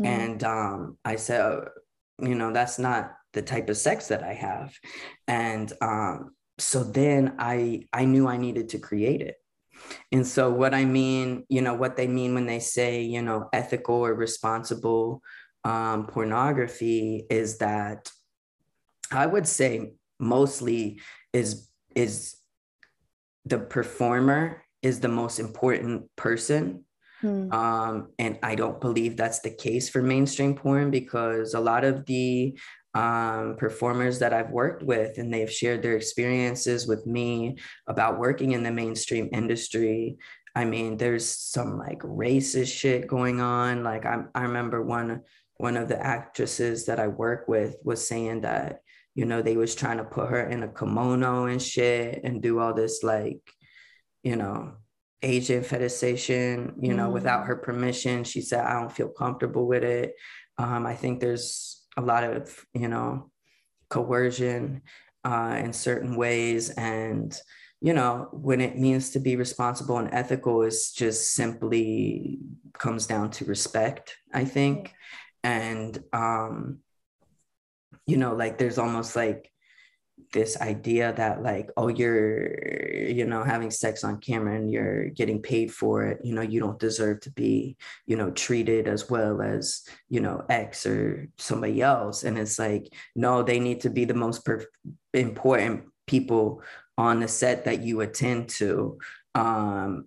Mm. 0.00 0.06
And 0.06 0.44
um, 0.44 0.98
I 1.04 1.16
said, 1.16 1.40
oh, 1.40 1.64
you 2.20 2.34
know, 2.34 2.52
that's 2.52 2.78
not 2.78 3.12
the 3.32 3.42
type 3.42 3.68
of 3.68 3.76
sex 3.76 4.08
that 4.08 4.22
I 4.22 4.32
have. 4.32 4.72
And 5.28 5.72
um, 5.80 6.34
so 6.58 6.82
then 6.82 7.34
I 7.38 7.82
I 7.92 8.04
knew 8.06 8.26
I 8.28 8.38
needed 8.38 8.70
to 8.70 8.78
create 8.78 9.20
it. 9.20 9.36
And 10.10 10.26
so 10.26 10.50
what 10.50 10.74
I 10.74 10.84
mean, 10.84 11.44
you 11.48 11.60
know, 11.60 11.74
what 11.74 11.96
they 11.96 12.06
mean 12.06 12.34
when 12.34 12.46
they 12.46 12.60
say, 12.60 13.02
you 13.02 13.20
know, 13.20 13.48
ethical 13.52 13.96
or 13.96 14.14
responsible 14.14 15.22
um, 15.64 16.06
pornography 16.06 17.26
is 17.28 17.58
that 17.58 18.10
I 19.10 19.26
would 19.26 19.46
say 19.46 19.92
mostly 20.18 21.00
is 21.32 21.68
is 21.94 22.36
the 23.44 23.58
performer 23.58 24.62
is 24.82 25.00
the 25.00 25.08
most 25.08 25.38
important 25.38 26.04
person. 26.16 26.84
Hmm. 27.20 27.50
Um, 27.50 28.08
and 28.18 28.38
I 28.42 28.54
don't 28.56 28.80
believe 28.80 29.16
that's 29.16 29.40
the 29.40 29.50
case 29.50 29.88
for 29.88 30.02
mainstream 30.02 30.54
porn 30.54 30.90
because 30.90 31.54
a 31.54 31.60
lot 31.60 31.84
of 31.84 32.04
the 32.04 32.58
um, 32.94 33.56
performers 33.56 34.18
that 34.18 34.32
I've 34.32 34.50
worked 34.50 34.82
with 34.82 35.18
and 35.18 35.32
they've 35.32 35.50
shared 35.50 35.82
their 35.82 35.96
experiences 35.96 36.86
with 36.86 37.06
me 37.06 37.56
about 37.86 38.18
working 38.18 38.52
in 38.52 38.62
the 38.62 38.70
mainstream 38.70 39.28
industry. 39.32 40.16
I 40.54 40.64
mean, 40.64 40.96
there's 40.96 41.26
some 41.28 41.78
like 41.78 42.00
racist 42.00 42.74
shit 42.74 43.06
going 43.06 43.40
on. 43.40 43.84
Like 43.84 44.06
I, 44.06 44.24
I 44.34 44.42
remember 44.42 44.82
one 44.82 45.22
one 45.58 45.76
of 45.76 45.88
the 45.88 45.98
actresses 45.98 46.84
that 46.86 47.00
I 47.00 47.08
work 47.08 47.48
with 47.48 47.76
was 47.82 48.06
saying 48.06 48.42
that 48.42 48.80
you 49.16 49.24
know 49.24 49.42
they 49.42 49.56
was 49.56 49.74
trying 49.74 49.96
to 49.96 50.04
put 50.04 50.28
her 50.28 50.46
in 50.46 50.62
a 50.62 50.68
kimono 50.68 51.46
and 51.46 51.60
shit 51.60 52.20
and 52.22 52.42
do 52.42 52.60
all 52.60 52.74
this 52.74 53.02
like 53.02 53.40
you 54.22 54.36
know 54.36 54.74
asian 55.22 55.64
fetishization 55.64 56.74
you 56.80 56.92
know 56.92 57.08
mm. 57.08 57.12
without 57.12 57.46
her 57.46 57.56
permission. 57.56 58.22
She 58.22 58.42
said 58.42 58.64
i 58.64 58.78
don't 58.78 58.92
feel 58.92 59.08
comfortable 59.08 59.66
with 59.66 59.82
it. 59.82 60.14
Um, 60.58 60.86
i 60.86 60.94
think 60.94 61.18
there's 61.18 61.82
a 61.96 62.02
lot 62.02 62.22
of 62.22 62.54
you 62.74 62.88
know 62.88 63.30
coercion 63.88 64.82
uh, 65.24 65.60
in 65.64 65.72
certain 65.72 66.16
ways. 66.16 66.70
And 66.70 67.36
you 67.80 67.94
know 67.94 68.28
when 68.32 68.60
it 68.60 68.78
means 68.78 69.10
to 69.10 69.18
be 69.18 69.36
responsible 69.36 69.96
and 69.96 70.12
ethical 70.12 70.62
is 70.62 70.92
just 70.92 71.32
simply 71.34 72.38
comes 72.78 73.06
down 73.06 73.30
to 73.30 73.46
respect 73.46 74.16
i 74.34 74.44
think. 74.44 74.92
And 75.42 76.02
um 76.12 76.80
you 78.06 78.16
know 78.16 78.34
like 78.34 78.58
there's 78.58 78.78
almost 78.78 79.16
like 79.16 79.50
this 80.32 80.60
idea 80.60 81.12
that 81.12 81.42
like 81.42 81.70
oh 81.76 81.88
you're 81.88 83.06
you 83.06 83.26
know 83.26 83.42
having 83.42 83.70
sex 83.70 84.02
on 84.02 84.18
camera 84.18 84.56
and 84.56 84.70
you're 84.70 85.08
getting 85.10 85.40
paid 85.42 85.72
for 85.72 86.04
it 86.04 86.18
you 86.24 86.34
know 86.34 86.42
you 86.42 86.58
don't 86.58 86.78
deserve 86.78 87.20
to 87.20 87.30
be 87.30 87.76
you 88.06 88.16
know 88.16 88.30
treated 88.30 88.88
as 88.88 89.10
well 89.10 89.42
as 89.42 89.82
you 90.08 90.20
know 90.20 90.44
x 90.48 90.86
or 90.86 91.28
somebody 91.38 91.82
else. 91.82 92.24
And 92.24 92.38
it's 92.38 92.58
like 92.58 92.92
no 93.14 93.42
they 93.42 93.60
need 93.60 93.82
to 93.82 93.90
be 93.90 94.04
the 94.04 94.14
most 94.14 94.48
important 95.12 95.84
people 96.06 96.62
on 96.98 97.20
the 97.20 97.28
set 97.28 97.64
that 97.66 97.82
you 97.82 98.00
attend 98.00 98.48
to 98.48 98.98
um 99.34 100.06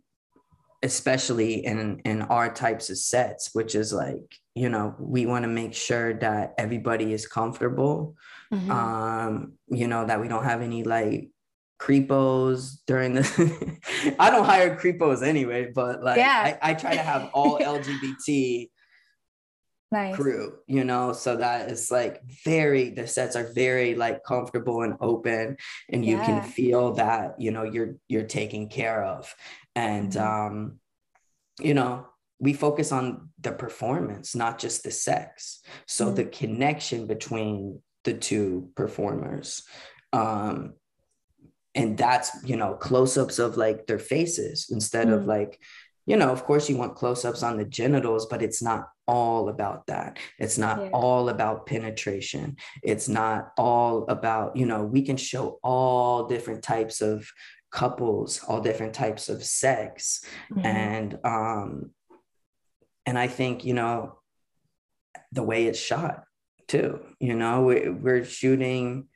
especially 0.82 1.66
in 1.66 2.00
in 2.06 2.22
our 2.24 2.52
types 2.52 2.89
of 2.89 2.97
sets 2.97 3.54
which 3.54 3.76
is 3.76 3.91
like 3.93 4.36
you 4.60 4.68
know 4.68 4.93
we 4.99 5.26
want 5.26 5.43
to 5.43 5.47
make 5.47 5.74
sure 5.74 6.14
that 6.14 6.53
everybody 6.57 7.14
is 7.14 7.26
comfortable 7.26 8.16
mm-hmm. 8.53 8.70
um 8.70 9.53
you 9.70 9.88
know 9.88 10.05
that 10.05 10.20
we 10.20 10.28
don't 10.28 10.43
have 10.43 10.62
any 10.62 10.84
like 10.84 11.30
creepos 11.80 12.80
during 12.86 13.14
the 13.14 13.24
i 14.20 14.30
don't 14.30 14.43
hire 14.43 14.76
creepos 14.76 15.24
anyway 15.24 15.72
but 15.74 16.03
like 16.03 16.18
yeah. 16.18 16.57
I, 16.62 16.72
I 16.72 16.74
try 16.74 16.93
to 16.93 17.01
have 17.01 17.30
all 17.34 17.57
lgbt 17.78 18.70
nice. 19.93 20.16
crew 20.18 20.57
you 20.68 20.84
know 20.84 21.14
so 21.14 21.38
that 21.38 21.72
it's 21.72 21.89
like 21.89 22.22
very 22.43 22.89
the 22.89 23.07
sets 23.07 23.38
are 23.38 23.49
very 23.53 23.95
like 23.95 24.26
comfortable 24.26 24.82
and 24.82 24.95
open 24.99 25.55
and 25.88 26.05
you 26.05 26.18
yeah. 26.18 26.26
can 26.26 26.41
feel 26.43 26.95
that 26.95 27.39
you 27.39 27.51
know 27.51 27.64
you're 27.64 27.95
you're 28.10 28.28
taken 28.28 28.68
care 28.68 29.05
of 29.05 29.34
and 29.74 30.12
mm-hmm. 30.12 30.55
um 30.55 30.80
you 31.62 31.74
know 31.74 32.05
we 32.40 32.54
focus 32.54 32.92
on 32.92 33.30
the 33.42 33.52
performance 33.52 34.36
not 34.36 34.60
just 34.60 34.84
the 34.84 34.92
sex 34.92 35.62
so 35.86 36.06
mm-hmm. 36.06 36.16
the 36.16 36.26
connection 36.26 37.06
between 37.08 37.80
the 38.04 38.14
two 38.14 38.70
performers 38.76 39.64
um 40.14 40.74
and 41.76 41.98
that's 41.98 42.32
you 42.44 42.56
know 42.56 42.74
close-ups 42.74 43.40
of 43.40 43.58
like 43.58 43.86
their 43.88 44.00
faces 44.00 44.68
instead 44.72 45.08
mm-hmm. 45.08 45.18
of 45.18 45.26
like 45.26 45.60
you 46.06 46.18
know 46.18 46.30
of 46.30 46.44
course 46.44 46.70
you 46.70 46.78
want 46.78 46.96
close-ups 46.96 47.44
on 47.44 47.58
the 47.58 47.66
genitals 47.66 48.26
but 48.26 48.42
it's 48.42 48.62
not 48.62 48.90
all 49.08 49.50
about 49.50 49.86
that 49.88 50.18
it's 50.38 50.58
not 50.58 50.82
yeah. 50.82 50.90
all 50.92 51.30
about 51.30 51.66
penetration 51.66 52.56
it's 52.84 53.08
not 53.08 53.52
all 53.58 54.06
about 54.08 54.56
you 54.56 54.66
know 54.66 54.84
we 54.84 55.02
can 55.02 55.18
show 55.18 55.60
all 55.64 56.28
different 56.28 56.64
types 56.64 57.02
of 57.02 57.28
couples 57.72 58.42
all 58.48 58.62
different 58.62 58.94
types 58.94 59.30
of 59.30 59.44
sex 59.44 60.24
mm-hmm. 60.52 60.66
and 60.66 61.20
um 61.24 61.92
and 63.06 63.18
i 63.18 63.28
think 63.28 63.66
you 63.66 63.74
know 63.74 64.18
the 65.32 65.43
way 65.43 65.66
it's 65.66 65.80
shot 65.80 66.24
too 66.68 67.00
you 67.20 67.34
know 67.34 67.64
we, 67.64 67.89
we're 67.89 68.24
shooting 68.24 69.08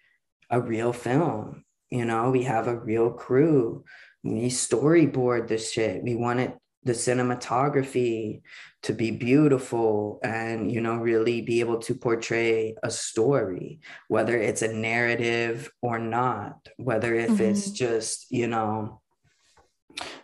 a 0.49 0.59
real 0.59 0.93
film 0.93 1.63
you 1.89 2.05
know 2.05 2.31
we 2.31 2.43
have 2.43 2.67
a 2.67 2.79
real 2.79 3.11
crew 3.11 3.83
we 4.23 4.49
storyboard 4.49 5.47
this 5.47 5.71
shit 5.71 6.03
we 6.03 6.15
want 6.15 6.39
it 6.39 6.57
the 6.85 6.93
cinematography 6.93 8.41
to 8.81 8.93
be 8.93 9.11
beautiful 9.11 10.19
and 10.23 10.71
you 10.71 10.81
know 10.81 10.97
really 10.97 11.41
be 11.41 11.61
able 11.61 11.77
to 11.77 11.95
portray 11.95 12.75
a 12.83 12.91
story 12.91 13.79
whether 14.09 14.37
it's 14.37 14.61
a 14.61 14.73
narrative 14.73 15.71
or 15.81 15.99
not 15.99 16.67
whether 16.77 17.15
if 17.15 17.31
mm-hmm. 17.31 17.43
it's 17.43 17.71
just 17.71 18.27
you 18.29 18.47
know 18.47 19.01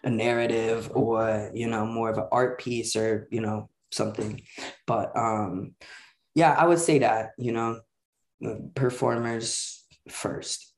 a 0.04 0.10
narrative 0.10 0.92
or 0.94 1.52
you 1.54 1.68
know 1.68 1.86
more 1.86 2.10
of 2.10 2.18
an 2.18 2.28
art 2.32 2.60
piece 2.60 2.96
or 2.96 3.28
you 3.32 3.42
know 3.42 3.70
something. 3.92 4.42
But 4.86 5.16
um 5.18 5.76
yeah 6.36 6.54
i 6.58 6.66
would 6.66 6.80
say 6.80 7.00
that 7.00 7.32
you 7.38 7.52
know 7.52 7.80
performers 8.76 9.86
first. 10.10 10.74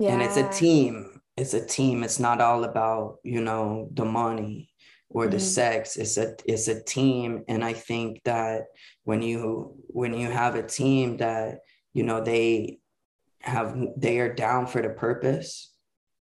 Yeah. 0.00 0.12
and 0.12 0.22
it's 0.22 0.36
a 0.36 0.48
team. 0.50 1.20
It's 1.36 1.54
a 1.54 1.64
team. 1.64 2.02
It's 2.02 2.18
not 2.18 2.40
all 2.40 2.64
about 2.64 3.18
you 3.22 3.40
know 3.40 3.88
the 3.92 4.04
money 4.04 4.70
or 5.08 5.26
the 5.26 5.36
mm-hmm. 5.36 5.46
sex. 5.46 5.96
It's 5.96 6.16
a 6.16 6.34
it's 6.46 6.68
a 6.68 6.82
team. 6.82 7.44
And 7.48 7.64
i 7.64 7.72
think 7.72 8.22
that 8.24 8.64
when 9.04 9.22
you 9.22 9.74
when 9.88 10.14
you 10.14 10.28
have 10.30 10.54
a 10.56 10.66
team 10.66 11.18
that 11.18 11.60
you 11.92 12.02
know 12.02 12.20
they 12.22 12.78
have 13.40 13.76
they 13.96 14.18
are 14.18 14.34
down 14.34 14.66
for 14.66 14.82
the 14.82 14.88
purpose 14.88 15.73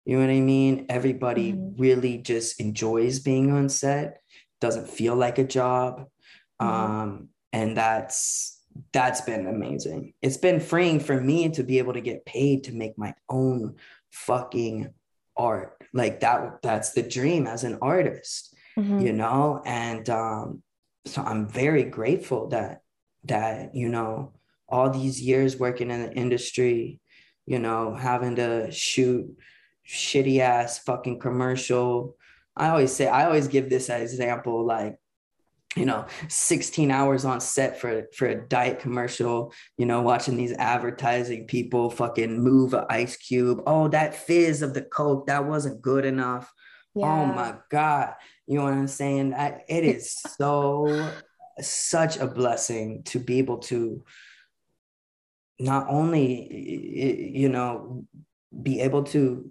you 0.05 0.17
know 0.17 0.27
what 0.27 0.33
i 0.33 0.41
mean 0.41 0.87
everybody 0.89 1.53
mm-hmm. 1.53 1.81
really 1.81 2.19
just 2.19 2.61
enjoys 2.61 3.21
being 3.21 3.53
on 3.53 3.69
set 3.69 4.21
doesn't 4.61 4.89
feel 4.89 5.15
like 5.17 5.39
a 5.39 5.45
job 5.45 6.07
mm-hmm. 6.61 6.67
um 6.67 7.29
and 7.53 7.77
that's 7.77 8.63
that's 8.93 9.21
been 9.21 9.47
amazing 9.47 10.13
it's 10.21 10.37
been 10.37 10.61
freeing 10.61 10.99
for 11.01 11.21
me 11.21 11.49
to 11.49 11.63
be 11.63 11.79
able 11.79 11.93
to 11.93 12.01
get 12.01 12.25
paid 12.25 12.65
to 12.65 12.73
make 12.73 12.97
my 12.99 13.15
own 13.29 13.75
fucking 14.11 14.89
art 15.37 15.77
like 15.93 16.21
that 16.21 16.61
that's 16.63 16.93
the 16.93 17.03
dream 17.03 17.47
as 17.47 17.65
an 17.65 17.79
artist 17.83 18.55
mm-hmm. 18.79 19.01
you 19.01 19.13
know 19.13 19.63
and 19.65 20.09
um, 20.11 20.63
so 21.07 21.23
i'm 21.23 21.49
very 21.49 21.85
grateful 21.85 22.49
that 22.49 22.81
that 23.25 23.75
you 23.75 23.89
know 23.89 24.33
all 24.69 24.91
these 24.91 25.21
years 25.21 25.59
working 25.59 25.91
in 25.91 26.03
the 26.03 26.13
industry 26.13 27.01
you 27.47 27.59
know 27.59 27.95
having 27.95 28.37
to 28.37 28.71
shoot 28.71 29.27
shitty 29.87 30.41
ass 30.41 30.79
fucking 30.79 31.19
commercial 31.19 32.17
i 32.57 32.69
always 32.69 32.95
say 32.95 33.07
i 33.07 33.27
always 33.27 33.49
give 33.49 33.69
this 33.69 33.89
example 33.89 34.65
like 34.65 34.97
you 35.77 35.85
know 35.85 36.07
16 36.29 36.91
hours 36.91 37.25
on 37.25 37.41
set 37.41 37.81
for 37.81 38.07
for 38.15 38.27
a 38.27 38.49
diet 38.49 38.79
commercial 38.79 39.53
you 39.77 39.87
know 39.87 40.03
watching 40.03 40.37
these 40.37 40.53
advertising 40.53 41.47
people 41.47 41.91
fucking 41.91 42.43
move 42.43 42.75
an 42.75 42.85
ice 42.89 43.17
cube 43.17 43.61
oh 43.67 43.89
that 43.89 44.15
fizz 44.15 44.63
of 44.63 44.73
the 44.73 44.83
coke 44.83 45.27
that 45.27 45.45
wasn't 45.45 45.83
good 45.83 46.05
enough 46.05 46.53
oh 46.97 47.01
yeah. 47.01 47.07
oh 47.07 47.27
my 47.27 47.55
god 47.71 48.15
you 48.47 48.59
know 48.59 48.65
what 48.65 48.75
I'm 48.75 48.89
saying? 48.89 49.35
I, 49.35 49.63
it 49.69 49.85
is 49.97 50.13
so 50.13 51.11
such 51.61 52.17
a 52.17 52.27
blessing 52.27 53.03
to 53.05 53.19
be 53.19 53.39
able 53.39 53.59
to 53.59 54.03
not 55.61 55.87
only 55.89 57.31
you 57.33 57.49
know 57.49 58.05
be 58.63 58.81
able 58.81 59.05
to 59.05 59.49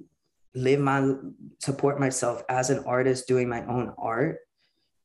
live 0.56 0.80
my 0.80 1.14
support 1.60 2.00
myself 2.00 2.44
as 2.50 2.70
an 2.70 2.84
artist 2.86 3.28
doing 3.28 3.50
my 3.50 3.66
own 3.66 3.94
art 3.98 4.38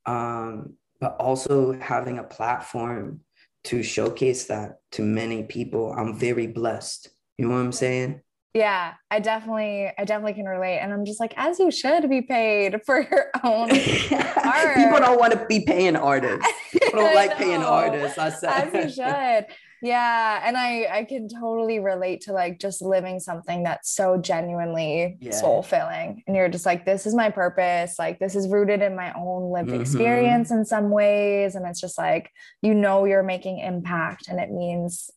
um, 0.06 0.74
but 1.00 1.16
also 1.20 1.72
having 1.74 2.18
a 2.18 2.24
platform 2.24 3.20
to 3.64 3.82
showcase 3.82 4.46
that 4.46 4.78
to 4.92 5.02
many 5.02 5.42
people. 5.42 5.92
I'm 5.92 6.18
very 6.18 6.46
blessed. 6.46 7.10
You 7.36 7.46
know 7.46 7.54
what 7.54 7.60
i'm 7.60 7.72
saying? 7.72 8.20
Yeah 8.54 8.94
i 9.10 9.20
definitely 9.20 9.92
i 9.96 10.04
definitely 10.04 10.32
can 10.32 10.46
relate. 10.46 10.78
And 10.78 10.92
i'm 10.92 11.04
just 11.04 11.20
like 11.20 11.34
as 11.36 11.58
you 11.58 11.70
should 11.70 12.08
be 12.08 12.22
paid 12.22 12.80
for 12.86 13.00
your 13.00 13.26
own 13.44 13.70
art. 14.44 14.74
people 14.74 14.98
don't 14.98 15.20
want 15.20 15.34
to 15.34 15.46
be 15.46 15.60
paying 15.60 15.94
artists. 15.94 16.48
People 16.72 17.00
don't 17.00 17.14
like 17.14 17.36
paying 17.36 17.62
artists 17.62 18.18
i 18.18 18.30
said. 18.30 18.74
As 18.74 18.96
you 18.96 19.04
should 19.04 19.46
yeah 19.82 20.42
and 20.44 20.56
i 20.56 20.86
i 20.90 21.04
can 21.04 21.28
totally 21.28 21.78
relate 21.78 22.20
to 22.20 22.32
like 22.32 22.58
just 22.58 22.82
living 22.82 23.20
something 23.20 23.62
that's 23.62 23.94
so 23.94 24.16
genuinely 24.16 25.16
yeah. 25.20 25.30
soul 25.30 25.62
filling 25.62 26.22
and 26.26 26.36
you're 26.36 26.48
just 26.48 26.66
like 26.66 26.84
this 26.84 27.06
is 27.06 27.14
my 27.14 27.30
purpose 27.30 27.98
like 27.98 28.18
this 28.18 28.34
is 28.34 28.48
rooted 28.48 28.82
in 28.82 28.96
my 28.96 29.12
own 29.14 29.52
lived 29.52 29.70
mm-hmm. 29.70 29.80
experience 29.80 30.50
in 30.50 30.64
some 30.64 30.90
ways 30.90 31.54
and 31.54 31.66
it's 31.66 31.80
just 31.80 31.98
like 31.98 32.30
you 32.62 32.74
know 32.74 33.04
you're 33.04 33.22
making 33.22 33.58
impact 33.58 34.28
and 34.28 34.40
it 34.40 34.50
means 34.50 35.10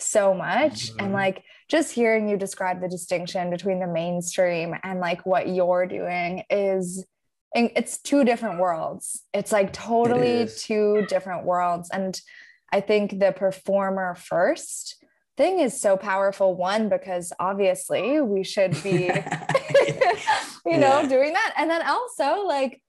so 0.00 0.34
much 0.34 0.90
mm-hmm. 0.90 1.04
and 1.04 1.12
like 1.12 1.42
just 1.68 1.92
hearing 1.92 2.28
you 2.28 2.36
describe 2.36 2.80
the 2.80 2.88
distinction 2.88 3.50
between 3.50 3.78
the 3.78 3.86
mainstream 3.86 4.74
and 4.82 5.00
like 5.00 5.24
what 5.26 5.48
you're 5.48 5.86
doing 5.86 6.42
is 6.50 7.04
it's 7.54 7.98
two 7.98 8.24
different 8.24 8.58
worlds 8.58 9.22
it's 9.32 9.52
like 9.52 9.72
totally 9.72 10.42
it 10.42 10.56
two 10.56 11.04
different 11.08 11.44
worlds 11.44 11.88
and 11.90 12.20
i 12.72 12.80
think 12.80 13.18
the 13.18 13.32
performer 13.32 14.14
first 14.14 14.96
thing 15.36 15.60
is 15.60 15.80
so 15.80 15.96
powerful 15.96 16.56
one 16.56 16.88
because 16.88 17.32
obviously 17.38 18.20
we 18.20 18.42
should 18.42 18.82
be 18.82 19.10
you 20.66 20.78
know 20.78 21.00
yeah. 21.00 21.08
doing 21.08 21.32
that. 21.32 21.54
And 21.56 21.70
then 21.70 21.86
also 21.86 22.44
like 22.46 22.82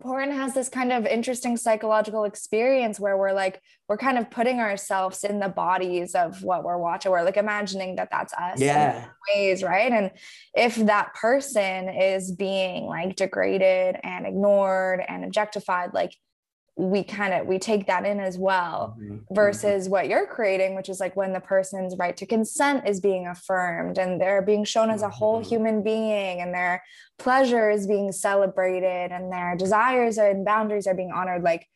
porn 0.00 0.30
has 0.30 0.54
this 0.54 0.68
kind 0.68 0.92
of 0.92 1.06
interesting 1.06 1.56
psychological 1.56 2.22
experience 2.22 3.00
where 3.00 3.16
we're 3.16 3.32
like 3.32 3.60
we're 3.88 3.96
kind 3.96 4.16
of 4.16 4.30
putting 4.30 4.60
ourselves 4.60 5.24
in 5.24 5.40
the 5.40 5.48
bodies 5.48 6.14
of 6.14 6.42
what 6.42 6.64
we're 6.64 6.78
watching. 6.78 7.10
We're 7.10 7.22
like 7.22 7.36
imagining 7.36 7.96
that 7.96 8.08
that's 8.10 8.32
us 8.32 8.60
yeah. 8.60 9.06
ways 9.34 9.62
right? 9.62 9.90
And 9.92 10.10
if 10.54 10.76
that 10.76 11.14
person 11.14 11.88
is 11.88 12.32
being 12.32 12.86
like 12.86 13.16
degraded 13.16 13.96
and 14.02 14.26
ignored 14.26 15.02
and 15.06 15.24
objectified 15.24 15.94
like 15.94 16.14
we 16.78 17.02
kind 17.02 17.34
of 17.34 17.44
we 17.44 17.58
take 17.58 17.88
that 17.88 18.06
in 18.06 18.20
as 18.20 18.38
well 18.38 18.96
mm-hmm. 18.96 19.14
mm-hmm. 19.14 19.34
versus 19.34 19.84
mm-hmm. 19.84 19.92
what 19.92 20.08
you're 20.08 20.26
creating 20.26 20.76
which 20.76 20.88
is 20.88 21.00
like 21.00 21.16
when 21.16 21.32
the 21.32 21.40
person's 21.40 21.96
right 21.98 22.16
to 22.16 22.24
consent 22.24 22.86
is 22.86 23.00
being 23.00 23.26
affirmed 23.26 23.98
and 23.98 24.20
they're 24.20 24.42
being 24.42 24.64
shown 24.64 24.88
as 24.88 25.02
a 25.02 25.08
whole 25.08 25.40
mm-hmm. 25.40 25.48
human 25.48 25.82
being 25.82 26.40
and 26.40 26.54
their 26.54 26.82
pleasure 27.18 27.68
is 27.68 27.88
being 27.88 28.12
celebrated 28.12 29.10
and 29.10 29.32
their 29.32 29.56
desires 29.56 30.18
and 30.18 30.44
boundaries 30.44 30.86
are 30.86 30.94
being 30.94 31.10
honored 31.10 31.42
like 31.42 31.66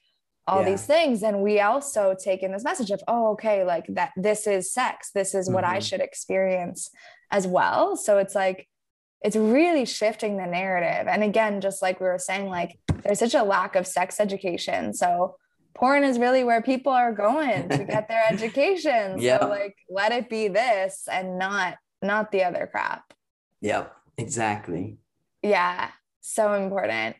all 0.46 0.62
yeah. 0.62 0.70
these 0.70 0.86
things 0.86 1.24
and 1.24 1.42
we 1.42 1.61
also 1.61 2.14
take 2.18 2.44
in 2.44 2.53
this 2.53 2.64
message 2.64 2.90
of 2.92 3.03
oh 3.09 3.32
okay 3.32 3.64
like 3.64 3.86
that 3.88 4.12
this 4.16 4.46
is 4.46 4.72
sex 4.72 5.11
this 5.12 5.34
is 5.34 5.50
what 5.50 5.64
mm-hmm. 5.64 5.74
i 5.74 5.78
should 5.80 6.00
experience 6.00 6.90
as 7.32 7.44
well 7.44 7.96
so 7.96 8.18
it's 8.18 8.36
like 8.36 8.68
it's 9.24 9.36
really 9.36 9.84
shifting 9.84 10.36
the 10.36 10.46
narrative 10.46 11.09
and 11.09 11.24
again 11.24 11.61
just 11.61 11.82
like 11.82 12.00
we 12.00 12.07
were 12.07 12.18
saying 12.18 12.46
like 12.46 12.78
there's 13.05 13.18
such 13.18 13.34
a 13.34 13.42
lack 13.42 13.76
of 13.76 13.86
sex 13.86 14.20
education. 14.20 14.94
So 14.94 15.36
porn 15.74 16.05
is 16.05 16.18
really 16.18 16.44
where 16.44 16.62
people 16.62 16.92
are 16.92 17.12
going 17.12 17.68
to 17.68 17.84
get 17.84 18.09
their 18.09 18.24
education. 18.30 19.18
Yeah. 19.18 19.40
So 19.40 19.48
like 19.48 19.76
let 19.88 20.12
it 20.12 20.28
be 20.28 20.48
this 20.48 21.09
and 21.11 21.38
not 21.38 21.76
not 22.03 22.32
the 22.32 22.44
other 22.44 22.68
crap. 22.70 23.12
Yep, 23.61 23.94
exactly. 24.18 24.98
Yeah, 25.42 25.90
so 26.20 26.55
important. 26.55 27.16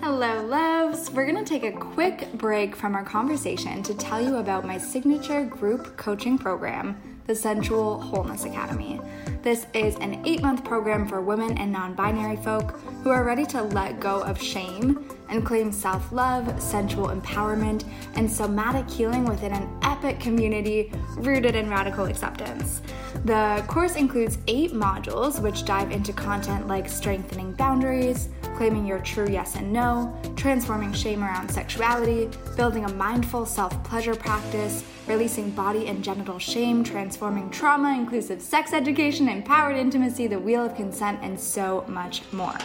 Hello, 0.00 0.44
loves. 0.46 1.10
We're 1.10 1.30
going 1.30 1.42
to 1.42 1.48
take 1.48 1.64
a 1.64 1.72
quick 1.72 2.32
break 2.34 2.76
from 2.76 2.94
our 2.94 3.04
conversation 3.04 3.82
to 3.82 3.94
tell 3.94 4.20
you 4.20 4.36
about 4.36 4.66
my 4.66 4.78
signature 4.78 5.44
group 5.44 5.96
coaching 5.96 6.38
program, 6.38 7.13
the 7.26 7.34
Sensual 7.34 8.00
Wholeness 8.00 8.44
Academy. 8.44 9.00
This 9.42 9.66
is 9.74 9.96
an 9.96 10.22
eight 10.26 10.42
month 10.42 10.64
program 10.64 11.06
for 11.06 11.20
women 11.20 11.56
and 11.58 11.70
non 11.72 11.94
binary 11.94 12.36
folk 12.36 12.78
who 13.02 13.10
are 13.10 13.24
ready 13.24 13.44
to 13.46 13.62
let 13.62 14.00
go 14.00 14.22
of 14.22 14.40
shame 14.40 15.08
and 15.28 15.44
claim 15.44 15.72
self 15.72 16.12
love, 16.12 16.60
sensual 16.62 17.08
empowerment, 17.08 17.84
and 18.16 18.30
somatic 18.30 18.88
healing 18.88 19.24
within 19.24 19.52
an 19.52 19.68
epic 19.82 20.20
community 20.20 20.92
rooted 21.16 21.54
in 21.54 21.68
radical 21.68 22.06
acceptance. 22.06 22.82
The 23.24 23.64
course 23.68 23.96
includes 23.96 24.38
eight 24.48 24.72
modules 24.72 25.40
which 25.40 25.64
dive 25.64 25.92
into 25.92 26.12
content 26.12 26.66
like 26.66 26.88
strengthening 26.88 27.52
boundaries, 27.52 28.28
claiming 28.56 28.86
your 28.86 29.00
true 29.00 29.28
yes 29.28 29.56
and 29.56 29.72
no, 29.72 30.16
transforming 30.36 30.92
shame 30.92 31.22
around 31.22 31.50
sexuality, 31.50 32.28
building 32.56 32.84
a 32.84 32.92
mindful 32.94 33.46
self 33.46 33.82
pleasure 33.84 34.14
practice, 34.14 34.84
releasing 35.06 35.50
body 35.50 35.86
and 35.86 36.02
genital 36.02 36.38
shame, 36.38 36.82
transforming 36.84 37.50
trauma, 37.50 37.94
inclusive 37.94 38.40
sex 38.40 38.72
education, 38.72 39.28
empowered 39.28 39.76
intimacy, 39.76 40.26
the 40.26 40.38
wheel 40.38 40.64
of 40.64 40.74
consent, 40.74 41.18
and 41.22 41.38
so 41.38 41.84
much 41.88 42.22
more. 42.32 42.56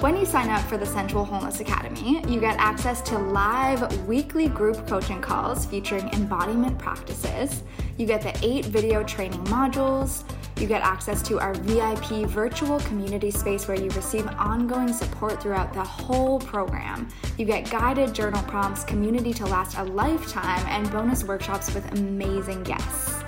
When 0.00 0.16
you 0.16 0.24
sign 0.24 0.48
up 0.48 0.62
for 0.62 0.78
the 0.78 0.86
Sensual 0.86 1.26
Wholeness 1.26 1.60
Academy, 1.60 2.22
you 2.26 2.40
get 2.40 2.56
access 2.58 3.02
to 3.02 3.18
live 3.18 4.08
weekly 4.08 4.48
group 4.48 4.86
coaching 4.86 5.20
calls 5.20 5.66
featuring 5.66 6.08
embodiment 6.14 6.78
practices. 6.78 7.62
You 7.98 8.06
get 8.06 8.22
the 8.22 8.34
eight 8.42 8.64
video 8.64 9.02
training 9.02 9.44
modules. 9.44 10.24
You 10.60 10.66
get 10.66 10.82
access 10.82 11.22
to 11.22 11.40
our 11.40 11.54
VIP 11.54 12.28
virtual 12.28 12.80
community 12.80 13.30
space 13.30 13.66
where 13.66 13.80
you 13.80 13.88
receive 13.92 14.26
ongoing 14.36 14.92
support 14.92 15.42
throughout 15.42 15.72
the 15.72 15.82
whole 15.82 16.38
program. 16.38 17.08
You 17.38 17.46
get 17.46 17.70
guided 17.70 18.14
journal 18.14 18.42
prompts, 18.42 18.84
community 18.84 19.32
to 19.34 19.46
last 19.46 19.78
a 19.78 19.84
lifetime, 19.84 20.62
and 20.66 20.90
bonus 20.92 21.24
workshops 21.24 21.74
with 21.74 21.90
amazing 21.98 22.62
guests. 22.64 23.19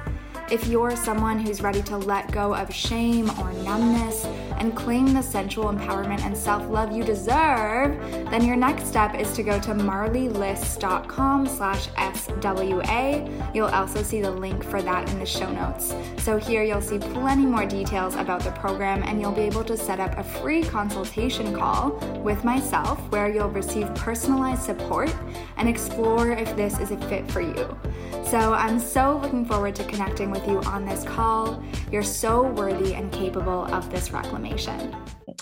If 0.51 0.67
you're 0.67 0.97
someone 0.97 1.39
who's 1.39 1.63
ready 1.63 1.83
to 1.85 1.97
let 1.97 2.31
go 2.31 2.55
of 2.55 2.75
shame 2.75 3.31
or 3.41 3.53
numbness 3.65 4.25
and 4.59 4.77
claim 4.77 5.13
the 5.13 5.23
sensual 5.23 5.73
empowerment 5.73 6.21
and 6.23 6.37
self 6.37 6.69
love 6.69 6.93
you 6.93 7.03
deserve, 7.05 7.99
then 8.31 8.45
your 8.45 8.57
next 8.57 8.87
step 8.87 9.15
is 9.15 9.33
to 9.33 9.43
go 9.43 9.59
to 9.61 9.71
marleeliss.com 9.71 11.47
slash 11.47 11.89
SWA. 11.89 13.55
You'll 13.55 13.69
also 13.69 14.03
see 14.03 14.21
the 14.21 14.31
link 14.31 14.63
for 14.63 14.83
that 14.83 15.11
in 15.11 15.19
the 15.19 15.27
show 15.27 15.51
notes. 15.51 15.95
So 16.19 16.37
here 16.37 16.63
you'll 16.63 16.83
see 16.83 16.99
plenty 16.99 17.47
more 17.47 17.67
details 17.67 18.15
about 18.17 18.43
the 18.43 18.53
program 18.53 19.03
and 19.05 19.21
you'll 19.21 19.33
be 19.33 19.43
able 19.43 19.65
to 19.65 19.77
set 19.77 20.01
up 20.01 20.19
a 20.19 20.25
free 20.25 20.63
consultation 20.63 21.55
call 21.55 21.93
with 22.23 22.45
myself 22.45 22.99
where 23.11 23.29
you'll 23.33 23.51
receive 23.51 23.95
personalized 23.95 24.63
support 24.63 25.15
and 25.57 25.69
explore 25.69 26.33
if 26.33 26.55
this 26.57 26.79
is 26.79 26.91
a 26.91 26.97
fit 27.09 27.31
for 27.31 27.41
you. 27.41 27.77
So 28.25 28.55
I'm 28.55 28.79
so 28.79 29.19
looking 29.23 29.45
forward 29.45 29.75
to 29.77 29.85
connecting 29.85 30.31
with 30.33 30.49
you 30.49 30.61
on 30.63 30.87
this 30.87 31.05
call. 31.05 31.63
You're 31.91 32.03
so 32.03 32.43
worthy 32.43 32.95
and 32.95 33.13
capable 33.13 33.67
of 33.67 33.91
this 33.91 34.11
reclamation. 34.11 34.97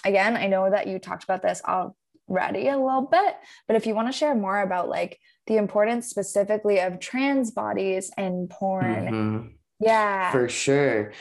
Again, 0.04 0.36
I 0.36 0.48
know 0.48 0.68
that 0.68 0.88
you 0.88 0.98
talked 0.98 1.22
about 1.22 1.42
this 1.42 1.62
already 1.64 2.68
a 2.68 2.76
little 2.76 3.08
bit, 3.10 3.36
but 3.68 3.76
if 3.76 3.86
you 3.86 3.94
want 3.94 4.08
to 4.08 4.12
share 4.12 4.34
more 4.34 4.60
about 4.60 4.88
like 4.88 5.18
the 5.46 5.56
importance 5.56 6.08
specifically 6.08 6.80
of 6.80 6.98
trans 6.98 7.52
bodies 7.52 8.10
and 8.16 8.50
porn. 8.50 9.06
Mm-hmm. 9.06 9.46
Yeah. 9.78 10.32
For 10.32 10.48
sure. 10.48 11.12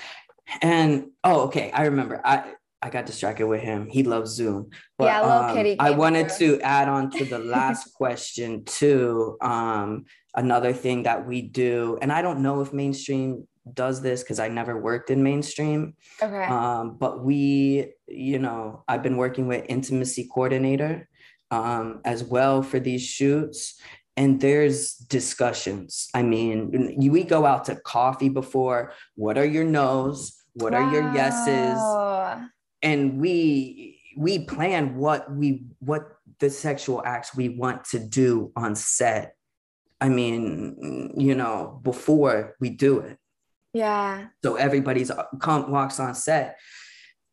And 0.61 1.11
oh, 1.23 1.41
okay. 1.41 1.71
I 1.71 1.85
remember. 1.85 2.19
I 2.25 2.55
I 2.81 2.89
got 2.89 3.05
distracted 3.05 3.45
with 3.45 3.61
him. 3.61 3.87
He 3.87 4.03
loves 4.03 4.31
Zoom. 4.31 4.69
But, 4.97 5.05
yeah, 5.05 5.21
little 5.21 5.37
um, 5.37 5.55
kitty. 5.55 5.77
I 5.79 5.91
wanted 5.91 6.31
through. 6.31 6.59
to 6.59 6.61
add 6.61 6.87
on 6.87 7.11
to 7.11 7.25
the 7.25 7.39
last 7.57 7.93
question 7.93 8.63
too. 8.63 9.37
Um, 9.41 10.05
another 10.35 10.71
thing 10.71 11.03
that 11.03 11.27
we 11.27 11.41
do, 11.41 11.97
and 12.01 12.11
I 12.11 12.21
don't 12.21 12.41
know 12.41 12.61
if 12.61 12.71
mainstream 12.71 13.47
does 13.73 14.01
this 14.01 14.23
because 14.23 14.39
I 14.39 14.47
never 14.47 14.79
worked 14.79 15.09
in 15.09 15.23
mainstream. 15.23 15.95
Okay. 16.21 16.43
Um, 16.43 16.97
but 16.97 17.23
we, 17.23 17.93
you 18.07 18.39
know, 18.39 18.83
I've 18.87 19.03
been 19.03 19.17
working 19.17 19.47
with 19.47 19.65
intimacy 19.69 20.29
coordinator 20.33 21.07
um, 21.51 22.01
as 22.05 22.23
well 22.23 22.61
for 22.63 22.79
these 22.79 23.03
shoots. 23.03 23.79
And 24.17 24.41
there's 24.41 24.95
discussions. 24.95 26.09
I 26.13 26.23
mean, 26.23 26.95
we 26.97 27.23
go 27.23 27.45
out 27.45 27.65
to 27.65 27.75
coffee 27.77 28.27
before. 28.27 28.93
What 29.15 29.37
are 29.37 29.45
your 29.45 29.63
no's? 29.63 30.35
What 30.53 30.73
wow. 30.73 30.79
are 30.79 30.91
your 30.91 31.13
yeses? 31.13 31.79
And 32.81 33.19
we 33.21 34.01
we 34.17 34.39
plan 34.39 34.95
what 34.95 35.31
we 35.31 35.63
what 35.79 36.17
the 36.39 36.49
sexual 36.49 37.01
acts 37.05 37.33
we 37.33 37.49
want 37.49 37.85
to 37.85 37.99
do 37.99 38.51
on 38.57 38.75
set 38.75 39.35
I 40.01 40.09
mean, 40.09 41.13
you 41.17 41.35
know, 41.35 41.79
before 41.83 42.55
we 42.59 42.69
do 42.69 42.99
it. 42.99 43.18
Yeah. 43.73 44.27
So 44.43 44.55
everybody's 44.55 45.11
uh, 45.11 45.25
come 45.39 45.71
walks 45.71 45.99
on 45.99 46.15
set. 46.15 46.57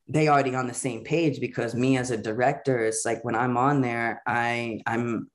They 0.08 0.28
already 0.28 0.54
on 0.54 0.68
the 0.68 0.74
same 0.74 1.02
page 1.02 1.40
because 1.40 1.74
me 1.74 1.96
as 1.96 2.10
a 2.10 2.16
director, 2.16 2.84
it's 2.84 3.04
like 3.04 3.24
when 3.24 3.34
I'm 3.34 3.56
on 3.56 3.80
there, 3.80 4.22
I 4.26 4.80
I'm 4.86 5.30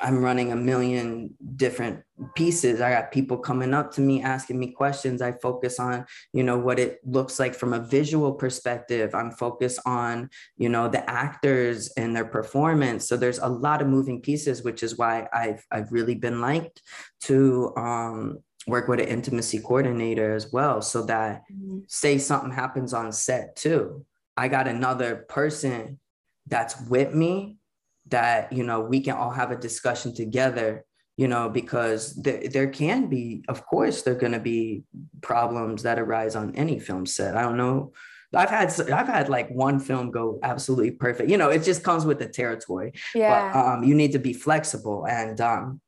I'm 0.00 0.22
running 0.22 0.50
a 0.50 0.56
million 0.56 1.34
different 1.56 2.02
pieces. 2.34 2.80
I 2.80 2.90
got 2.90 3.12
people 3.12 3.36
coming 3.38 3.74
up 3.74 3.92
to 3.92 4.00
me 4.00 4.22
asking 4.22 4.58
me 4.58 4.72
questions. 4.72 5.20
I 5.22 5.32
focus 5.32 5.78
on, 5.78 6.06
you 6.32 6.42
know, 6.42 6.58
what 6.58 6.78
it 6.78 7.00
looks 7.04 7.38
like 7.38 7.54
from 7.54 7.74
a 7.74 7.78
visual 7.78 8.32
perspective. 8.32 9.14
I'm 9.14 9.30
focused 9.30 9.78
on, 9.84 10.30
you 10.56 10.70
know, 10.70 10.88
the 10.88 11.08
actors 11.08 11.90
and 11.96 12.16
their 12.16 12.24
performance. 12.24 13.06
So 13.08 13.16
there's 13.16 13.38
a 13.38 13.48
lot 13.48 13.82
of 13.82 13.88
moving 13.88 14.22
pieces, 14.22 14.62
which 14.62 14.82
is 14.82 14.96
why 14.96 15.28
I've 15.32 15.64
I've 15.70 15.92
really 15.92 16.14
been 16.14 16.40
liked 16.40 16.82
to 17.22 17.72
um, 17.76 18.38
work 18.66 18.88
with 18.88 19.00
an 19.00 19.08
intimacy 19.08 19.58
coordinator 19.58 20.34
as 20.34 20.52
well, 20.52 20.82
so 20.82 21.04
that 21.06 21.42
mm-hmm. 21.52 21.80
say 21.86 22.18
something 22.18 22.52
happens 22.52 22.92
on 22.92 23.12
set 23.12 23.56
too, 23.56 24.04
I 24.36 24.48
got 24.48 24.68
another 24.68 25.26
person 25.28 25.98
that's 26.46 26.80
with 26.88 27.14
me 27.14 27.58
that 28.06 28.52
you 28.52 28.64
know 28.64 28.80
we 28.80 29.00
can 29.00 29.16
all 29.16 29.30
have 29.30 29.50
a 29.50 29.56
discussion 29.56 30.14
together 30.14 30.84
you 31.16 31.28
know 31.28 31.48
because 31.48 32.14
there, 32.14 32.48
there 32.48 32.66
can 32.66 33.08
be 33.08 33.44
of 33.48 33.64
course 33.66 34.02
there 34.02 34.14
are 34.14 34.18
going 34.18 34.32
to 34.32 34.40
be 34.40 34.82
problems 35.20 35.82
that 35.82 35.98
arise 35.98 36.34
on 36.34 36.54
any 36.54 36.78
film 36.78 37.04
set. 37.06 37.36
I 37.36 37.42
don't 37.42 37.58
know. 37.58 37.92
I've 38.32 38.48
had 38.48 38.68
i've 38.92 39.08
had 39.08 39.28
like 39.28 39.50
one 39.50 39.80
film 39.80 40.10
go 40.10 40.38
absolutely 40.42 40.92
perfect. 40.92 41.28
You 41.28 41.36
know 41.36 41.50
it 41.50 41.62
just 41.62 41.84
comes 41.84 42.06
with 42.06 42.18
the 42.18 42.28
territory. 42.28 42.92
Yeah. 43.14 43.52
but, 43.52 43.58
um, 43.58 43.84
you 43.84 43.94
need 43.94 44.12
to 44.12 44.18
be 44.18 44.32
flexible. 44.32 45.06
And 45.06 45.40
um, 45.40 45.80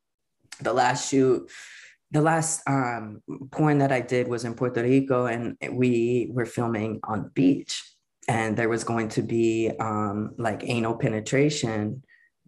the 0.61 0.73
last 0.73 1.09
shoot 1.09 1.51
the 2.13 2.21
last 2.21 2.63
um, 2.69 3.21
porn 3.51 3.79
that 3.79 3.91
i 3.91 4.01
did 4.01 4.29
was 4.29 4.45
in 4.45 4.55
puerto 4.55 4.83
rico 4.83 5.27
and 5.27 5.57
we 5.73 6.29
were 6.33 6.47
filming 6.47 7.01
on 7.05 7.25
the 7.25 7.31
beach 7.31 7.83
and 8.29 8.57
there 8.57 8.69
was 8.69 8.85
going 8.85 9.09
to 9.09 9.23
be 9.23 9.71
um, 9.81 10.33
like 10.39 10.63
anal 10.65 10.95
penetration 10.95 12.03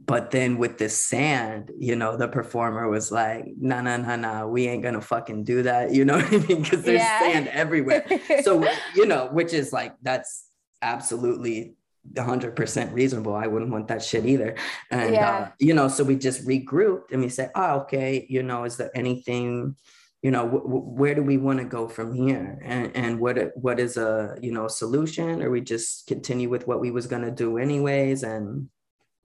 but 0.06 0.30
then 0.30 0.58
with 0.58 0.78
the 0.78 0.88
sand, 0.88 1.70
you 1.78 1.96
know, 1.96 2.16
the 2.16 2.28
performer 2.28 2.88
was 2.88 3.10
like, 3.10 3.46
"No, 3.58 3.80
no, 3.80 3.96
no, 3.96 4.16
no, 4.16 4.48
we 4.48 4.66
ain't 4.66 4.82
gonna 4.82 5.00
fucking 5.00 5.44
do 5.44 5.62
that." 5.62 5.92
You 5.92 6.04
know 6.04 6.16
what 6.18 6.26
I 6.26 6.38
mean? 6.38 6.62
Because 6.62 6.82
there's 6.82 7.00
yeah. 7.00 7.20
sand 7.20 7.48
everywhere. 7.48 8.04
so 8.42 8.66
you 8.94 9.06
know, 9.06 9.28
which 9.32 9.52
is 9.52 9.72
like 9.72 9.94
that's 10.02 10.46
absolutely 10.82 11.74
100% 12.12 12.92
reasonable. 12.92 13.34
I 13.34 13.46
wouldn't 13.46 13.70
want 13.70 13.88
that 13.88 14.02
shit 14.02 14.26
either. 14.26 14.56
And 14.90 15.14
yeah. 15.14 15.30
uh, 15.30 15.48
you 15.58 15.74
know, 15.74 15.88
so 15.88 16.04
we 16.04 16.16
just 16.16 16.46
regrouped 16.46 17.12
and 17.12 17.22
we 17.22 17.28
said, 17.28 17.50
"Oh, 17.54 17.80
okay. 17.80 18.26
You 18.28 18.42
know, 18.42 18.64
is 18.64 18.76
there 18.76 18.90
anything?" 18.94 19.76
you 20.24 20.30
know 20.30 20.48
wh- 20.48 20.98
where 20.98 21.14
do 21.14 21.22
we 21.22 21.36
want 21.36 21.58
to 21.58 21.66
go 21.66 21.86
from 21.86 22.14
here 22.14 22.58
and, 22.64 22.96
and 22.96 23.20
what 23.20 23.36
what 23.56 23.78
is 23.78 23.98
a 23.98 24.36
you 24.40 24.50
know 24.50 24.66
solution 24.66 25.42
or 25.42 25.50
we 25.50 25.60
just 25.60 26.06
continue 26.06 26.48
with 26.48 26.66
what 26.66 26.80
we 26.80 26.90
was 26.90 27.06
going 27.06 27.22
to 27.22 27.30
do 27.30 27.58
anyways 27.58 28.22
and 28.22 28.68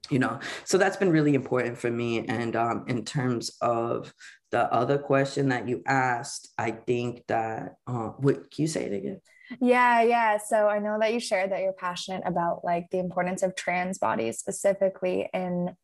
you 0.10 0.20
know 0.20 0.40
so 0.66 0.78
that's 0.78 0.98
been 0.98 1.10
really 1.10 1.34
important 1.36 1.78
for 1.78 1.90
me 1.90 2.28
and 2.28 2.56
um, 2.56 2.84
in 2.88 3.06
terms 3.06 3.52
of 3.62 4.14
the 4.52 4.72
other 4.74 4.98
question 4.98 5.50
that 5.50 5.70
you 5.70 5.82
asked 5.88 6.50
i 6.58 6.70
think 6.70 7.26
that 7.28 7.76
uh, 7.88 8.10
what 8.20 8.52
can 8.52 8.64
you 8.64 8.68
say 8.68 8.84
it 8.84 8.94
again 8.94 9.22
yeah 9.60 10.02
yeah 10.02 10.38
so 10.38 10.68
i 10.68 10.80
know 10.80 10.98
that 11.00 11.14
you 11.14 11.20
shared 11.20 11.52
that 11.52 11.62
you're 11.62 11.74
passionate 11.74 12.24
about 12.26 12.64
like 12.64 12.88
the 12.92 13.00
importance 13.00 13.44
of 13.44 13.56
trans 13.56 13.98
bodies 13.98 14.38
specifically 14.38 15.30
in 15.34 15.76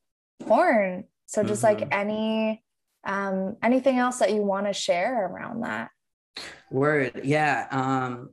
porn 0.45 1.03
so 1.25 1.43
just 1.43 1.63
mm-hmm. 1.63 1.79
like 1.79 1.87
any 1.91 2.63
um 3.05 3.55
anything 3.63 3.97
else 3.97 4.19
that 4.19 4.33
you 4.33 4.41
want 4.41 4.65
to 4.65 4.73
share 4.73 5.27
around 5.27 5.61
that 5.61 5.89
word 6.71 7.21
yeah 7.23 7.67
um 7.71 8.29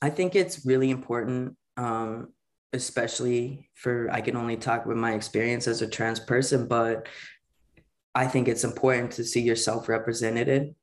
i 0.00 0.10
think 0.10 0.34
it's 0.34 0.64
really 0.64 0.90
important 0.90 1.56
um 1.76 2.28
especially 2.72 3.68
for 3.74 4.10
I 4.10 4.20
can 4.20 4.36
only 4.36 4.56
talk 4.56 4.86
with 4.86 4.96
my 4.96 5.12
experience 5.12 5.66
as 5.66 5.82
a 5.82 5.86
trans 5.86 6.20
person, 6.20 6.66
but 6.66 7.06
I 8.14 8.26
think 8.26 8.48
it's 8.48 8.64
important 8.64 9.12
to 9.12 9.24
see 9.24 9.40
yourself 9.40 9.88
represented. 9.88 10.74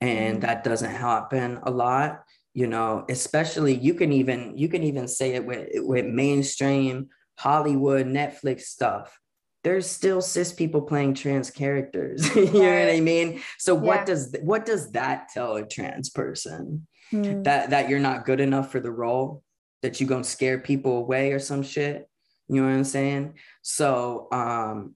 And 0.00 0.36
mm-hmm. 0.36 0.46
that 0.46 0.64
doesn't 0.64 0.90
happen 0.90 1.60
a 1.62 1.70
lot, 1.70 2.23
you 2.54 2.68
know, 2.68 3.04
especially 3.08 3.74
you 3.74 3.94
can 3.94 4.12
even 4.12 4.56
you 4.56 4.68
can 4.68 4.84
even 4.84 5.08
say 5.08 5.34
it 5.34 5.44
with 5.44 5.68
with 5.74 6.06
mainstream 6.06 7.08
Hollywood, 7.36 8.06
Netflix 8.06 8.62
stuff, 8.62 9.18
there's 9.64 9.90
still 9.90 10.22
cis 10.22 10.52
people 10.52 10.82
playing 10.82 11.14
trans 11.14 11.50
characters. 11.50 12.34
you 12.36 12.52
know 12.52 12.80
what 12.80 12.94
I 12.94 13.00
mean? 13.00 13.42
So 13.58 13.74
yeah. 13.74 13.80
what 13.80 14.06
does 14.06 14.34
what 14.42 14.64
does 14.64 14.92
that 14.92 15.28
tell 15.32 15.56
a 15.56 15.66
trans 15.66 16.10
person? 16.10 16.86
Hmm. 17.10 17.42
That 17.42 17.70
that 17.70 17.88
you're 17.88 17.98
not 17.98 18.24
good 18.24 18.40
enough 18.40 18.70
for 18.70 18.80
the 18.80 18.92
role, 18.92 19.42
that 19.82 20.00
you're 20.00 20.08
gonna 20.08 20.22
scare 20.22 20.58
people 20.58 20.98
away 20.98 21.32
or 21.32 21.40
some 21.40 21.62
shit. 21.62 22.08
You 22.48 22.60
know 22.60 22.68
what 22.68 22.74
I'm 22.74 22.84
saying? 22.84 23.38
So 23.62 24.28
um 24.30 24.94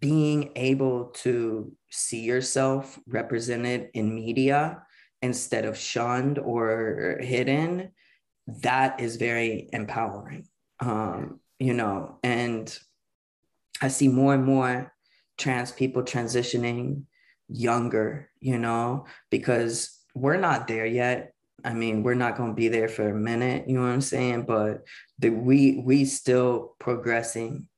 being 0.00 0.50
able 0.56 1.06
to 1.22 1.72
see 1.90 2.22
yourself 2.22 2.98
represented 3.06 3.90
in 3.94 4.14
media 4.14 4.82
instead 5.22 5.64
of 5.64 5.76
shunned 5.76 6.38
or 6.38 7.18
hidden, 7.20 7.90
that 8.62 9.00
is 9.00 9.16
very 9.16 9.68
empowering. 9.72 10.46
Um, 10.80 11.40
you 11.58 11.74
know, 11.74 12.18
and 12.22 12.76
I 13.82 13.88
see 13.88 14.08
more 14.08 14.34
and 14.34 14.44
more 14.44 14.92
trans 15.36 15.72
people 15.72 16.02
transitioning 16.02 17.04
younger, 17.48 18.30
you 18.40 18.58
know, 18.58 19.06
because 19.30 19.98
we're 20.14 20.36
not 20.36 20.68
there 20.68 20.86
yet. 20.86 21.32
I 21.64 21.74
mean, 21.74 22.02
we're 22.02 22.14
not 22.14 22.36
going 22.36 22.50
to 22.50 22.54
be 22.54 22.68
there 22.68 22.88
for 22.88 23.08
a 23.08 23.14
minute, 23.14 23.68
you 23.68 23.74
know 23.74 23.82
what 23.82 23.92
I'm 23.92 24.00
saying? 24.00 24.42
But 24.42 24.84
the 25.18 25.30
we 25.30 25.82
we 25.84 26.04
still 26.04 26.76
progressing, 26.78 27.68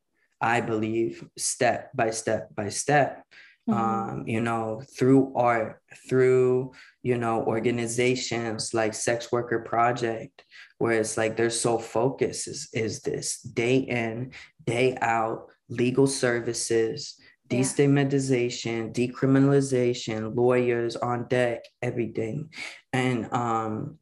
I 0.41 0.61
believe, 0.61 1.27
step 1.39 1.91
by 1.95 2.11
step 2.11 2.55
by 2.55 2.69
step. 2.69 3.25
Mm-hmm. 3.71 4.11
Um, 4.11 4.27
you 4.27 4.41
know, 4.41 4.83
through 4.99 5.33
art, 5.37 5.81
through, 6.09 6.73
you 7.03 7.17
know, 7.17 7.45
organizations 7.45 8.75
like 8.75 8.95
Sex 8.95 9.31
Worker 9.31 9.61
Project, 9.61 10.45
where 10.79 11.01
it's 11.01 11.17
like 11.17 11.37
they're 11.37 11.51
so 11.51 11.79
focused 11.79 12.49
is, 12.49 12.69
is 12.73 13.01
this 13.03 13.41
day 13.41 13.77
in, 13.77 14.33
day 14.65 14.97
out, 15.01 15.47
legal 15.69 16.07
services, 16.07 17.17
destigmatization, 17.49 18.97
yeah. 18.97 19.07
decriminalization, 19.07 20.35
lawyers 20.37 20.97
on 20.97 21.29
deck, 21.29 21.65
everything. 21.83 22.51
And 22.93 23.33
um 23.33 23.99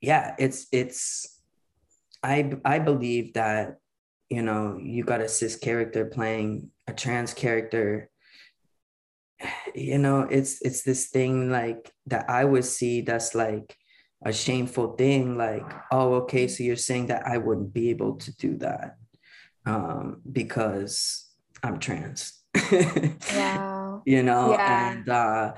yeah, 0.00 0.34
it's 0.38 0.66
it's 0.72 1.40
I 2.22 2.52
I 2.64 2.78
believe 2.78 3.34
that 3.34 3.76
you 4.30 4.42
know, 4.42 4.78
you 4.82 5.04
got 5.04 5.20
a 5.20 5.28
cis 5.28 5.56
character 5.56 6.06
playing 6.06 6.70
a 6.86 6.92
trans 6.92 7.34
character 7.34 8.10
you 9.74 9.98
know, 9.98 10.20
it's 10.30 10.60
it's 10.62 10.82
this 10.82 11.08
thing 11.08 11.50
like 11.50 11.92
that 12.06 12.28
I 12.28 12.44
would 12.44 12.64
see 12.64 13.00
that's 13.00 13.34
like 13.34 13.76
a 14.24 14.32
shameful 14.32 14.94
thing 14.96 15.36
like 15.36 15.70
oh 15.92 16.14
okay 16.14 16.48
so 16.48 16.62
you're 16.62 16.76
saying 16.76 17.08
that 17.08 17.26
I 17.26 17.36
wouldn't 17.36 17.74
be 17.74 17.90
able 17.90 18.16
to 18.16 18.34
do 18.36 18.56
that 18.56 18.96
um, 19.66 20.22
because 20.30 21.26
I'm 21.62 21.78
trans. 21.78 22.32
wow. 23.34 23.70
You 24.06 24.22
know, 24.22 24.52
yeah. 24.52 24.90
and 24.90 25.08
uh, 25.08 25.54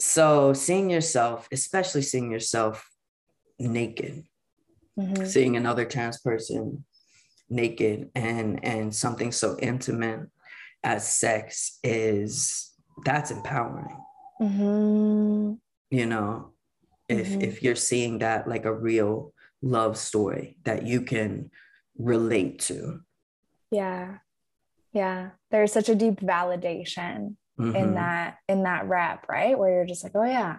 so 0.00 0.52
seeing 0.54 0.90
yourself, 0.90 1.46
especially 1.52 2.02
seeing 2.02 2.32
yourself 2.32 2.90
naked, 3.60 4.24
mm-hmm. 4.98 5.24
seeing 5.24 5.56
another 5.56 5.84
trans 5.84 6.18
person 6.20 6.84
naked 7.48 8.10
and 8.16 8.64
and 8.64 8.92
something 8.92 9.30
so 9.30 9.56
intimate 9.60 10.28
as 10.82 11.06
sex 11.06 11.78
is 11.84 12.72
that's 13.04 13.30
empowering. 13.30 13.96
Mm-hmm. 14.40 15.52
You 15.90 16.06
know, 16.06 16.52
if 17.08 17.28
mm-hmm. 17.28 17.40
if 17.40 17.62
you're 17.62 17.76
seeing 17.76 18.18
that 18.18 18.48
like 18.48 18.64
a 18.64 18.74
real 18.74 19.32
love 19.62 19.96
story 19.96 20.56
that 20.64 20.86
you 20.86 21.00
can 21.02 21.50
relate 21.98 22.58
to 22.60 23.00
yeah 23.70 24.18
yeah 24.92 25.30
there's 25.50 25.72
such 25.72 25.88
a 25.88 25.94
deep 25.94 26.20
validation 26.20 27.36
mm-hmm. 27.58 27.74
in 27.74 27.94
that 27.94 28.36
in 28.48 28.64
that 28.64 28.86
rep 28.86 29.26
right 29.28 29.58
where 29.58 29.72
you're 29.72 29.86
just 29.86 30.04
like 30.04 30.12
oh 30.14 30.24
yeah 30.24 30.58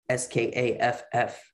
S-K-A-F-F.com. 0.09 1.49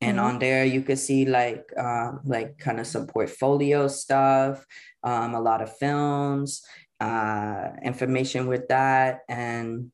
And 0.00 0.18
mm-hmm. 0.18 0.26
on 0.26 0.38
there 0.38 0.64
you 0.64 0.82
can 0.82 0.96
see 0.96 1.26
like 1.26 1.70
um, 1.76 2.20
like 2.24 2.58
kind 2.58 2.80
of 2.80 2.86
some 2.86 3.06
portfolio 3.06 3.88
stuff, 3.88 4.64
um, 5.02 5.34
a 5.34 5.40
lot 5.40 5.60
of 5.62 5.76
films, 5.76 6.62
uh, 7.00 7.70
information 7.82 8.46
with 8.46 8.68
that. 8.68 9.20
And 9.28 9.90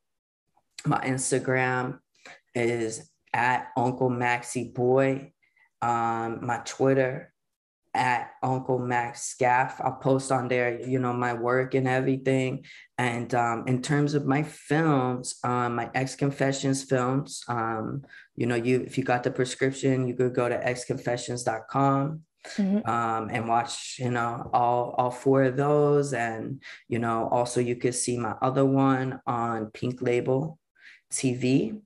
my 0.85 1.03
Instagram 1.05 2.01
is 2.55 3.11
at 3.33 3.69
Uncle 3.77 4.11
Maxie 4.11 4.69
Boy. 4.69 5.33
Um, 5.83 6.45
my 6.45 6.62
Twitter 6.64 7.33
at 7.97 8.33
Uncle 8.43 8.79
Max 8.79 9.23
Skaff. 9.23 9.81
I'll 9.83 9.97
post 9.97 10.31
on 10.31 10.49
there, 10.49 10.81
you 10.81 10.99
know, 10.99 11.13
my 11.13 11.33
work 11.33 11.75
and 11.75 11.89
everything. 11.89 12.65
And 12.99 13.35
um, 13.35 13.65
in 13.67 13.83
terms 13.83 14.15
of 14.15 14.27
my 14.27 14.43
films, 14.43 15.37
um, 15.43 15.77
my 15.77 15.87
XConfessions 15.87 16.87
films, 16.89 17.43
um, 17.49 18.03
you 18.37 18.47
know, 18.47 18.55
you 18.55 18.83
if 18.83 18.99
you 18.99 19.05
got 19.05 19.23
the 19.23 19.31
prescription, 19.31 20.07
you 20.07 20.15
could 20.15 20.35
go 20.35 20.49
to 20.49 20.59
xconfessions.com. 20.59 22.21
Mm-hmm. 22.57 22.89
Um, 22.89 23.29
and 23.33 23.49
watch, 23.49 23.97
you 23.99 24.11
know, 24.11 24.49
all 24.53 24.95
all 24.97 25.11
four 25.11 25.43
of 25.43 25.57
those, 25.57 26.13
and 26.13 26.63
you 26.87 27.01
know, 27.01 27.29
also 27.33 27.61
you 27.61 27.75
could 27.75 27.97
see 27.97 28.17
my 28.17 28.37
other 28.41 28.65
one 28.65 29.21
on 29.27 29.73
Pink 29.73 30.01
Label 30.01 30.57
TV. 31.11 31.81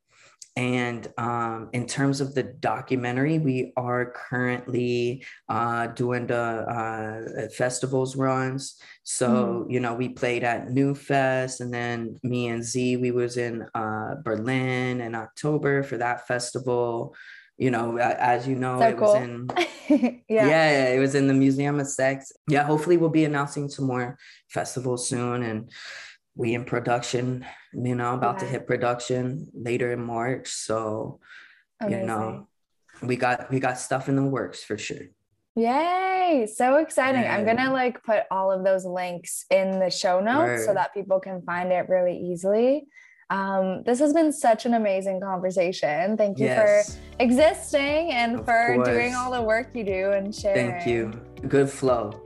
And 0.56 1.06
um, 1.16 1.70
in 1.72 1.86
terms 1.86 2.20
of 2.20 2.34
the 2.34 2.42
documentary, 2.42 3.38
we 3.38 3.72
are 3.76 4.12
currently 4.12 5.24
uh, 5.48 5.86
doing 5.88 6.26
the 6.26 6.36
uh, 6.36 7.48
festivals 7.56 8.16
runs. 8.16 8.80
So, 9.04 9.64
mm. 9.66 9.72
you 9.72 9.80
know, 9.80 9.94
we 9.94 10.08
played 10.08 10.42
at 10.42 10.66
NewFest 10.66 11.60
and 11.60 11.72
then 11.72 12.18
me 12.22 12.48
and 12.48 12.64
Z, 12.64 12.96
we 12.96 13.12
was 13.12 13.36
in 13.36 13.64
uh, 13.74 14.16
Berlin 14.24 15.00
in 15.00 15.14
October 15.14 15.82
for 15.82 15.96
that 15.98 16.26
festival. 16.26 17.14
You 17.56 17.70
know, 17.70 17.98
as 17.98 18.48
you 18.48 18.56
know, 18.56 18.80
so 18.80 18.88
it 18.88 18.96
cool. 18.96 19.12
was 19.12 19.22
in 19.22 19.50
yeah. 20.28 20.46
yeah, 20.46 20.88
it 20.94 20.98
was 20.98 21.14
in 21.14 21.26
the 21.26 21.34
Museum 21.34 21.78
of 21.78 21.88
Sex. 21.88 22.32
Yeah, 22.48 22.64
hopefully 22.64 22.96
we'll 22.96 23.10
be 23.10 23.26
announcing 23.26 23.68
some 23.68 23.86
more 23.86 24.16
festivals 24.48 25.06
soon 25.06 25.42
and 25.42 25.70
we 26.40 26.54
in 26.54 26.64
production, 26.64 27.44
you 27.74 27.94
know, 27.94 28.14
about 28.14 28.36
yeah. 28.36 28.40
to 28.40 28.46
hit 28.46 28.66
production 28.66 29.46
later 29.52 29.92
in 29.92 30.02
March. 30.02 30.48
So, 30.48 31.20
Amazing. 31.82 32.00
you 32.00 32.06
know, 32.06 32.48
we 33.02 33.16
got 33.16 33.50
we 33.50 33.60
got 33.60 33.78
stuff 33.78 34.08
in 34.08 34.16
the 34.16 34.24
works 34.24 34.64
for 34.64 34.78
sure. 34.78 35.04
Yay! 35.54 36.48
So 36.52 36.76
exciting. 36.76 37.22
Yeah. 37.22 37.36
I'm 37.36 37.44
gonna 37.44 37.70
like 37.70 38.02
put 38.02 38.22
all 38.30 38.50
of 38.50 38.64
those 38.64 38.86
links 38.86 39.44
in 39.50 39.78
the 39.80 39.90
show 39.90 40.18
notes 40.20 40.60
Word. 40.60 40.66
so 40.66 40.74
that 40.74 40.94
people 40.94 41.20
can 41.20 41.42
find 41.42 41.70
it 41.72 41.90
really 41.90 42.16
easily. 42.16 42.86
Um, 43.28 43.82
this 43.84 43.98
has 44.00 44.14
been 44.14 44.32
such 44.32 44.64
an 44.64 44.72
amazing 44.72 45.20
conversation. 45.20 46.16
Thank 46.16 46.38
you 46.38 46.46
yes. 46.46 46.96
for 46.96 47.00
existing 47.20 48.12
and 48.12 48.40
of 48.40 48.46
for 48.46 48.74
course. 48.76 48.88
doing 48.88 49.14
all 49.14 49.30
the 49.30 49.42
work 49.42 49.68
you 49.74 49.84
do 49.84 50.12
and 50.12 50.34
sharing. 50.34 50.70
Thank 50.70 50.86
you. 50.86 51.12
Good 51.46 51.68
flow. 51.68 52.22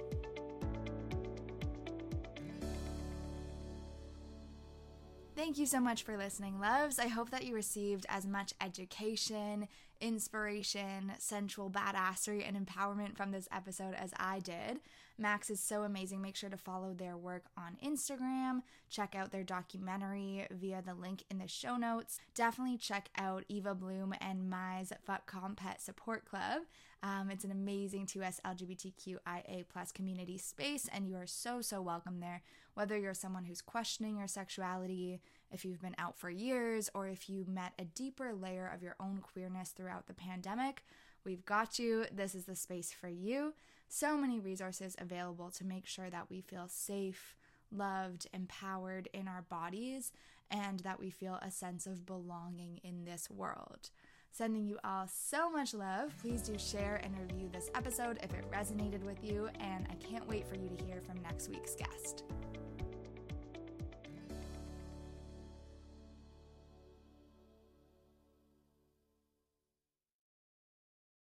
Thank 5.44 5.58
you 5.58 5.66
so 5.66 5.78
much 5.78 6.04
for 6.04 6.16
listening, 6.16 6.58
loves. 6.58 6.98
I 6.98 7.08
hope 7.08 7.28
that 7.28 7.44
you 7.44 7.54
received 7.54 8.06
as 8.08 8.24
much 8.24 8.54
education, 8.62 9.68
inspiration, 10.00 11.12
sensual 11.18 11.68
badassery, 11.68 12.42
and 12.48 12.56
empowerment 12.56 13.14
from 13.14 13.30
this 13.30 13.46
episode 13.52 13.92
as 13.92 14.14
I 14.16 14.38
did. 14.38 14.80
Max 15.18 15.50
is 15.50 15.60
so 15.60 15.82
amazing. 15.82 16.22
Make 16.22 16.34
sure 16.34 16.48
to 16.48 16.56
follow 16.56 16.94
their 16.94 17.18
work 17.18 17.44
on 17.58 17.76
Instagram. 17.84 18.62
Check 18.88 19.14
out 19.14 19.32
their 19.32 19.44
documentary 19.44 20.46
via 20.50 20.80
the 20.80 20.94
link 20.94 21.24
in 21.30 21.36
the 21.36 21.46
show 21.46 21.76
notes. 21.76 22.18
Definitely 22.34 22.78
check 22.78 23.10
out 23.18 23.44
Eva 23.50 23.74
Bloom 23.74 24.14
and 24.22 24.48
Mai's 24.48 24.94
Fuck 25.04 25.30
Comphet 25.30 25.78
Support 25.78 26.24
Club. 26.24 26.62
Um, 27.02 27.28
it's 27.30 27.44
an 27.44 27.50
amazing 27.50 28.06
2S 28.06 28.40
LGBTQIA 28.46 29.66
plus 29.70 29.92
community 29.92 30.38
space, 30.38 30.88
and 30.90 31.06
you 31.06 31.16
are 31.16 31.26
so, 31.26 31.60
so 31.60 31.82
welcome 31.82 32.20
there. 32.20 32.40
Whether 32.74 32.98
you're 32.98 33.14
someone 33.14 33.44
who's 33.44 33.62
questioning 33.62 34.18
your 34.18 34.26
sexuality, 34.26 35.20
if 35.50 35.64
you've 35.64 35.80
been 35.80 35.94
out 35.98 36.18
for 36.18 36.28
years, 36.28 36.90
or 36.94 37.06
if 37.06 37.28
you 37.28 37.44
met 37.48 37.72
a 37.78 37.84
deeper 37.84 38.32
layer 38.32 38.70
of 38.74 38.82
your 38.82 38.96
own 38.98 39.18
queerness 39.22 39.70
throughout 39.70 40.06
the 40.06 40.14
pandemic, 40.14 40.84
we've 41.24 41.44
got 41.44 41.78
you. 41.78 42.06
This 42.12 42.34
is 42.34 42.44
the 42.44 42.56
space 42.56 42.92
for 42.92 43.08
you. 43.08 43.54
So 43.88 44.16
many 44.16 44.40
resources 44.40 44.96
available 44.98 45.50
to 45.52 45.64
make 45.64 45.86
sure 45.86 46.10
that 46.10 46.28
we 46.28 46.40
feel 46.40 46.66
safe, 46.66 47.36
loved, 47.70 48.26
empowered 48.32 49.08
in 49.12 49.28
our 49.28 49.42
bodies, 49.42 50.10
and 50.50 50.80
that 50.80 50.98
we 50.98 51.10
feel 51.10 51.38
a 51.42 51.50
sense 51.50 51.86
of 51.86 52.06
belonging 52.06 52.80
in 52.82 53.04
this 53.04 53.30
world. 53.30 53.90
Sending 54.32 54.66
you 54.66 54.78
all 54.82 55.06
so 55.06 55.48
much 55.48 55.74
love. 55.74 56.12
Please 56.20 56.42
do 56.42 56.58
share 56.58 57.00
and 57.04 57.16
review 57.20 57.48
this 57.52 57.70
episode 57.76 58.18
if 58.20 58.34
it 58.34 58.50
resonated 58.50 59.04
with 59.04 59.22
you, 59.22 59.48
and 59.60 59.86
I 59.88 59.94
can't 59.94 60.28
wait 60.28 60.48
for 60.48 60.56
you 60.56 60.68
to 60.76 60.84
hear 60.84 61.00
from 61.00 61.22
next 61.22 61.48
week's 61.48 61.76
guest. 61.76 62.24